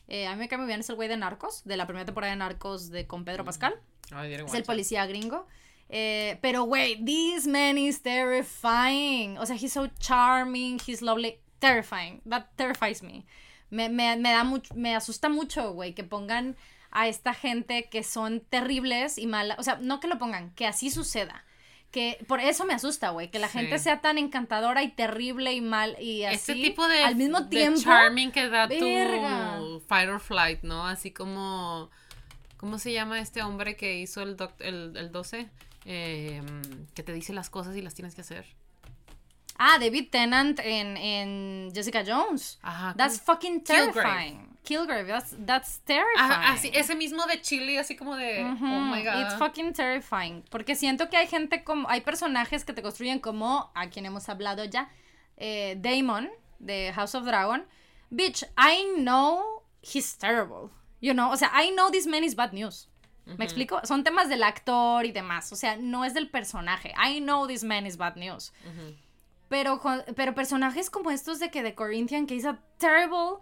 [0.07, 2.05] Eh, a mí me cae muy bien, es el güey de Narcos, de la primera
[2.05, 3.75] temporada de Narcos de, con Pedro Pascal.
[4.11, 5.45] Ay, didn't Es el policía gringo.
[5.95, 9.37] Eh, pero, güey, this man is terrifying.
[9.37, 11.39] O sea, he's so charming, he's lovely.
[11.59, 12.21] Terrifying.
[12.27, 13.25] That terrifies me.
[13.69, 16.55] Me, me, me da mucho, me asusta mucho, güey, que pongan
[16.91, 19.57] a esta gente que son terribles y malas.
[19.59, 21.43] O sea, no que lo pongan, que así suceda.
[21.91, 23.59] Que por eso me asusta, güey, que la Sí.
[23.59, 26.35] gente sea tan encantadora y terrible y mal y así.
[26.35, 27.79] Este tipo de, al mismo de tiempo.
[27.81, 29.57] charming que da Verga.
[29.59, 30.87] tu fight or flight, ¿no?
[30.87, 31.89] Así como
[32.57, 35.49] ¿cómo se llama este hombre que hizo el doc- el, el 12?
[35.85, 36.41] Eh,
[36.93, 38.45] que te dice las cosas y las tienes que hacer.
[39.57, 42.59] Ah, David Tennant en, en Jessica Jones.
[42.61, 42.93] Ajá.
[42.97, 44.49] That's fucking terrifying.
[44.63, 46.17] Kilgrave, that's, that's terrifying.
[46.31, 49.21] Ajá, así, ese mismo de Chile, así como de Ujú, oh my god.
[49.21, 50.43] It's fucking terrifying.
[50.49, 51.87] Porque siento que hay gente como.
[51.89, 53.71] Hay personajes que te construyen como.
[53.75, 54.89] A quien hemos hablado ya.
[55.37, 56.29] eh, Damon,
[56.59, 57.65] de House of Dragon.
[58.09, 60.69] Bitch, I know he's terrible.
[61.01, 62.87] You know, o sea, I know this man is bad news.
[63.25, 63.79] ¿Me explico?
[63.85, 65.51] Son temas del actor y demás.
[65.53, 66.93] O sea, no es del personaje.
[66.97, 68.51] I know this man is bad news.
[68.65, 68.95] Ujú.
[69.49, 73.37] Pero, con- pero personajes como estos de que de Corinthian, que hizo terrible,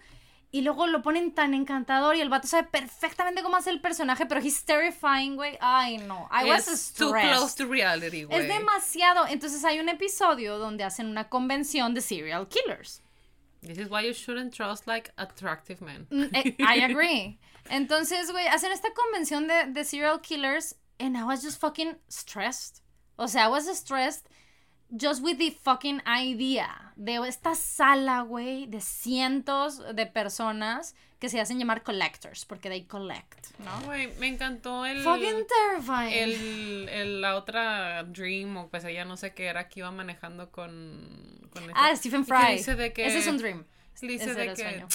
[0.52, 4.26] y luego lo ponen tan encantador, y el vato sabe perfectamente cómo hacer el personaje,
[4.26, 5.58] pero he's terrifying, güey.
[5.62, 6.28] Ay, no.
[6.32, 7.38] I was Es too stressed.
[7.38, 8.40] close to reality, güey.
[8.42, 9.26] Es demasiado.
[9.28, 13.02] Entonces hay un episodio donde hacen una convención de serial killers.
[13.62, 16.08] This is why you shouldn't trust like attractive men.
[16.10, 17.40] Mm, eh, I agree.
[17.70, 22.82] Entonces, güey, hacen esta convención de, de serial killers and I was just fucking stressed.
[23.18, 24.28] O sea, I was stressed
[24.96, 31.40] just with the fucking idea de esta sala, güey, de cientos de personas que se
[31.40, 33.80] hacen llamar collectors, porque they collect, ¿no?
[33.86, 36.14] Güey, me encantó el Fucking terrifying.
[36.14, 40.52] el, el- la otra Dream o pues ella no sé qué era que iba manejando
[40.52, 42.56] con, ah, Stephen Fry.
[42.56, 43.66] Ese es un dream.
[44.02, 44.86] dice Ese de que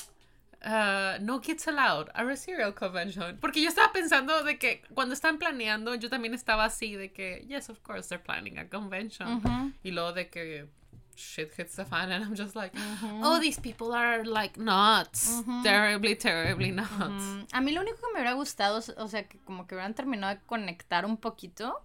[0.63, 3.39] ah, no kids allowed a a serial convention.
[3.39, 7.45] Porque yo estaba pensando de que cuando están planeando yo también estaba así de que
[7.49, 9.75] yes of course they're planning a convention.
[9.83, 10.69] Y luego de que
[11.17, 12.77] shit hits the fan and I'm just like,
[13.23, 15.43] oh, these people are like nuts.
[15.63, 17.47] Terribly, terribly nuts.
[17.53, 20.35] A mí lo único que me hubiera gustado, o sea, que como que hubieran terminado
[20.35, 21.83] de conectar un poquito,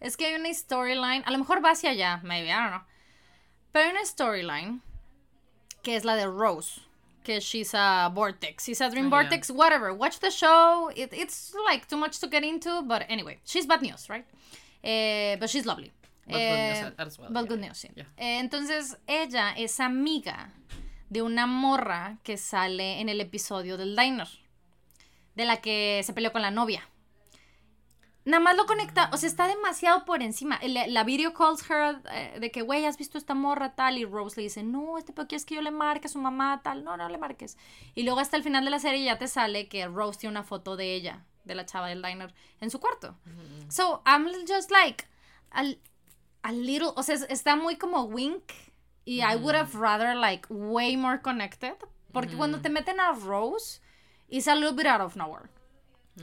[0.00, 2.82] es que hay una storyline, a lo mejor va hacia allá, maybe, I don't know.
[3.72, 4.82] Pero hay una storyline
[5.82, 6.82] que es la de Rose,
[7.26, 9.22] que she's a vortex, she's a dream Oh, yeah.
[9.22, 9.92] vortex, whatever.
[9.92, 10.90] Watch the show.
[10.94, 14.24] It, it's like too much to get into, but anyway, she's bad news, right?
[14.82, 15.90] Eh, but she's lovely.
[16.28, 17.88] But good Eh, news as well, but yeah, good news, sí.
[17.96, 18.04] yeah.
[18.18, 20.50] Eh, entonces, ella es amiga
[21.10, 24.28] de una morra que sale en el episodio del diner,
[25.36, 26.82] de la que se peleó con la novia.
[28.26, 30.58] Nada más lo conecta, o sea, está demasiado por encima.
[30.62, 33.96] La, la video calls her eh, de que, güey, ¿has visto esta morra tal?
[33.98, 36.60] Y Rose le dice, no, este pero quieres que yo le marque a su mamá
[36.62, 36.82] tal.
[36.84, 37.56] No, no le marques.
[37.94, 40.42] Y luego hasta el final de la serie ya te sale que Rose tiene una
[40.42, 43.16] foto de ella, de la chava del diner, en su cuarto.
[43.68, 45.04] So, I'm just like,
[45.52, 45.62] a,
[46.42, 48.52] a little, o sea, es- está muy como wink.
[49.04, 51.74] Y I would have rather, like, way more connected.
[52.12, 53.80] Porque cuando te meten a Rose,
[54.28, 55.48] it's a little bit out of nowhere.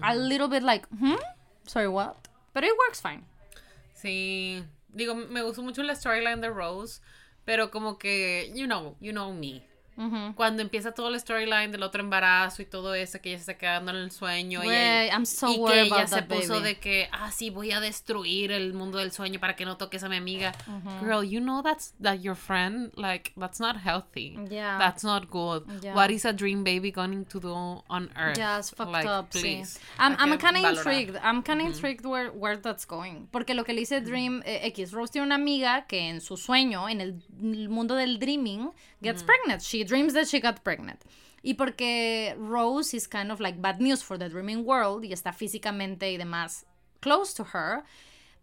[0.01, 1.15] A little bit like, hmm?
[1.65, 2.27] Sorry, what?
[2.53, 3.25] But it works fine.
[3.95, 4.63] Sí,
[4.93, 7.01] digo, me gustó mucho la storyline de Rose,
[7.45, 9.65] pero como que, you know, you know me.
[9.97, 10.33] Ujú.
[10.35, 13.57] Cuando empieza todo el storyline del otro embarazo y todo eso, que ella se está
[13.57, 16.63] quedando en el sueño y, Güey, I'm so y que ella se puso baby.
[16.65, 20.03] de que, ah, sí, voy a destruir el mundo del sueño para que no toques
[20.03, 20.53] a mi amiga.
[21.01, 24.37] Girl, you know that's that your friend, like, that's not healthy.
[24.49, 24.77] Yeah.
[24.79, 25.63] That's not good.
[25.81, 25.95] Yeah.
[25.95, 27.53] What is a dream baby going to do
[27.89, 28.37] on earth?
[28.37, 29.77] Yeah, it's fucked Like, up, please.
[29.77, 29.79] sí.
[29.99, 31.17] I'm, I'm kind of intrigued.
[31.23, 33.27] I'm kind of intrigued where, where that's going.
[33.31, 36.37] Porque lo que le dice Dream eh, X, Rose tiene una amiga que en su
[36.37, 38.71] sueño, en el, el mundo del dreaming,
[39.01, 39.61] gets pregnant.
[39.61, 41.01] She dreams that she got pregnant.
[41.43, 45.33] Y porque Rose is kind of like bad news for the dreaming world y está
[45.33, 46.65] físicamente y demás
[47.01, 47.83] close to her,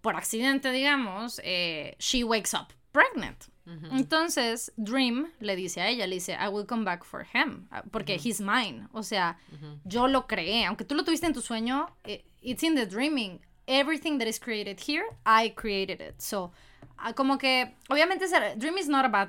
[0.02, 3.48] por accidente, digamos, eh, she wakes up pregnant.
[3.92, 7.82] Entonces, Dream le dice a ella, le dice, I will come back for him, ah,
[7.92, 8.88] porque he's mine.
[8.92, 9.36] O sea,
[9.84, 13.38] yo lo creé, aunque tú lo tuviste en tu sueño, eh, it's in the dreaming.
[13.68, 16.20] Everything that is created here, I created it.
[16.20, 16.50] So,
[16.98, 18.26] ah, como que, obviamente,
[18.56, 19.28] Dream is not about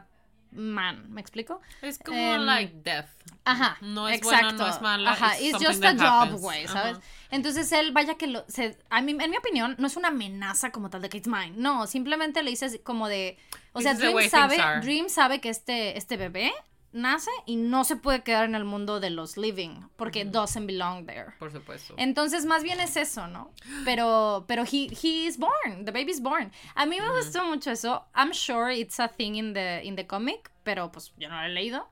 [0.52, 1.62] man, ¿me explico?
[1.82, 3.08] Es como Em, like death.
[3.44, 3.78] Ajá.
[3.82, 4.46] No es exacto.
[4.46, 6.68] buena, no es mala, Ajá, it's just a job, güey.
[6.68, 6.98] ¿sabes?
[7.32, 8.46] Entonces él, vaya que lo.
[8.48, 11.28] Se, a mí, en mi opinión, no es una amenaza como tal de que it's
[11.28, 11.54] mine.
[11.56, 13.38] No, simplemente le dices como de.
[13.74, 14.58] O This sea, Dream sabe.
[14.82, 16.54] Dream sabe que este, este bebé
[16.94, 21.06] nace y no se puede quedar en el mundo de los living porque doesn't belong
[21.06, 21.34] there.
[21.40, 21.94] Por supuesto.
[21.98, 23.52] Entonces, más bien es eso, ¿no?
[23.86, 26.52] Pero, pero he, he is born, the baby is born.
[26.76, 28.06] A mí me gustó mucho eso.
[28.16, 31.46] I'm sure it's a thing in the, in the comic, pero pues yo no lo
[31.46, 31.88] he leído.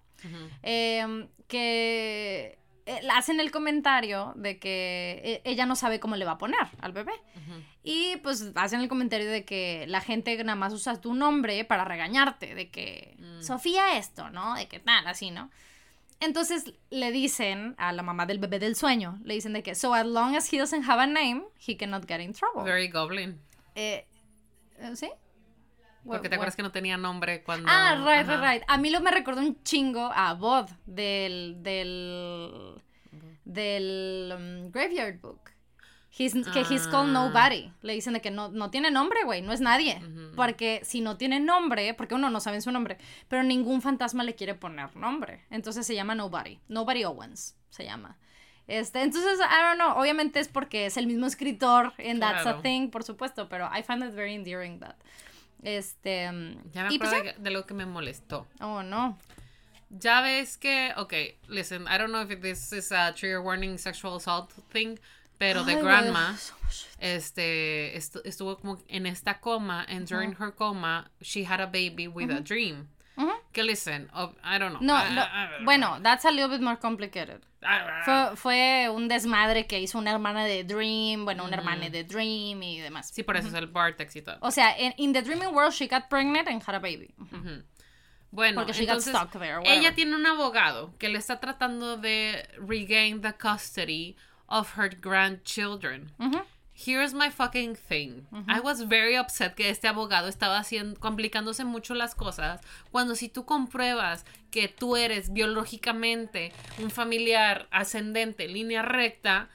[0.63, 2.59] Eh, que
[3.11, 6.91] hacen el comentario de que eh, ella no sabe cómo le va a poner al
[6.91, 7.13] bebé.
[7.83, 11.85] Y pues hacen el comentario de que la gente nada más usa tu nombre para
[11.85, 14.55] regañarte, de que Sofía esto, ¿no?
[14.55, 15.49] De que tal, así, ¿no?
[16.19, 19.93] Entonces le dicen a la mamá del bebé del sueño, le dicen de que, so
[19.93, 22.63] as long as he doesn't have a name, he cannot get in trouble.
[22.63, 23.39] Very goblin.
[23.75, 24.05] Eh,
[24.79, 25.09] eh, ¿Sí?
[26.09, 27.67] Porque te acuerdas que no tenía nombre cuando.
[27.71, 28.63] Ah, right, right, right.
[28.67, 32.81] A mí lo me recordó un chingo a Bod del del
[33.45, 35.39] del um, Graveyard Book.
[36.11, 37.29] He's, que he's called Ah.
[37.29, 37.71] nobody.
[37.81, 40.01] Le dicen de que no, no tiene nombre, güey, no es nadie.
[40.35, 44.35] Porque si no tiene nombre, porque uno no sabe su nombre, pero ningún fantasma le
[44.35, 45.45] quiere poner nombre.
[45.49, 46.59] Entonces se llama Nobody.
[46.67, 48.17] Nobody Owens se llama.
[48.67, 52.61] Este, entonces, I don't know, obviamente es porque es el mismo escritor en That's a.
[52.61, 54.95] Thing, por supuesto, pero I find it very endearing that.
[55.63, 56.23] Este,
[56.73, 58.47] Ya me y pues acuerdo de, de lo que me molestó.
[58.61, 59.17] Oh, no.
[59.89, 61.13] Ya ves que, ok,
[61.47, 64.99] listen, I don't know if this is a trigger warning sexual assault thing,
[65.39, 66.53] pero de grandma, so
[66.99, 72.07] este, estu- estuvo como en esta coma, and during her coma, she had a baby
[72.07, 72.87] with a dream.
[73.51, 74.09] Que listen,
[74.43, 74.81] I don't know.
[74.81, 77.41] No, I- no, I- I- bueno, that's a little bit more complicated.
[78.05, 82.61] Fue, fue un desmadre que hizo una hermana de Dream, bueno, una hermana de Dream
[82.63, 83.09] y demás.
[83.11, 84.37] Sí, por eso es el vortex y todo.
[84.41, 87.13] O sea, en in the dreaming world she got pregnant and had a baby.
[88.31, 91.97] Bueno, Porque she got entonces stuck there, ella tiene un abogado que le está tratando
[91.97, 94.15] de regain the custody
[94.47, 96.11] of her grandchildren.
[96.85, 98.25] Here's my fucking thing.
[98.47, 103.27] I was very upset que este abogado estaba haciendo, complicándose mucho las cosas cuando si
[103.27, 109.49] tú compruebas que tú eres biológicamente un familiar ascendente, línea recta,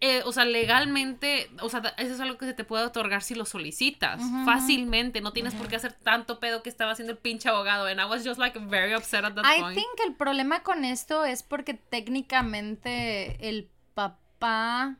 [0.00, 3.34] eh, o sea, legalmente, o sea, eso es algo que se te puede otorgar si
[3.34, 5.20] lo solicitas fácilmente.
[5.20, 7.86] No tienes por qué hacer tanto pedo que estaba haciendo el pinche abogado.
[7.86, 9.76] And I was just like very upset at that I point.
[9.76, 14.96] think el problema con esto es porque técnicamente el papá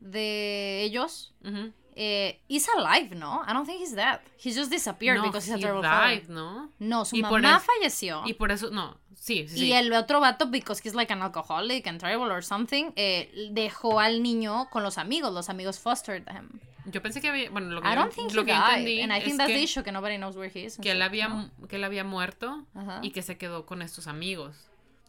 [0.00, 1.72] de ellos Ujú.
[1.96, 3.42] eh, he's alive, ¿no?
[3.46, 4.20] I don't think he's dead.
[4.42, 6.30] He just disappeared No, because he's a terrible died, father.
[6.30, 6.70] ¿no?
[6.78, 8.22] No, su Y mamá eso- falleció.
[8.26, 9.54] Y por eso, no, sí, sí.
[9.56, 9.72] Y sí.
[9.72, 14.22] el otro vato, because he's like an alcoholic and terrible or something, eh, dejó al
[14.22, 15.32] niño con los amigos.
[15.34, 16.60] Los amigos fostered him.
[16.90, 18.62] Yo pensé que había, bueno, lo que, I don't think lo he que died.
[18.78, 20.78] entendí and I es think that's que, the issue, que nobody knows where he is.
[20.78, 21.50] que él había, ¿no?
[21.68, 23.00] que él había muerto Ajá.
[23.02, 24.56] y que se quedó con estos amigos.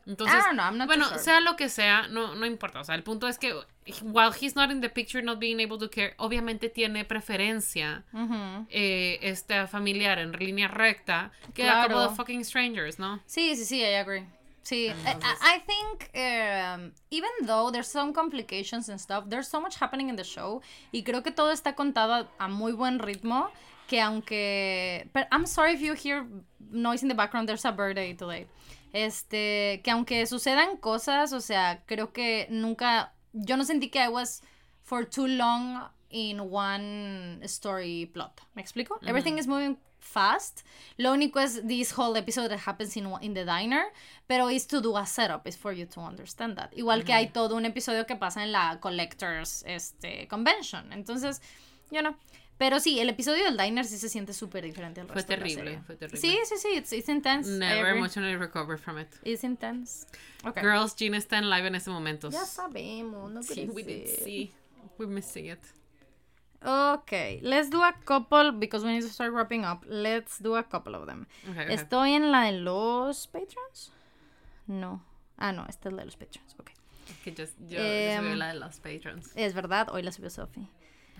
[0.09, 1.19] Entonces, I don't know, I'm not too bueno, sure.
[1.19, 2.79] sea lo que sea, no, no importa.
[2.79, 3.53] O sea, el punto es que
[4.01, 8.65] while he's not in the picture, not being able to care, obviamente tiene preferencia Ujú.
[8.71, 11.89] eh, este familiar en línea recta que a Claro.
[11.93, 13.19] couple of fucking strangers, ¿no?
[13.27, 14.25] Sí, sí, sí, I agree.
[14.63, 19.61] Sí, I, I- I think um, even though there's some complications and stuff, there's so
[19.61, 20.61] much happening in the show
[20.91, 23.49] y creo que todo está contado a, a muy buen ritmo
[23.87, 26.25] que aunque but I'm sorry if you hear
[26.71, 28.47] noise in the background, there's a birthday today.
[28.93, 34.07] Este, que aunque sucedan cosas, o sea, creo que nunca yo no sentí que I
[34.07, 34.41] was
[34.83, 38.41] for too long in one story plot.
[38.55, 38.99] ¿Me explico?
[39.05, 40.65] Everything is moving fast.
[40.97, 43.85] Lo único es this whole episode that happens in, in the diner,
[44.27, 46.71] pero is to do a setup, is for you to understand that.
[46.75, 50.91] Igual que hay todo un episodio que pasa en la Collectors este, Convention.
[50.91, 51.41] Entonces,
[51.91, 52.15] you know.
[52.59, 55.37] Pero sí, el episodio del diner sí se siente súper diferente al Fue resto de
[55.37, 55.81] la terrible, serie.
[55.87, 56.19] fue terrible.
[56.21, 57.49] Sí, sí, sí, it's, it's intense.
[57.49, 57.97] Never agree.
[57.97, 59.07] emotionally recovered from it.
[59.23, 60.05] It's intense.
[60.45, 60.61] Okay.
[60.61, 62.29] Girls, Gina está en live en este momento.
[62.29, 64.53] Ya sabemos, no Sí, we did see.
[64.97, 65.59] We're missing it.
[66.61, 69.85] Okay, let's do a couple because we need to start wrapping up.
[69.87, 71.25] Let's do a couple of them.
[71.49, 71.73] Okay, okay.
[71.75, 73.93] ¿Estoy en la de los patrons?
[74.67, 75.01] No.
[75.37, 76.55] Ah, no, esta es la de los patrons.
[76.59, 76.71] Ok.
[77.09, 79.31] Es que just, yo, Em, yo soy la de los patrons.
[79.35, 80.67] Es verdad, hoy la subió Sophie.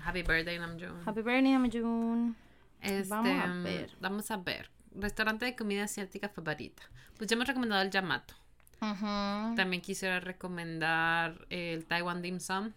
[0.03, 1.03] Happy birthday, Namjoon.
[1.05, 2.35] Happy birthday, Amajun.
[2.81, 3.91] Este, Vamos a ver.
[3.99, 4.69] Vamos a ver.
[4.95, 6.84] Restaurante de comida asiática favorita.
[7.17, 8.34] Pues ya hemos recomendado el Yamato.
[8.80, 12.71] También quisiera recomendar el Taiwan Dim Sum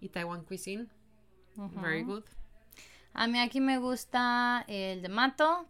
[0.00, 0.86] y Taiwan Cuisine.
[1.56, 2.24] Very good.
[3.14, 5.66] A mí aquí me gusta el de mato.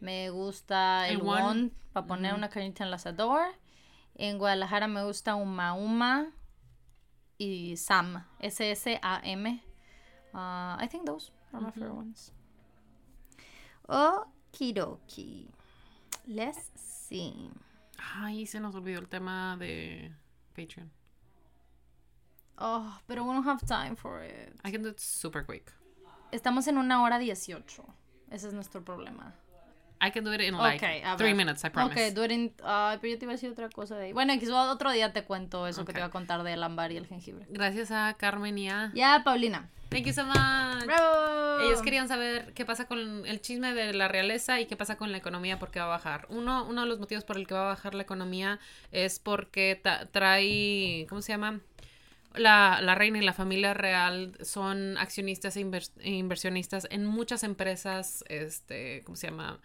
[0.00, 1.42] Me gusta el, El won.
[1.42, 3.46] won para poner una carnita en el asador.
[4.16, 6.30] En Guadalajara me gusta un mauma
[7.38, 8.24] y sam.
[8.40, 9.62] S-S-A-M.
[10.34, 12.32] Uh, I think those are my favorite ones.
[13.88, 15.48] Okidoki.
[16.26, 17.50] Let's see.
[18.16, 20.12] Ay, se nos olvidó el tema de
[20.56, 20.90] Patreon.
[22.58, 24.54] Oh, pero we don't have time for it.
[24.64, 25.72] I can do it super quick.
[26.32, 27.84] Estamos en una hora 18.
[28.30, 29.34] Ese es nuestro problema.
[30.00, 32.08] I can do it in like Ok, a three minutes, I promise.
[32.10, 32.52] Ok, during...
[32.62, 34.12] Ay, pero yo te iba a decir otra cosa de ahí.
[34.12, 36.96] Bueno, quizás otro día te cuento eso que te iba a contar del ámbar y
[36.96, 37.46] el jengibre.
[37.48, 38.92] Gracias a Carmen y a...
[38.94, 39.70] Ya, Paulina.
[39.94, 40.84] Thank you so much.
[40.86, 41.60] ¡Bravo!
[41.60, 45.12] Ellos querían saber qué pasa con el chisme de la realeza y qué pasa con
[45.12, 46.26] la economía porque va a bajar.
[46.30, 48.58] Uno, uno de los motivos por el que va a bajar la economía
[48.90, 49.80] es porque
[50.10, 51.60] trae, ¿cómo se llama?
[52.34, 57.44] La, la reina y la familia real son accionistas e, invers- e inversionistas en muchas
[57.44, 59.60] empresas, este, ¿cómo se llama?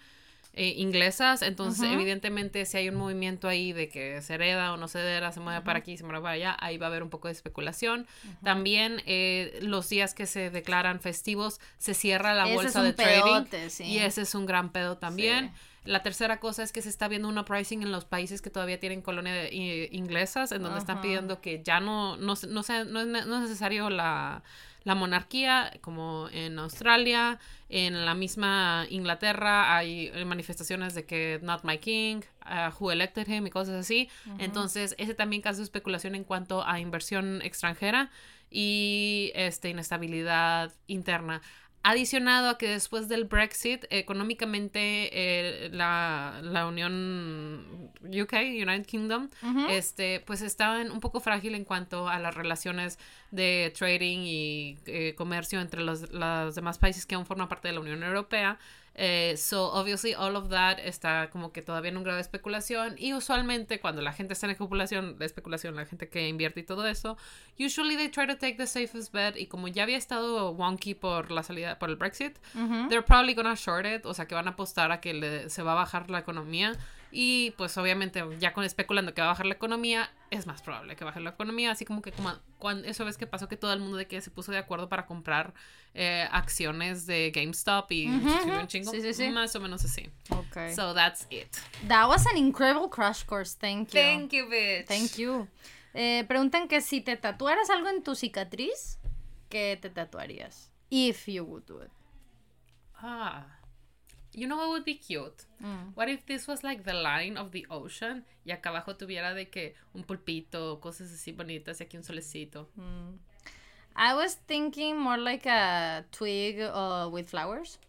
[0.54, 4.88] Eh, inglesas, entonces evidentemente si hay un movimiento ahí de que se hereda o no
[4.88, 7.12] se hereda, se mueve para aquí, se mueve para allá, ahí va a haber un
[7.12, 8.08] poco de especulación.
[8.44, 13.22] También eh, los días que se declaran festivos se cierra la Ese bolsa de trading
[13.22, 13.84] pedote, sí.
[13.86, 15.50] y ese es un gran pedo también.
[15.54, 15.69] Sí.
[15.86, 18.80] La tercera cosa es que se está viendo un uprising en los países que todavía
[18.80, 22.84] tienen colonia de- i- inglesas, en donde están pidiendo que ya no, no, no, sea-
[22.84, 24.44] no no es necesario la,
[24.84, 27.40] la monarquía, como en Australia,
[27.70, 33.48] en la misma Inglaterra hay manifestaciones de que not my king, uh, who elected him
[33.48, 34.10] y cosas así.
[34.40, 38.10] Entonces, ese también causa especulación en cuanto a inversión extranjera
[38.50, 41.42] y este, inestabilidad interna.
[41.90, 49.30] Adicionado a que después del Brexit, económicamente eh, la, la Unión UK, United Kingdom,
[49.70, 53.00] este, pues estaba en- un poco frágil en cuanto a las relaciones
[53.32, 57.74] de trading y eh, comercio entre los, los demás países que aún forman parte de
[57.74, 58.58] la Unión Europea.
[58.96, 62.96] Eh, so, obviously, all of that está como que todavía en un grado de especulación.
[62.98, 66.64] Y usualmente, cuando la gente está en especulación, de especulación, la gente que invierte y
[66.64, 67.18] todo eso,
[67.58, 69.38] usually they try to take the safest bet.
[69.38, 72.38] Y como ya había estado wonky por la salida, por el Brexit,
[72.90, 75.64] they're probably gonna short it, o sea que van a apostar a que le- se
[75.64, 76.74] va a bajar la economía
[77.12, 80.96] y pues obviamente ya con especulando que va a bajar la economía es más probable
[80.96, 83.74] que baje la economía, así como que como cuando eso ves que pasó que todo
[83.74, 85.54] el mundo de que se puso de acuerdo para comprar
[85.96, 89.30] eh, acciones de GameStop y un chingo, Sí, sí, sí.
[89.30, 90.10] más o menos así.
[90.30, 90.74] Okay.
[90.76, 91.48] So that's it.
[91.88, 93.58] That was an incredible crash course.
[93.58, 94.28] Thank you.
[94.30, 94.86] you, bitch.
[94.88, 95.48] Thank you.
[95.96, 99.00] Eh, preguntan que si te tatuaras algo en tu cicatriz,
[99.50, 100.70] ¿qué te tatuarías?
[100.92, 101.90] If you would do it.
[103.02, 103.59] Ah.
[104.34, 105.46] You know what would be cute?
[105.64, 105.96] Mm.
[105.96, 109.50] What if this was like the line of the ocean y acá abajo tuviera de
[109.50, 112.68] que un pulpito, cosas así bonitas y aquí un solecito.
[112.78, 113.18] Mm.
[113.96, 117.80] I was thinking more like a twig uh, with flowers.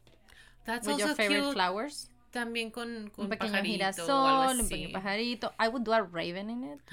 [0.64, 1.54] That's with also your favorite cute.
[1.54, 2.08] flowers.
[2.32, 5.52] También con, con Un pequeño pajarito girasol, un pequeño pajarito.
[5.58, 6.80] I would do a raven in it.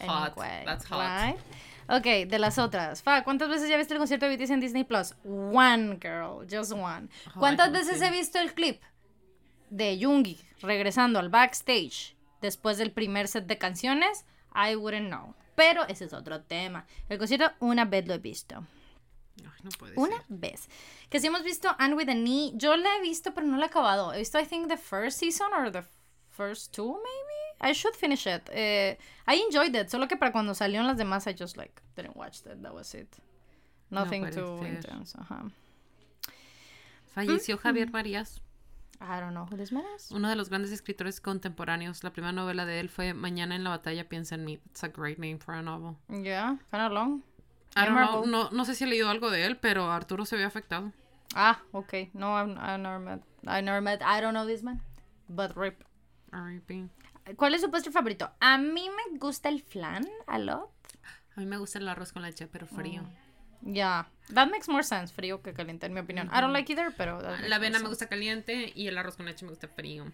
[0.00, 0.32] hot.
[0.36, 0.98] Anyway, That's hot.
[0.98, 1.38] right?
[1.88, 3.02] Ok, de las otras.
[3.02, 5.14] Fa, ¿cuántas veces ya viste el concierto de BTS en Disney Plus?
[5.24, 6.46] One, girl.
[6.50, 7.08] Just one.
[7.34, 8.82] Oh, ¿Cuántas veces he visto el clip
[9.70, 14.24] de Yoongi regresando al backstage después del primer set de canciones?
[14.54, 15.34] I wouldn't know.
[15.54, 16.86] Pero ese es otro tema.
[17.08, 18.66] El concierto una vez lo he visto.
[19.38, 20.24] Ay, no puede Una ser.
[20.28, 20.68] vez.
[21.08, 23.66] Que si hemos visto Anne with a Knee, yo la he visto, pero no la
[23.66, 24.12] he acabado.
[24.12, 25.84] He visto, I think, the first season or the
[26.30, 27.45] first two, maybe.
[27.60, 28.48] I should finish it.
[28.52, 28.96] Eh,
[29.26, 32.40] I enjoyed it, solo que para cuando salieron las demás, I just like didn't watch
[32.46, 32.62] it.
[32.62, 33.08] That was it.
[33.90, 34.68] Nothing puede too ser.
[34.68, 35.18] intense.
[35.18, 35.50] Ajá.
[37.14, 38.40] Falleció Javier Marías,
[39.00, 40.10] I don't know who this man is.
[40.10, 42.02] uno de los grandes escritores contemporáneos.
[42.04, 44.60] La primera novela de él fue Mañana en la batalla piensa en mí.
[44.66, 45.96] It's a great name for a novel.
[46.08, 47.22] Yeah, kind of long.
[47.74, 50.36] I don't know, no, no sé si he leído algo de él, pero Arturo se
[50.36, 50.92] ve afectado.
[51.34, 52.10] Ah, okay.
[52.14, 53.20] No, I've, I've never met.
[53.46, 54.00] I never met.
[54.02, 54.80] I don't know this man.
[55.28, 55.84] But rip.
[56.32, 56.88] R.I.P.
[57.34, 58.30] ¿Cuál es su postre favorito?
[58.40, 60.70] A mí me gusta el flan a lot.
[61.34, 63.02] A mí me gusta el arroz con leche, pero frío.
[63.62, 66.28] Yeah, that makes more sense, frío que caliente, en mi opinión.
[66.28, 69.44] I don't like either, pero La avena me gusta caliente y el arroz con leche
[69.44, 70.04] me gusta frío.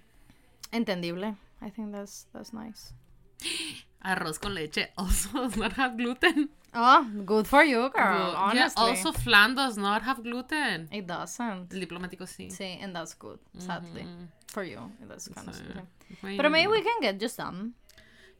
[0.71, 1.37] Entendible.
[1.61, 2.95] I think that's that's nice.
[4.01, 6.51] Arroz con leche also does not have gluten.
[6.75, 8.33] Oh, good for you, girl.
[8.33, 10.89] Yeah, honestly, also flan does not have gluten.
[10.91, 11.73] it doesn't.
[11.73, 12.51] El diplomático sí.
[12.51, 13.39] Sí, and that's good.
[13.59, 14.07] Sadly,
[14.47, 16.37] for you, that's kind of Sí.
[16.37, 17.75] Pero maybe we can get just some.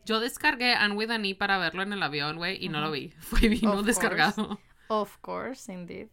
[0.07, 2.91] Yo descargué Anne with an E para verlo en el avión, güey, y no lo
[2.91, 3.13] vi.
[3.21, 4.59] Fue vino Of descargado.
[4.89, 6.09] Of course, indeed.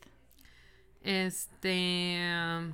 [1.01, 2.19] Este.
[2.21, 2.73] um,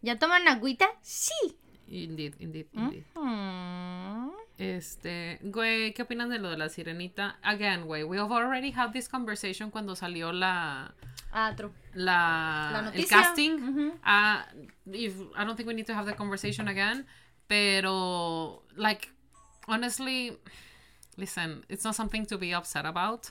[0.00, 0.86] ¿Ya toman agüita?
[1.02, 1.56] Sí.
[1.88, 3.04] Indeed, indeed, indeed.
[3.14, 4.30] Hmm.
[4.58, 7.36] Este, güey, ¿qué opinan de lo de la sirenita?
[7.42, 10.92] Again, güey, we have already had this conversation cuando salió la
[11.32, 11.72] Ah, true.
[11.94, 13.92] la, La el casting.
[14.04, 14.46] Ah,
[14.92, 17.06] if, I don't think we need to have the conversation again,
[17.48, 19.08] pero like
[19.66, 20.36] honestly,
[21.16, 23.30] listen, it's not something to be upset about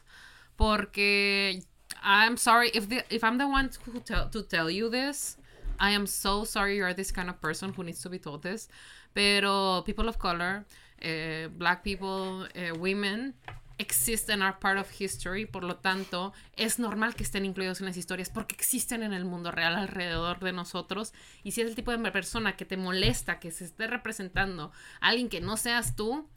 [0.57, 1.61] porque
[2.03, 5.37] I'm sorry if the if I'm the one who tell, to tell you this,
[5.79, 8.67] I am so sorry you're this kind of person who needs to be told this.
[9.13, 10.65] Pero people of color,
[11.01, 13.35] eh, black people, eh, women
[13.81, 17.97] existen are part of history, por lo tanto, es normal que estén incluidos en las
[17.97, 21.13] historias porque existen en el mundo real alrededor de nosotros.
[21.43, 24.71] Y si es el tipo de persona que te molesta que se esté representando
[25.01, 26.29] a alguien que no seas tú,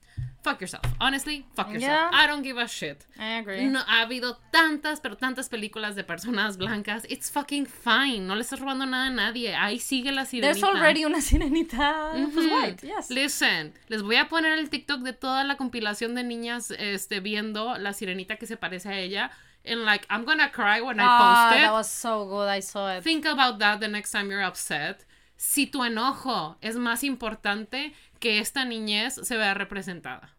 [0.42, 0.84] fuck yourself.
[1.00, 1.82] Honestly, fuck yourself.
[1.82, 2.10] Yeah.
[2.12, 3.06] I don't give a shit.
[3.18, 3.64] I agree.
[3.66, 7.06] No, ha habido tantas, pero tantas películas de personas blancas.
[7.08, 8.26] It's fucking fine.
[8.26, 9.54] No le estás robando nada a nadie.
[9.54, 10.52] Ahí sigue la sirenita.
[10.52, 12.54] There's already una sirenita pues, Ujú.
[12.62, 13.10] white, yes.
[13.10, 17.78] Listen, les voy a poner el TikTok de toda la compilación de niñas este, viendo
[17.78, 19.30] la sirenita que se parece a ella.
[19.66, 21.62] And like, I'm gonna cry when I Ah, post it.
[21.62, 22.48] that was so good.
[22.48, 23.02] I saw it.
[23.02, 25.06] Think about that the next time you're upset.
[25.36, 30.34] Si tu enojo es más importante que esta niñez se vea representada.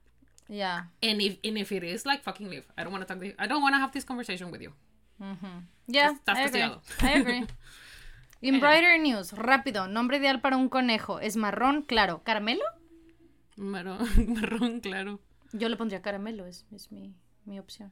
[0.48, 0.92] Yeah.
[1.02, 2.66] And if, and if it is, like, fucking leave.
[2.78, 3.34] I don't want to talk to you.
[3.40, 4.74] I don't want to have this conversation with you.
[5.88, 6.62] Yeah, Estás I agree.
[6.62, 6.82] castigado.
[7.02, 7.48] I agree.
[8.42, 11.20] In brighter news, rápido, nombre ideal para un conejo.
[11.20, 12.22] Es marrón, claro.
[12.24, 12.64] ¿Caramelo?
[13.56, 15.20] Marrón, marrón, claro.
[15.54, 17.16] Yo le pondría caramelo, es, es mi,
[17.46, 17.92] mi opción.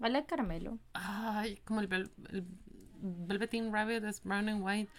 [0.00, 0.78] I like caramelo.
[0.94, 2.44] Ay, como el, vel- el
[3.00, 4.90] Velveteen Rabbit es brown and white.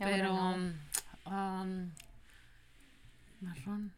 [0.00, 0.32] I Pero.
[0.34, 1.90] um,
[3.40, 3.92] marrón.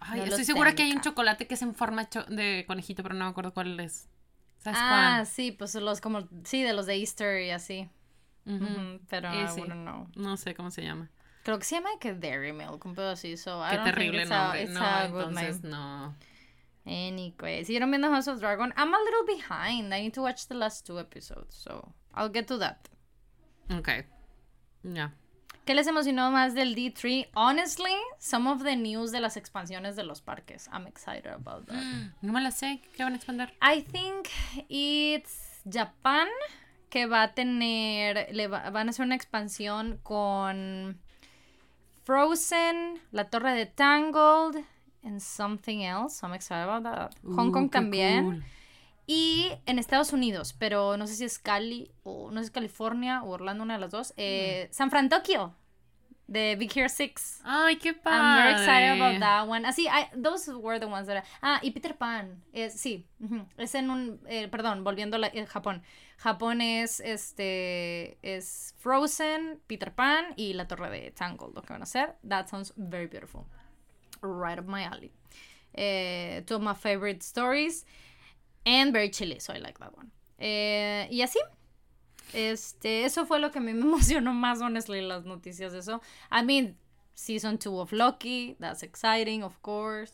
[0.00, 3.14] Ay, No estoy segura que hay un chocolate que es en forma de conejito, pero
[3.14, 4.08] no me acuerdo cuál es.
[4.58, 7.88] ¿Sabes Ah, sí, pues los como, sí, de los de Easter y así.
[8.44, 8.56] cuál?
[8.62, 8.64] Ujú.
[8.64, 9.60] Ujú, Pero I Ese.
[9.60, 10.08] wouldn't know.
[10.16, 11.10] No sé cómo se llama.
[11.44, 13.36] Creo que se llama que Dairy Milk, un pedo así.
[13.36, 14.62] So I Qué think terrible it's a- nombre.
[14.62, 16.14] it's No, a entonces no.
[16.84, 18.72] Anyway, siguieron viendo House of Dragon.
[18.76, 19.92] I'm a little behind.
[19.92, 22.88] I need to watch the last two episodes, so I'll get to that.
[23.70, 23.88] Ok.
[24.94, 25.12] Ya.
[25.64, 27.28] ¿Qué les emocionó más del D3?
[27.34, 27.90] Honestly,
[28.20, 30.68] some of the news de las expansiones de los parques.
[30.72, 31.82] I'm excited about that.
[32.22, 32.80] No me la sé.
[32.96, 33.52] ¿Qué van a expandir?
[33.60, 34.28] I think
[34.68, 36.28] it's Japan
[36.88, 41.00] que va a tener, le va- van a hacer una expansión con
[42.04, 44.64] Frozen, la torre de Tangled,
[45.02, 46.22] and something else.
[46.24, 47.10] I'm excited about that.
[47.24, 48.24] Hong Uh, Kong qué también.
[48.24, 48.44] cool.
[49.06, 52.50] Y en Estados Unidos, pero no sé si es Cali o no sé si es
[52.50, 54.12] California o Orlando, una de las dos.
[54.16, 55.54] Eh, San Fran Tokyo
[56.26, 57.40] de Big Hero 6.
[57.44, 58.18] Ay, qué padre.
[58.18, 59.64] I'm very excited about that one.
[59.68, 61.18] Así, I, those were the ones that.
[61.22, 62.42] I- ah, y Peter Pan.
[62.52, 63.06] Es, sí,
[63.56, 64.20] es en un.
[64.26, 65.82] eh, perdón, volviendo a eh, Japón.
[66.18, 68.18] Japón es este.
[68.22, 72.16] Es Frozen, Peter Pan y la Torre de Tangled, lo que van a hacer.
[72.28, 73.46] That sounds very beautiful.
[74.20, 75.12] Right up my alley.
[75.74, 77.86] Eh, two of my favorite stories.
[78.66, 80.10] And very chilly, so I like that one.
[80.38, 81.38] Eh, y así.
[82.34, 86.02] Este, eso fue lo que me emocionó más, honestly, las noticias de eso.
[86.30, 86.76] I mean,
[87.14, 90.12] season 2 of Loki, that's exciting, of course.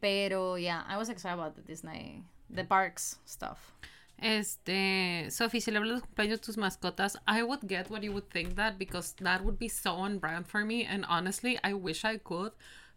[0.00, 3.72] Pero, yeah, I was excited about the Disney, the parks stuff.
[4.18, 8.28] Este, Sophie, si le hablas de cumpleaños tus mascotas, I would get what you would
[8.30, 12.04] think that because that would be so on brand for me and honestly, I wish
[12.04, 12.52] I could.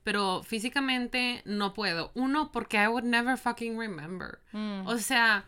[0.07, 2.11] Pero físicamente no puedo.
[2.15, 4.39] Uno, porque I would never fucking remember.
[4.85, 5.43] O sea,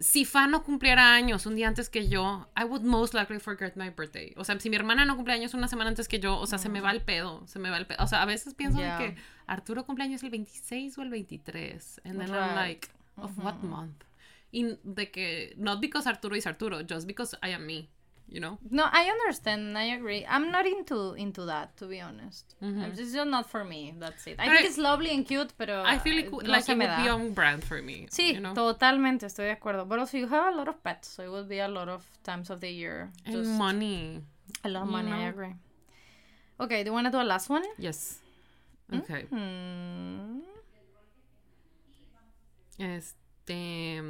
[0.00, 3.76] si Fan no cumpliera años un día antes que yo, I would most likely forget
[3.76, 4.32] my birthday.
[4.36, 6.58] O sea, si mi hermana no cumple años una semana antes que yo, o sea,
[6.58, 8.02] se me va el pedo, se me va el pedo.
[8.02, 8.98] O sea, a veces pienso Yeah.
[8.98, 9.14] que
[9.46, 12.00] Arturo cumpleaños el 26 o el 23.
[12.04, 12.56] And then I'm Right.
[12.56, 14.02] like, of what month?
[14.50, 17.88] Y de que, not because Arturo is Arturo, just because I am me,
[18.30, 18.58] you know?
[18.70, 19.76] No, I understand.
[19.76, 20.24] I agree.
[20.28, 22.54] I'm not into into that, to be honest.
[22.62, 22.86] Mhm.
[22.86, 23.94] It's just not for me.
[23.98, 24.36] That's it.
[24.38, 26.78] I But think it's lovely and cute, pero I feel like, uh, no like it
[26.78, 28.54] would be on brand for me, Sí, you know?
[28.54, 29.86] totalmente, estoy de acuerdo.
[29.88, 32.02] But also, you have a lot of pets, so it would be a lot of
[32.22, 33.10] times of the year.
[33.26, 34.22] And money.
[34.64, 35.54] a lot of money, I agree.
[36.58, 37.64] Okay, do you want to do a last one?
[37.78, 38.20] Yes.
[38.92, 39.22] Okay.
[39.30, 40.40] Hmm.
[42.78, 44.02] Este.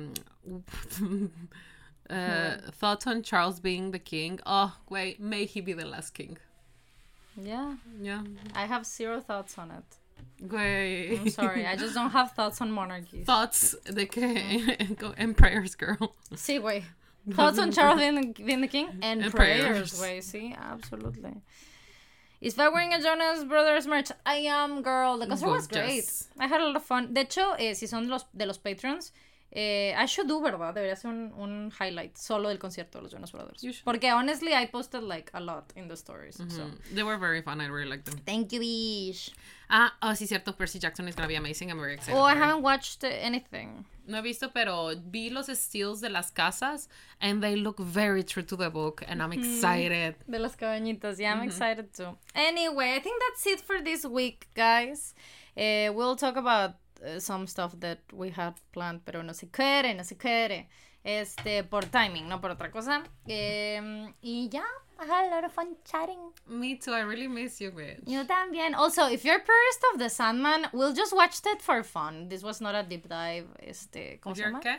[2.11, 4.41] uh, thoughts on Charles being the king?
[4.47, 6.39] Oh, wait, may he be the last king.
[7.41, 8.23] Yeah, Yeah.
[8.55, 9.85] I have zero thoughts on it.
[10.47, 11.19] Güey.
[11.21, 13.25] I'm sorry, I just don't have thoughts on monarchies.
[13.27, 14.71] Thoughts the king,
[15.17, 16.15] en prayers, girl.
[16.35, 16.83] See, güey.
[17.35, 19.93] Thoughts on Charles being the, being the king and, And prayers, prayers.
[20.01, 20.19] güey.
[20.23, 21.35] Sí, absolutely.
[22.41, 24.11] Is Fa wearing a Jonas Brothers merch?
[24.25, 25.19] I am, girl.
[25.19, 26.11] The concert was great.
[26.39, 27.13] I had a lot of fun.
[27.13, 29.13] De hecho, eh, si son de los, de los patrons,
[29.53, 30.75] eh, I should do, ¿verdad?
[30.75, 33.83] Debería ser un, un highlight solo del concierto de los Jonas Brothers.
[33.85, 36.37] Porque honestly, I posted like a lot in the stories.
[36.37, 36.71] So.
[36.95, 37.61] They were very fun.
[37.61, 38.21] I really liked them.
[38.25, 39.33] Thank you, Ish.
[39.69, 40.53] Ah, oh, sí, cierto.
[40.53, 41.71] Percy Jackson is gonna be amazing.
[41.71, 42.17] I'm very excited.
[42.17, 43.85] Oh, I haven't watched anything.
[44.07, 46.89] No he visto, pero vi los steals de las casas
[47.21, 50.17] and they look very true to the book and I'm excited.
[50.29, 51.19] De las cabañitas.
[51.19, 52.17] Yeah, I'm excited too.
[52.35, 55.15] Anyway, I think that's it for this week, guys.
[55.57, 56.75] Eh, we'll talk about
[57.05, 60.69] uh, some stuff that we had planned, pero no se quiere, no se quiere.
[61.03, 63.03] Este, por timing, no por otra cosa.
[63.27, 64.65] Em, y ya,
[64.99, 66.19] I had a lot of fun chatting.
[66.47, 66.93] Me too.
[66.93, 68.03] I really miss you, bitch.
[68.07, 68.75] Yo también.
[68.75, 72.29] Also, if you're purist of The Sandman, we'll just watch that for fun.
[72.29, 73.47] This was not a deep dive.
[73.61, 74.61] Este, ¿cómo se ¿You're llama?
[74.61, 74.77] qué?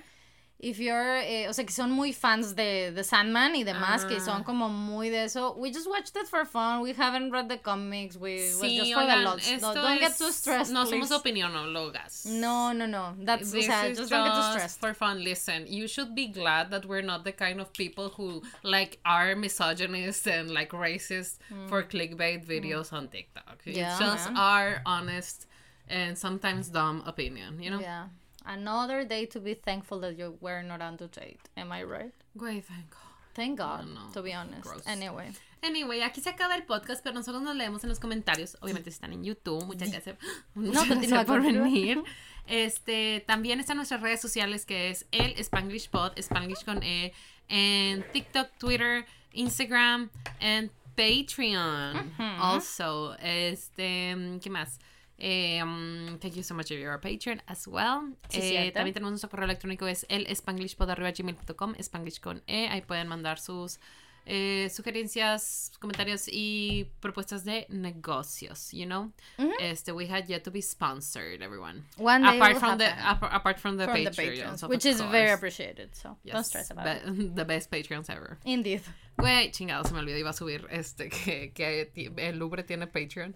[0.64, 4.18] If you're, eh, o sea, que son muy fans de, de Sandman y demás, que
[4.18, 4.20] Ah.
[4.20, 5.56] son como muy de eso.
[5.58, 6.82] We just watched it for fun.
[6.82, 8.16] We haven't read the comics.
[8.16, 9.50] We Sí, just for the lots.
[9.60, 10.72] No, don't get too stressed.
[10.72, 10.92] No please.
[10.92, 12.28] somos opinionólogas.
[12.28, 13.16] No, no, no.
[13.18, 14.80] That's, o sea, is just don't get too stressed.
[14.80, 15.24] for fun.
[15.24, 19.36] Listen, you should be glad that we're not the kind of people who like are
[19.36, 21.40] misogynist and like racist
[21.70, 23.64] for clickbait videos on TikTok.
[23.66, 23.76] Mm.
[23.76, 24.38] Yeah, it's just man.
[24.38, 25.48] our honest
[25.90, 27.80] and sometimes dumb opinion, you know?
[27.80, 28.06] Yeah.
[28.46, 30.80] Another day to be thankful that you were not
[31.12, 31.40] date.
[31.56, 32.14] Am I right?
[32.38, 33.12] Güey, thank God.
[33.34, 34.12] Thank God, no.
[34.14, 34.64] to be honest.
[34.64, 34.84] Gross.
[34.86, 35.32] Anyway.
[35.64, 38.58] Anyway, aquí se acaba el podcast, pero nosotros nos leemos en los comentarios.
[38.62, 39.64] Obviamente si están en YouTube.
[39.66, 40.18] Muchas gracias,
[40.56, 42.04] No, muchas continúa, gracias por venir.
[42.48, 47.14] Este, también están nuestras redes sociales que es el Spanglish Pod, Spanglish con E,
[47.48, 50.10] en TikTok, Twitter, Instagram,
[50.42, 52.12] and Patreon.
[52.40, 54.80] Also, este, ¿qué más?
[55.24, 58.16] Eh, um, thank you so much if you're a patron as well.
[58.30, 62.68] Sí, Eh, también tenemos nuestro correo electrónico es el spanglishpod.gmail.com, spanglish con E.
[62.70, 63.80] Ahí pueden mandar sus
[64.26, 69.12] eh, sugerencias, comentarios y propuestas de negocios, you know?
[69.60, 71.84] Este, we had yet to be sponsored, everyone.
[71.98, 73.28] One day apart from the happen.
[73.28, 75.34] ap- apart from the From the Patreons, which is very course.
[75.38, 75.96] appreciated.
[75.96, 77.36] So don't Yes, stress about be- it.
[77.36, 78.38] The best Patreons ever.
[78.46, 78.82] Indeed.
[79.18, 83.36] Güey, chingado, se me olvidó, iba a subir este que, que el Louvre tiene Patreon.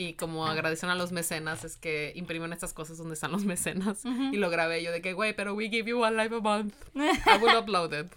[0.00, 4.02] Y como agradecen a los mecenas, es que imprimen estas cosas donde están los mecenas.
[4.32, 6.74] Y lo grabé yo de que, güey, pero we give you one live a month.
[6.94, 8.10] I will upload it.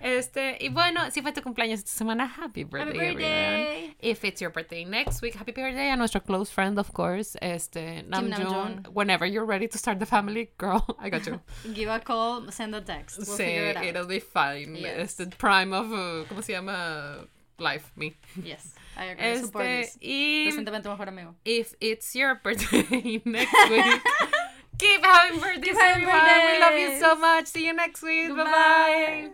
[0.00, 3.74] Este, y bueno, si fue tu cumpleaños esta semana, happy birthday, birthday.
[3.76, 3.96] everyone.
[4.00, 8.02] If it's your birthday next week, happy birthday a nuestro close friend, of course, este,
[8.08, 8.88] Namjoon.
[8.92, 11.40] Whenever you're ready to start the family, girl, I got you.
[11.74, 13.18] Give a call, send a text.
[13.18, 13.84] We'll Sí, figure it out.
[13.84, 14.74] it'll be fine.
[14.74, 15.20] Yes.
[15.20, 17.26] Este prime of, uh, ¿cómo se llama?
[17.58, 18.14] Life, me.
[18.42, 19.24] Yes, I agree.
[19.24, 20.44] Este, y
[20.90, 21.34] mejor amigo.
[21.44, 24.02] if it's your birthday next week,
[24.78, 26.46] keep having birthdays, having everyone.
[26.52, 27.46] We love you so much.
[27.46, 28.28] See you next week.
[28.28, 29.30] Bye bye.